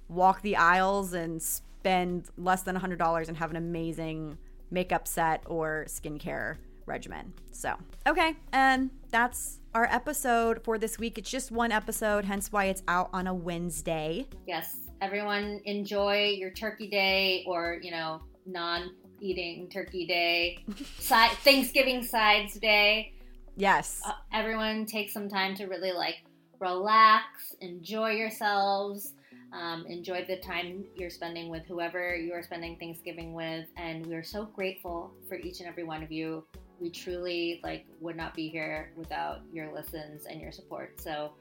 walk 0.08 0.42
the 0.42 0.56
aisles 0.56 1.14
and 1.14 1.42
spend 1.42 2.30
less 2.38 2.64
than 2.64 2.78
$100 2.78 3.28
and 3.28 3.38
have 3.38 3.50
an 3.50 3.58
amazing 3.58 4.38
makeup 4.70 5.08
set 5.08 5.44
or 5.48 5.86
skincare 5.88 6.58
regimen. 6.86 7.34
So, 7.52 7.76
okay. 8.08 8.36
And 8.52 8.92
that's 9.10 9.60
our 9.74 9.86
episode 9.86 10.64
for 10.64 10.78
this 10.78 11.00
week. 11.00 11.18
It's 11.18 11.30
just 11.30 11.52
one 11.52 11.72
episode, 11.72 12.26
hence 12.26 12.52
why 12.52 12.66
it's 12.66 12.84
out 12.88 13.10
on 13.14 13.28
a 13.28 13.34
Wednesday. 13.34 14.28
Yes. 14.48 14.78
Everyone 15.02 15.60
enjoy 15.66 16.36
your 16.38 16.52
turkey 16.52 16.88
day 16.88 17.44
or, 17.48 17.80
you 17.82 17.92
know, 17.92 18.22
non 18.46 18.92
eating 19.22 19.70
turkey 19.70 20.06
day, 20.06 20.66
side, 21.00 21.32
Thanksgiving 21.38 22.04
sides 22.04 22.56
day. 22.56 23.14
Yes. 23.56 24.02
Uh, 24.06 24.14
everyone 24.34 24.86
take 24.86 25.10
some 25.10 25.30
time 25.30 25.56
to 25.56 25.66
really 25.66 25.92
like 25.92 26.24
relax, 26.60 27.56
enjoy 27.62 28.12
yourselves, 28.12 29.14
um, 29.54 29.86
enjoy 29.88 30.26
the 30.26 30.38
time 30.38 30.86
you're 30.96 31.10
spending 31.10 31.50
with 31.50 31.66
whoever 31.66 32.16
you 32.16 32.34
are 32.34 32.42
spending 32.42 32.78
Thanksgiving 32.78 33.34
with. 33.34 33.68
And 33.78 34.06
we're 34.06 34.24
so 34.24 34.46
grateful 34.46 35.14
for 35.28 35.36
each 35.36 35.60
and 35.60 35.70
every 35.70 35.84
one 35.84 36.02
of 36.04 36.12
you. 36.12 36.44
We 36.80 36.90
truly 36.90 37.60
like 37.64 37.86
would 38.00 38.16
not 38.16 38.34
be 38.34 38.50
here 38.50 38.92
without 38.96 39.42
your 39.54 39.72
listens 39.74 40.26
and 40.26 40.42
your 40.42 40.52
support. 40.52 41.00
So 41.00 41.34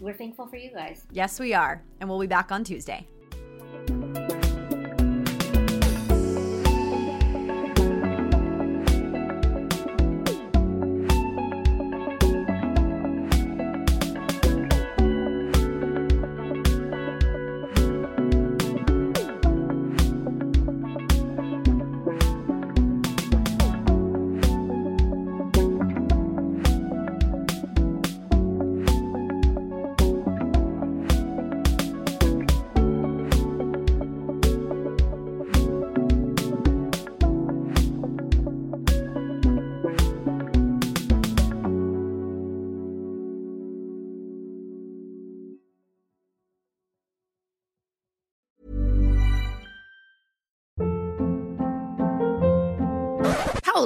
we're 0.00 0.14
thankful 0.14 0.46
for 0.46 0.56
you 0.56 0.70
guys. 0.70 1.06
Yes, 1.10 1.40
we 1.40 1.54
are. 1.54 1.82
And 2.00 2.08
we'll 2.08 2.20
be 2.20 2.26
back 2.26 2.52
on 2.52 2.62
Tuesday. 2.62 3.06